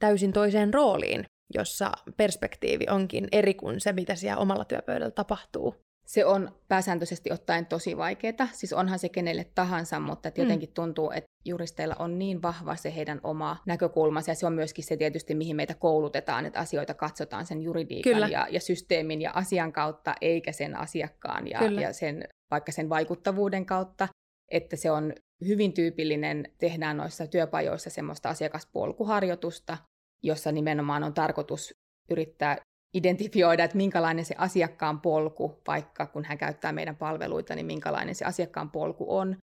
täysin 0.00 0.32
toiseen 0.32 0.74
rooliin 0.74 1.24
jossa 1.54 1.92
perspektiivi 2.16 2.86
onkin 2.90 3.28
eri 3.32 3.54
kuin 3.54 3.80
se, 3.80 3.92
mitä 3.92 4.14
siellä 4.14 4.40
omalla 4.40 4.64
työpöydällä 4.64 5.10
tapahtuu. 5.10 5.74
Se 6.10 6.24
on 6.24 6.54
pääsääntöisesti 6.68 7.32
ottaen 7.32 7.66
tosi 7.66 7.96
vaikeaa, 7.96 8.48
siis 8.52 8.72
onhan 8.72 8.98
se 8.98 9.08
kenelle 9.08 9.44
tahansa, 9.54 10.00
mutta 10.00 10.28
että 10.28 10.40
mm. 10.40 10.44
jotenkin 10.44 10.72
tuntuu, 10.74 11.10
että 11.10 11.30
juristeilla 11.44 11.96
on 11.98 12.18
niin 12.18 12.42
vahva 12.42 12.76
se 12.76 12.94
heidän 12.94 13.20
oma 13.22 13.56
näkökulmansa, 13.66 14.30
ja 14.30 14.34
se 14.34 14.46
on 14.46 14.52
myöskin 14.52 14.84
se 14.84 14.96
tietysti, 14.96 15.34
mihin 15.34 15.56
meitä 15.56 15.74
koulutetaan, 15.74 16.46
että 16.46 16.60
asioita 16.60 16.94
katsotaan 16.94 17.46
sen 17.46 17.62
juridiikan 17.62 18.30
ja, 18.30 18.46
ja 18.50 18.60
systeemin 18.60 19.22
ja 19.22 19.30
asian 19.34 19.72
kautta, 19.72 20.14
eikä 20.20 20.52
sen 20.52 20.76
asiakkaan 20.76 21.48
ja, 21.48 21.64
ja 21.64 21.92
sen, 21.92 22.28
vaikka 22.50 22.72
sen 22.72 22.88
vaikuttavuuden 22.88 23.66
kautta, 23.66 24.08
että 24.50 24.76
se 24.76 24.90
on 24.90 25.12
hyvin 25.46 25.72
tyypillinen, 25.72 26.44
tehdään 26.58 26.96
noissa 26.96 27.26
työpajoissa 27.26 27.90
semmoista 27.90 28.28
asiakaspolkuharjoitusta, 28.28 29.78
jossa 30.22 30.52
nimenomaan 30.52 31.04
on 31.04 31.14
tarkoitus 31.14 31.74
yrittää 32.10 32.56
identifioida, 32.94 33.64
että 33.64 33.76
minkälainen 33.76 34.24
se 34.24 34.34
asiakkaan 34.38 35.00
polku, 35.00 35.60
vaikka 35.66 36.06
kun 36.06 36.24
hän 36.24 36.38
käyttää 36.38 36.72
meidän 36.72 36.96
palveluita, 36.96 37.54
niin 37.54 37.66
minkälainen 37.66 38.14
se 38.14 38.24
asiakkaan 38.24 38.70
polku 38.70 39.16
on, 39.16 39.36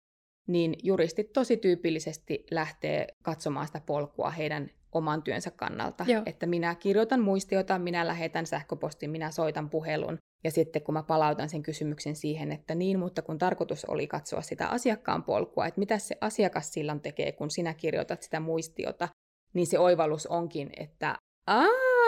niin 0.49 0.75
juristit 0.83 1.33
tosi 1.33 1.57
tyypillisesti 1.57 2.47
lähtee 2.51 3.07
katsomaan 3.23 3.67
sitä 3.67 3.81
polkua 3.87 4.31
heidän 4.31 4.71
oman 4.93 5.23
työnsä 5.23 5.51
kannalta. 5.51 6.05
Joo. 6.09 6.23
Että 6.27 6.47
minä 6.47 6.75
kirjoitan 6.75 7.21
muistiota, 7.21 7.79
minä 7.79 8.07
lähetän 8.07 8.47
sähköpostin, 8.47 9.11
minä 9.11 9.31
soitan 9.31 9.71
puhelun, 9.71 10.19
ja 10.45 10.51
sitten 10.51 10.83
kun 10.83 10.93
mä 10.93 11.03
palautan 11.03 11.49
sen 11.49 11.63
kysymyksen 11.63 12.17
siihen, 12.17 12.53
että 12.53 12.75
niin, 12.75 12.99
mutta 12.99 13.23
kun 13.23 13.39
tarkoitus 13.39 13.85
oli 13.85 14.07
katsoa 14.07 14.43
sitä 14.43 14.69
asiakkaan 14.69 15.23
polkua, 15.23 15.67
että 15.67 15.79
mitä 15.79 15.99
se 15.99 16.17
asiakas 16.21 16.73
silloin 16.73 17.01
tekee, 17.01 17.33
kun 17.33 17.51
sinä 17.51 17.75
kirjoitat 17.75 18.23
sitä 18.23 18.41
muistiota, 18.41 19.09
niin 19.55 19.67
se 19.67 19.79
oivallus 19.79 20.27
onkin, 20.27 20.71
että 20.77 21.17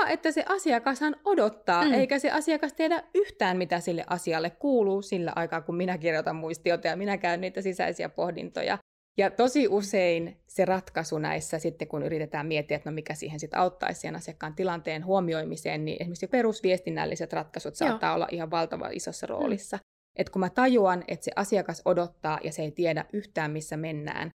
Aa, 0.01 0.09
että 0.09 0.33
se 0.33 0.45
asiakashan 0.49 1.17
odottaa, 1.25 1.85
mm. 1.85 1.93
eikä 1.93 2.19
se 2.19 2.31
asiakas 2.31 2.73
tiedä 2.73 3.03
yhtään, 3.15 3.57
mitä 3.57 3.81
sille 3.81 4.05
asialle 4.07 4.51
kuuluu 4.51 5.03
sillä 5.03 5.33
aikaa, 5.37 5.61
kun 5.61 5.77
minä 5.77 5.99
kirjoitan 5.99 6.37
muistiota 6.37 6.89
ja 6.89 6.97
minä 6.97 7.19
käyn 7.19 7.41
niitä 7.41 7.63
sisäisiä 7.63 8.09
pohdintoja. 8.09 8.79
Ja 9.19 9.31
tosi 9.31 9.69
usein 9.69 10.37
se 10.47 10.65
ratkaisu 10.65 11.19
näissä 11.19 11.59
sitten, 11.59 11.89
kun 11.89 12.03
yritetään 12.03 12.47
miettiä, 12.47 12.77
että 12.77 12.91
no 12.91 12.95
mikä 12.95 13.15
siihen 13.15 13.41
sitten 13.41 13.61
auttaisi 13.61 14.01
siihen 14.01 14.17
asiakkaan 14.17 14.55
tilanteen 14.55 15.05
huomioimiseen, 15.05 15.85
niin 15.85 15.97
esimerkiksi 16.01 16.27
perusviestinnälliset 16.27 17.33
ratkaisut 17.33 17.75
saattaa 17.75 18.09
Joo. 18.09 18.15
olla 18.15 18.29
ihan 18.31 18.51
valtavan 18.51 18.93
isossa 18.93 19.27
mm. 19.27 19.31
roolissa. 19.31 19.77
Mm. 19.77 19.81
Että 20.17 20.33
kun 20.33 20.41
mä 20.41 20.51
tajuan, 20.51 21.05
että 21.09 21.25
se 21.25 21.31
asiakas 21.37 21.83
odottaa 21.85 22.39
ja 22.45 22.53
se 22.53 22.63
ei 22.63 22.71
tiedä 22.71 23.05
yhtään, 23.13 23.51
missä 23.51 23.77
mennään, 23.77 24.31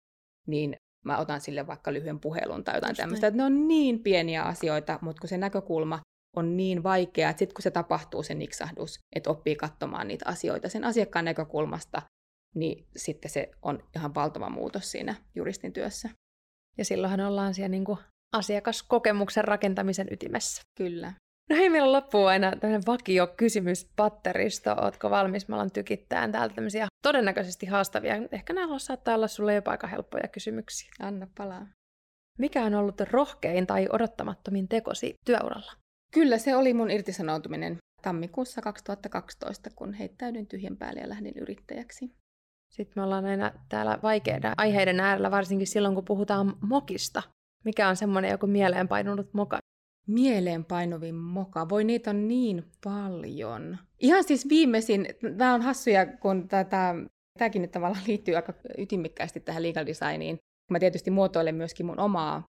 niin 0.48 0.76
mä 1.06 1.18
otan 1.18 1.42
sille 1.42 1.68
vaikka 1.68 1.94
lyhyen 1.94 2.20
puhelun 2.20 2.64
tai 2.64 2.78
jotain 2.78 2.96
tämmöistä. 2.96 3.28
Että 3.28 3.38
ne 3.38 3.44
on 3.44 3.68
niin 3.68 4.04
pieniä 4.04 4.44
asioita, 4.44 5.00
mutta 5.02 5.20
kun 5.20 5.30
se 5.30 5.38
näkökulma 5.38 6.00
on 6.36 6.58
niin 6.58 6.84
vaikea, 6.84 7.30
että 7.30 7.40
sitten 7.40 7.54
kun 7.54 7.64
se 7.64 7.72
tapahtuu 7.72 8.24
se 8.24 8.34
niksahdus, 8.34 9.00
että 9.16 9.30
oppii 9.30 9.56
katsomaan 9.56 10.08
niitä 10.08 10.26
asioita 10.30 10.70
sen 10.70 10.84
asiakkaan 10.84 11.26
näkökulmasta, 11.26 12.02
niin 12.56 12.88
sitten 12.96 13.32
se 13.32 13.52
on 13.62 13.84
ihan 13.96 14.16
valtava 14.16 14.50
muutos 14.50 14.92
siinä 14.92 15.16
juristin 15.36 15.74
työssä. 15.74 16.10
Ja 16.78 16.86
silloinhan 16.86 17.20
ollaan 17.20 17.54
siellä 17.54 17.70
niin 17.70 17.86
kuin 17.86 18.00
asiakaskokemuksen 18.38 19.44
rakentamisen 19.44 20.08
ytimessä. 20.12 20.62
Kyllä. 20.78 21.14
No 21.50 21.56
hei, 21.56 21.70
meillä 21.70 21.92
loppuu 21.92 22.26
aina 22.26 22.52
tämmöinen 22.56 22.86
vakio 22.88 23.28
kysymys 23.28 23.90
patteristo. 23.96 24.72
Ootko 24.82 25.10
valmis? 25.10 25.48
Mä 25.48 25.56
alan 25.56 25.72
tykittää 25.72 26.32
täältä 26.32 26.56
tämmöisiä 26.56 26.88
todennäköisesti 27.04 27.66
haastavia. 27.66 28.16
Ehkä 28.32 28.54
nämä 28.54 28.80
saattaa 28.80 29.16
olla 29.16 29.28
sulle 29.28 29.54
jopa 29.54 29.72
aika 29.72 29.88
helppoja 29.88 30.28
kysymyksiä. 30.28 30.92
Anna 31.00 31.28
palaa. 31.38 31.68
Mikä 32.38 32.64
on 32.64 32.76
ollut 32.76 33.02
rohkein 33.02 33.68
tai 33.68 33.88
odottamattomin 33.92 34.68
tekosi 34.68 35.14
työuralla? 35.26 35.72
Kyllä, 36.14 36.38
se 36.38 36.56
oli 36.56 36.74
mun 36.74 36.92
irtisanoutuminen 36.92 37.78
tammikuussa 38.02 38.62
2012, 38.62 39.70
kun 39.76 39.94
heittäydyin 39.94 40.48
tyhjän 40.48 40.78
päälle 40.78 41.00
ja 41.00 41.10
lähdin 41.10 41.38
yrittäjäksi. 41.38 42.12
Sitten 42.70 42.94
me 42.96 43.04
ollaan 43.04 43.26
aina 43.26 43.52
täällä 43.70 44.00
vaikeiden 44.04 44.54
aiheiden 44.58 45.00
äärellä, 45.00 45.32
varsinkin 45.32 45.68
silloin, 45.68 45.96
kun 45.96 46.06
puhutaan 46.06 46.58
mokista. 46.62 47.24
Mikä 47.66 47.90
on 47.90 47.96
semmoinen 47.96 48.32
joku 48.32 48.48
mieleenpainunut 48.48 49.34
moka, 49.34 49.60
mieleenpainuvin 50.10 51.16
moka. 51.16 51.70
Voi 51.70 51.84
niitä 51.84 52.10
on 52.10 52.28
niin 52.28 52.64
paljon. 52.84 53.78
Ihan 54.00 54.24
siis 54.24 54.50
viimeisin, 54.50 55.08
tämä 55.38 55.54
on 55.54 55.62
hassuja, 55.62 56.06
kun 56.06 56.48
tätä, 56.48 56.96
tämäkin 57.40 57.62
nyt 57.62 57.72
tavallaan 57.72 58.04
liittyy 58.08 58.36
aika 58.36 58.54
ytimikkäästi 58.78 59.40
tähän 59.40 59.64
legal 59.64 59.86
designiin. 59.86 60.38
Mä 60.72 60.80
tietysti 60.80 61.12
muotoilen 61.12 61.56
myöskin 61.56 61.86
mun 61.86 62.00
omaa 62.00 62.44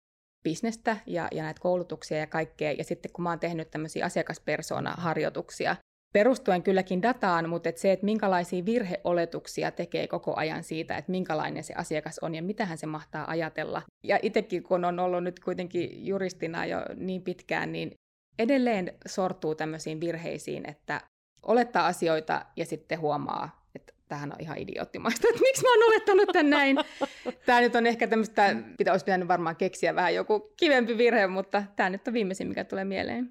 bisnestä 0.45 0.97
ja, 1.07 1.29
ja 1.33 1.43
näitä 1.43 1.61
koulutuksia 1.61 2.19
ja 2.19 2.27
kaikkea. 2.27 2.73
Ja 2.73 2.85
sitten 2.85 3.13
kun 3.13 3.23
mä 3.23 3.31
oon 3.31 3.41
tehnyt 3.41 3.71
tämmöisiä 3.71 4.05
asiakaspersona-harjoituksia, 4.05 5.77
perustuen 6.13 6.63
kylläkin 6.63 7.03
dataan, 7.03 7.49
mutta 7.49 7.69
et 7.69 7.79
se, 7.79 7.93
että 7.93 8.05
minkälaisia 8.05 8.65
virheoletuksia 8.65 9.71
tekee 9.71 10.07
koko 10.07 10.37
ajan 10.37 10.65
siitä, 10.65 10.97
että 10.97 11.11
minkälainen 11.11 11.65
se 11.65 11.75
asiakas 11.75 12.19
on 12.19 12.35
ja 12.35 12.43
mitä 12.43 12.67
hän 12.67 12.79
se 12.79 12.87
mahtaa 12.87 13.31
ajatella. 13.31 13.83
Ja 14.05 14.19
itsekin, 14.23 14.63
kun 14.63 14.85
on 14.85 14.99
ollut 14.99 15.25
nyt 15.25 15.41
kuitenkin 15.41 16.07
juristina 16.07 16.67
jo 16.67 16.79
niin 16.97 17.23
pitkään, 17.23 17.73
niin 17.73 17.95
edelleen 18.39 18.93
sortuu 19.09 19.55
tämmöisiin 19.55 20.01
virheisiin, 20.01 20.71
että 20.71 21.01
olettaa 21.43 21.87
asioita 21.87 22.47
ja 22.57 22.67
sitten 22.67 23.01
huomaa, 23.01 23.67
että 23.75 23.93
tähän 24.09 24.33
on 24.33 24.41
ihan 24.41 24.59
idioottimaista, 24.59 25.29
että 25.29 25.41
miksi 25.41 25.63
mä 25.63 25.71
oon 25.71 25.93
olettanut 25.93 26.29
tän 26.33 26.51
näin. 26.51 26.77
Tämä 27.47 27.61
nyt 27.61 27.75
on 27.75 27.87
ehkä 27.87 28.07
tämmöistä, 28.07 28.57
pitä, 28.79 28.93
olisi 28.93 29.05
pitänyt 29.05 29.29
varmaan 29.29 29.57
keksiä 29.57 29.95
vähän 29.95 30.15
joku 30.15 30.53
kivempi 30.57 30.99
virhe, 30.99 31.27
mutta 31.27 31.63
tämä 31.77 31.91
nyt 31.91 32.09
on 32.09 32.15
viimeisin, 32.15 32.49
mikä 32.49 32.65
tulee 32.65 32.85
mieleen. 32.85 33.29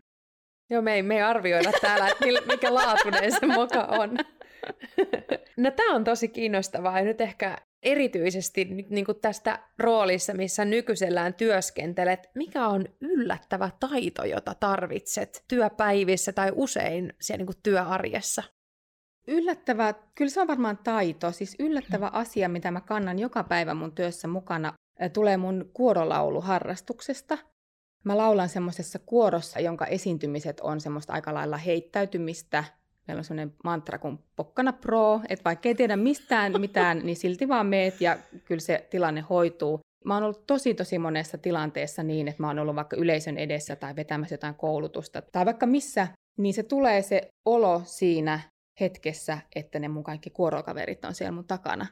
Joo, 0.70 0.82
me 0.82 0.94
ei, 0.94 1.04
me 1.04 1.16
ei 1.16 1.22
arvioida 1.22 1.72
täällä, 1.82 2.08
että 2.08 2.26
mikä 2.48 2.74
laatuinen 2.74 3.32
se 3.32 3.46
moka 3.46 3.84
on. 3.84 4.18
No 5.58 5.72
tämä 5.72 5.96
on 5.96 6.04
tosi 6.04 6.28
kiinnostavaa 6.28 7.00
ja 7.00 7.06
nyt 7.06 7.22
ehkä 7.22 7.58
erityisesti 7.84 8.66
niin 8.66 9.06
kuin 9.06 9.20
tästä 9.22 9.60
roolissa, 9.78 10.34
missä 10.34 10.66
nykyisellään 10.66 11.34
työskentelet, 11.34 12.30
mikä 12.36 12.68
on 12.68 12.86
yllättävä 13.02 13.70
taito, 13.80 14.24
jota 14.26 14.56
tarvitset 14.60 15.44
työpäivissä 15.48 16.34
tai 16.34 16.52
usein 16.56 17.14
siellä 17.22 17.38
niin 17.38 17.46
kuin 17.46 17.64
työarjessa? 17.64 18.44
Yllättävä, 19.28 19.94
kyllä 20.16 20.32
se 20.32 20.42
on 20.42 20.48
varmaan 20.48 20.78
taito, 20.78 21.32
siis 21.32 21.56
yllättävä 21.60 22.10
asia, 22.14 22.50
mitä 22.50 22.72
mä 22.72 22.82
kannan 22.82 23.20
joka 23.20 23.44
päivä 23.44 23.74
mun 23.74 23.96
työssä 23.96 24.28
mukana, 24.28 24.74
tulee 25.14 25.38
mun 25.38 25.70
kuorolauluharrastuksesta. 25.74 27.38
Mä 28.04 28.18
laulan 28.18 28.50
semmoisessa 28.50 29.00
kuorossa, 29.00 29.60
jonka 29.60 29.86
esiintymiset 29.86 30.60
on 30.60 30.82
semmoista 30.82 31.14
aika 31.14 31.34
lailla 31.34 31.58
heittäytymistä. 31.58 32.64
Meillä 33.08 33.20
on 33.20 33.24
semmoinen 33.24 33.56
mantra 33.64 34.00
kuin 34.00 34.20
Pokkana 34.36 34.74
Pro, 34.74 35.22
että 35.30 35.43
vaikka 35.45 35.70
ei 35.70 35.76
tiedä 35.76 35.95
mistään 35.95 36.54
mitään, 36.62 37.00
niin 37.04 37.16
silti 37.16 37.47
vaan 37.47 37.66
meet 37.66 38.02
ja 38.02 38.18
kyllä 38.45 38.62
se 38.62 38.88
tilanne 38.89 39.22
hoituu. 39.22 39.80
Mä 40.06 40.14
oon 40.14 40.24
ollut 40.24 40.47
tosi 40.47 40.74
tosi 40.74 41.00
monessa 41.00 41.38
tilanteessa 41.38 42.04
niin, 42.04 42.28
että 42.28 42.43
mä 42.43 42.47
oon 42.47 42.60
ollut 42.60 42.76
vaikka 42.76 42.95
yleisön 42.95 43.38
edessä 43.38 43.76
tai 43.76 43.95
vetämässä 43.95 44.34
jotain 44.34 44.56
koulutusta 44.56 45.22
tai 45.22 45.45
vaikka 45.45 45.66
missä, 45.66 46.08
niin 46.38 46.54
se 46.54 46.64
tulee 46.64 47.02
se 47.02 47.30
olo 47.45 47.82
siinä 47.86 48.39
hetkessä, 48.80 49.38
että 49.56 49.80
ne 49.80 49.88
mun 49.88 50.04
kaikki 50.04 50.30
kuorokaverit 50.30 51.06
on 51.06 51.16
siellä 51.16 51.32
mun 51.32 51.47
takana. 51.47 51.86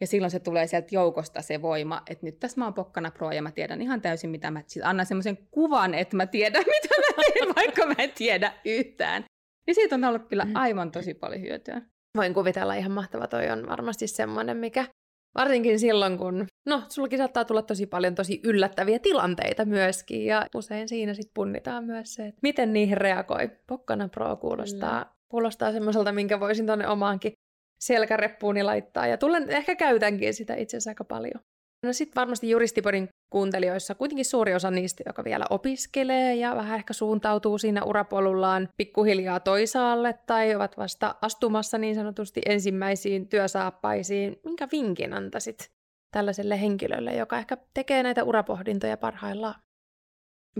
Ja 0.00 0.06
silloin 0.06 0.30
se 0.30 0.40
tulee 0.40 0.66
sieltä 0.66 0.88
joukosta 0.90 1.42
se 1.42 1.62
voima, 1.62 2.02
että 2.10 2.26
nyt 2.26 2.40
tässä 2.40 2.60
mä 2.60 2.64
oon 2.64 2.74
pokkana 2.74 3.10
pro 3.10 3.32
ja 3.32 3.42
mä 3.42 3.50
tiedän 3.50 3.82
ihan 3.82 4.00
täysin, 4.00 4.30
mitä 4.30 4.50
mä 4.50 4.62
siis 4.66 4.84
annan 4.84 5.06
semmoisen 5.06 5.38
kuvan, 5.50 5.94
että 5.94 6.16
mä 6.16 6.26
tiedän, 6.26 6.64
mitä 6.82 6.94
mä 7.00 7.22
teen, 7.32 7.54
vaikka 7.56 7.86
mä 7.86 7.94
en 7.98 8.12
tiedä 8.14 8.52
yhtään. 8.64 9.24
Ja 9.66 9.74
siitä 9.74 9.94
on 9.94 10.04
ollut 10.04 10.28
kyllä 10.28 10.44
mm. 10.44 10.50
aivan 10.54 10.90
tosi 10.90 11.14
paljon 11.14 11.42
hyötyä. 11.42 11.82
Voin 12.16 12.34
kuvitella 12.34 12.74
ihan 12.74 12.92
mahtava, 12.92 13.26
toi 13.26 13.50
on 13.50 13.66
varmasti 13.68 14.06
semmoinen, 14.06 14.56
mikä 14.56 14.86
varsinkin 15.34 15.78
silloin, 15.78 16.18
kun, 16.18 16.46
no, 16.66 16.82
sullakin 16.88 17.18
saattaa 17.18 17.44
tulla 17.44 17.62
tosi 17.62 17.86
paljon 17.86 18.14
tosi 18.14 18.40
yllättäviä 18.44 18.98
tilanteita 18.98 19.64
myöskin, 19.64 20.26
ja 20.26 20.46
usein 20.54 20.88
siinä 20.88 21.14
sitten 21.14 21.34
punnitaan 21.34 21.84
myös 21.84 22.14
se, 22.14 22.26
että 22.26 22.38
miten 22.42 22.72
niihin 22.72 22.96
reagoi. 22.96 23.50
Pokkana 23.66 24.08
Pro 24.08 24.36
kuulostaa, 24.36 25.04
mm. 25.04 25.10
kuulostaa 25.28 25.72
semmoiselta, 25.72 26.12
minkä 26.12 26.40
voisin 26.40 26.66
tuonne 26.66 26.88
omaankin 26.88 27.32
selkäreppuuni 27.80 28.62
laittaa, 28.62 29.06
ja 29.06 29.18
tulen, 29.18 29.50
ehkä 29.50 29.74
käytänkin 29.76 30.34
sitä 30.34 30.54
itse 30.54 30.76
asiassa 30.76 30.90
aika 30.90 31.04
paljon. 31.04 31.44
No 31.84 31.92
sitten 31.92 32.20
varmasti 32.20 32.50
Juristipodin 32.50 33.08
kuuntelijoissa 33.30 33.94
kuitenkin 33.94 34.24
suuri 34.24 34.54
osa 34.54 34.70
niistä, 34.70 35.02
joka 35.06 35.24
vielä 35.24 35.44
opiskelee 35.50 36.34
ja 36.34 36.56
vähän 36.56 36.76
ehkä 36.76 36.92
suuntautuu 36.92 37.58
siinä 37.58 37.84
urapolullaan 37.84 38.68
pikkuhiljaa 38.76 39.40
toisaalle 39.40 40.18
tai 40.26 40.54
ovat 40.54 40.78
vasta 40.78 41.14
astumassa 41.22 41.78
niin 41.78 41.94
sanotusti 41.94 42.40
ensimmäisiin 42.46 43.28
työsaappaisiin. 43.28 44.40
Minkä 44.44 44.68
vinkin 44.72 45.12
antaisit 45.12 45.70
tällaiselle 46.10 46.60
henkilölle, 46.60 47.14
joka 47.14 47.38
ehkä 47.38 47.56
tekee 47.74 48.02
näitä 48.02 48.24
urapohdintoja 48.24 48.96
parhaillaan? 48.96 49.54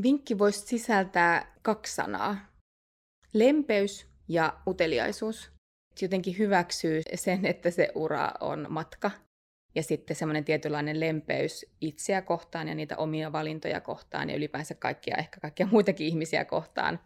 Vinkki 0.02 0.38
voisi 0.38 0.66
sisältää 0.66 1.54
kaksi 1.62 1.94
sanaa. 1.94 2.36
Lempeys 3.34 4.06
ja 4.28 4.52
uteliaisuus. 4.66 5.53
Jotenkin 6.02 6.38
hyväksyy 6.38 7.00
sen, 7.14 7.46
että 7.46 7.70
se 7.70 7.88
ura 7.94 8.30
on 8.40 8.66
matka 8.68 9.10
ja 9.74 9.82
sitten 9.82 10.16
semmoinen 10.16 10.44
tietynlainen 10.44 11.00
lempeys 11.00 11.66
itseä 11.80 12.22
kohtaan 12.22 12.68
ja 12.68 12.74
niitä 12.74 12.96
omia 12.96 13.32
valintoja 13.32 13.80
kohtaan 13.80 14.30
ja 14.30 14.36
ylipäänsä 14.36 14.74
kaikkia, 14.74 15.16
ehkä 15.16 15.40
kaikkia 15.40 15.66
muitakin 15.72 16.06
ihmisiä 16.06 16.44
kohtaan. 16.44 17.00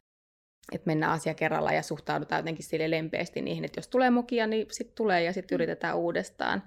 Että 0.72 0.86
mennään 0.86 1.12
asia 1.12 1.34
kerralla 1.34 1.72
ja 1.72 1.82
suhtaudutaan 1.82 2.38
jotenkin 2.38 2.64
sille 2.64 2.90
lempeästi 2.90 3.42
niihin, 3.42 3.64
että 3.64 3.78
jos 3.78 3.88
tulee 3.88 4.10
mukia, 4.10 4.46
niin 4.46 4.66
sitten 4.70 4.96
tulee 4.96 5.22
ja 5.22 5.32
sitten 5.32 5.54
mm. 5.54 5.56
yritetään 5.56 5.96
uudestaan. 5.96 6.62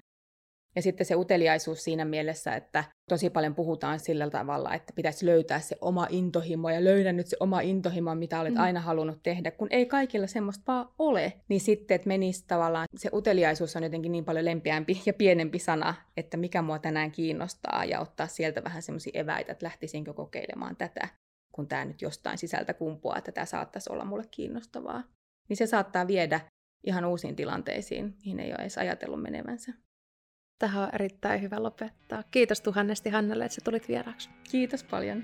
Ja 0.75 0.81
sitten 0.81 1.05
se 1.05 1.15
uteliaisuus 1.15 1.83
siinä 1.83 2.05
mielessä, 2.05 2.55
että 2.55 2.83
tosi 3.09 3.29
paljon 3.29 3.55
puhutaan 3.55 3.99
sillä 3.99 4.29
tavalla, 4.29 4.73
että 4.73 4.93
pitäisi 4.95 5.25
löytää 5.25 5.59
se 5.59 5.77
oma 5.81 6.07
intohimo 6.09 6.69
ja 6.69 6.83
löydä 6.83 7.13
nyt 7.13 7.27
se 7.27 7.37
oma 7.39 7.61
intohimo, 7.61 8.15
mitä 8.15 8.39
olet 8.41 8.53
mm. 8.53 8.59
aina 8.59 8.79
halunnut 8.79 9.23
tehdä, 9.23 9.51
kun 9.51 9.67
ei 9.71 9.85
kaikilla 9.85 10.27
semmoista 10.27 10.63
vaan 10.67 10.89
ole. 10.99 11.33
Niin 11.47 11.61
sitten, 11.61 11.95
että 11.95 12.07
menisi 12.07 12.45
tavallaan, 12.47 12.87
se 12.97 13.09
uteliaisuus 13.13 13.75
on 13.75 13.83
jotenkin 13.83 14.11
niin 14.11 14.25
paljon 14.25 14.45
lempeämpi 14.45 15.01
ja 15.05 15.13
pienempi 15.13 15.59
sana, 15.59 15.93
että 16.17 16.37
mikä 16.37 16.61
mua 16.61 16.79
tänään 16.79 17.11
kiinnostaa 17.11 17.85
ja 17.85 17.99
ottaa 17.99 18.27
sieltä 18.27 18.63
vähän 18.63 18.81
semmoisia 18.81 19.21
eväitä, 19.21 19.51
että 19.51 19.65
lähtisinkö 19.65 20.13
kokeilemaan 20.13 20.75
tätä, 20.75 21.07
kun 21.51 21.67
tämä 21.67 21.85
nyt 21.85 22.01
jostain 22.01 22.37
sisältä 22.37 22.73
kumpuaa, 22.73 23.17
että 23.17 23.31
tämä 23.31 23.45
saattaisi 23.45 23.91
olla 23.91 24.05
mulle 24.05 24.25
kiinnostavaa. 24.31 25.03
Niin 25.49 25.57
se 25.57 25.67
saattaa 25.67 26.07
viedä 26.07 26.39
ihan 26.83 27.05
uusiin 27.05 27.35
tilanteisiin, 27.35 28.15
mihin 28.17 28.39
ei 28.39 28.51
ole 28.51 28.61
edes 28.61 28.77
ajatellut 28.77 29.21
menevänsä. 29.21 29.73
Tähän 30.61 30.83
on 30.83 30.89
erittäin 30.93 31.41
hyvä 31.41 31.63
lopettaa. 31.63 32.23
Kiitos 32.31 32.61
tuhannesti 32.61 33.09
Hannelle, 33.09 33.45
että 33.45 33.55
sä 33.55 33.61
tulit 33.63 33.87
vieraaksi. 33.87 34.29
Kiitos 34.51 34.83
paljon. 34.83 35.23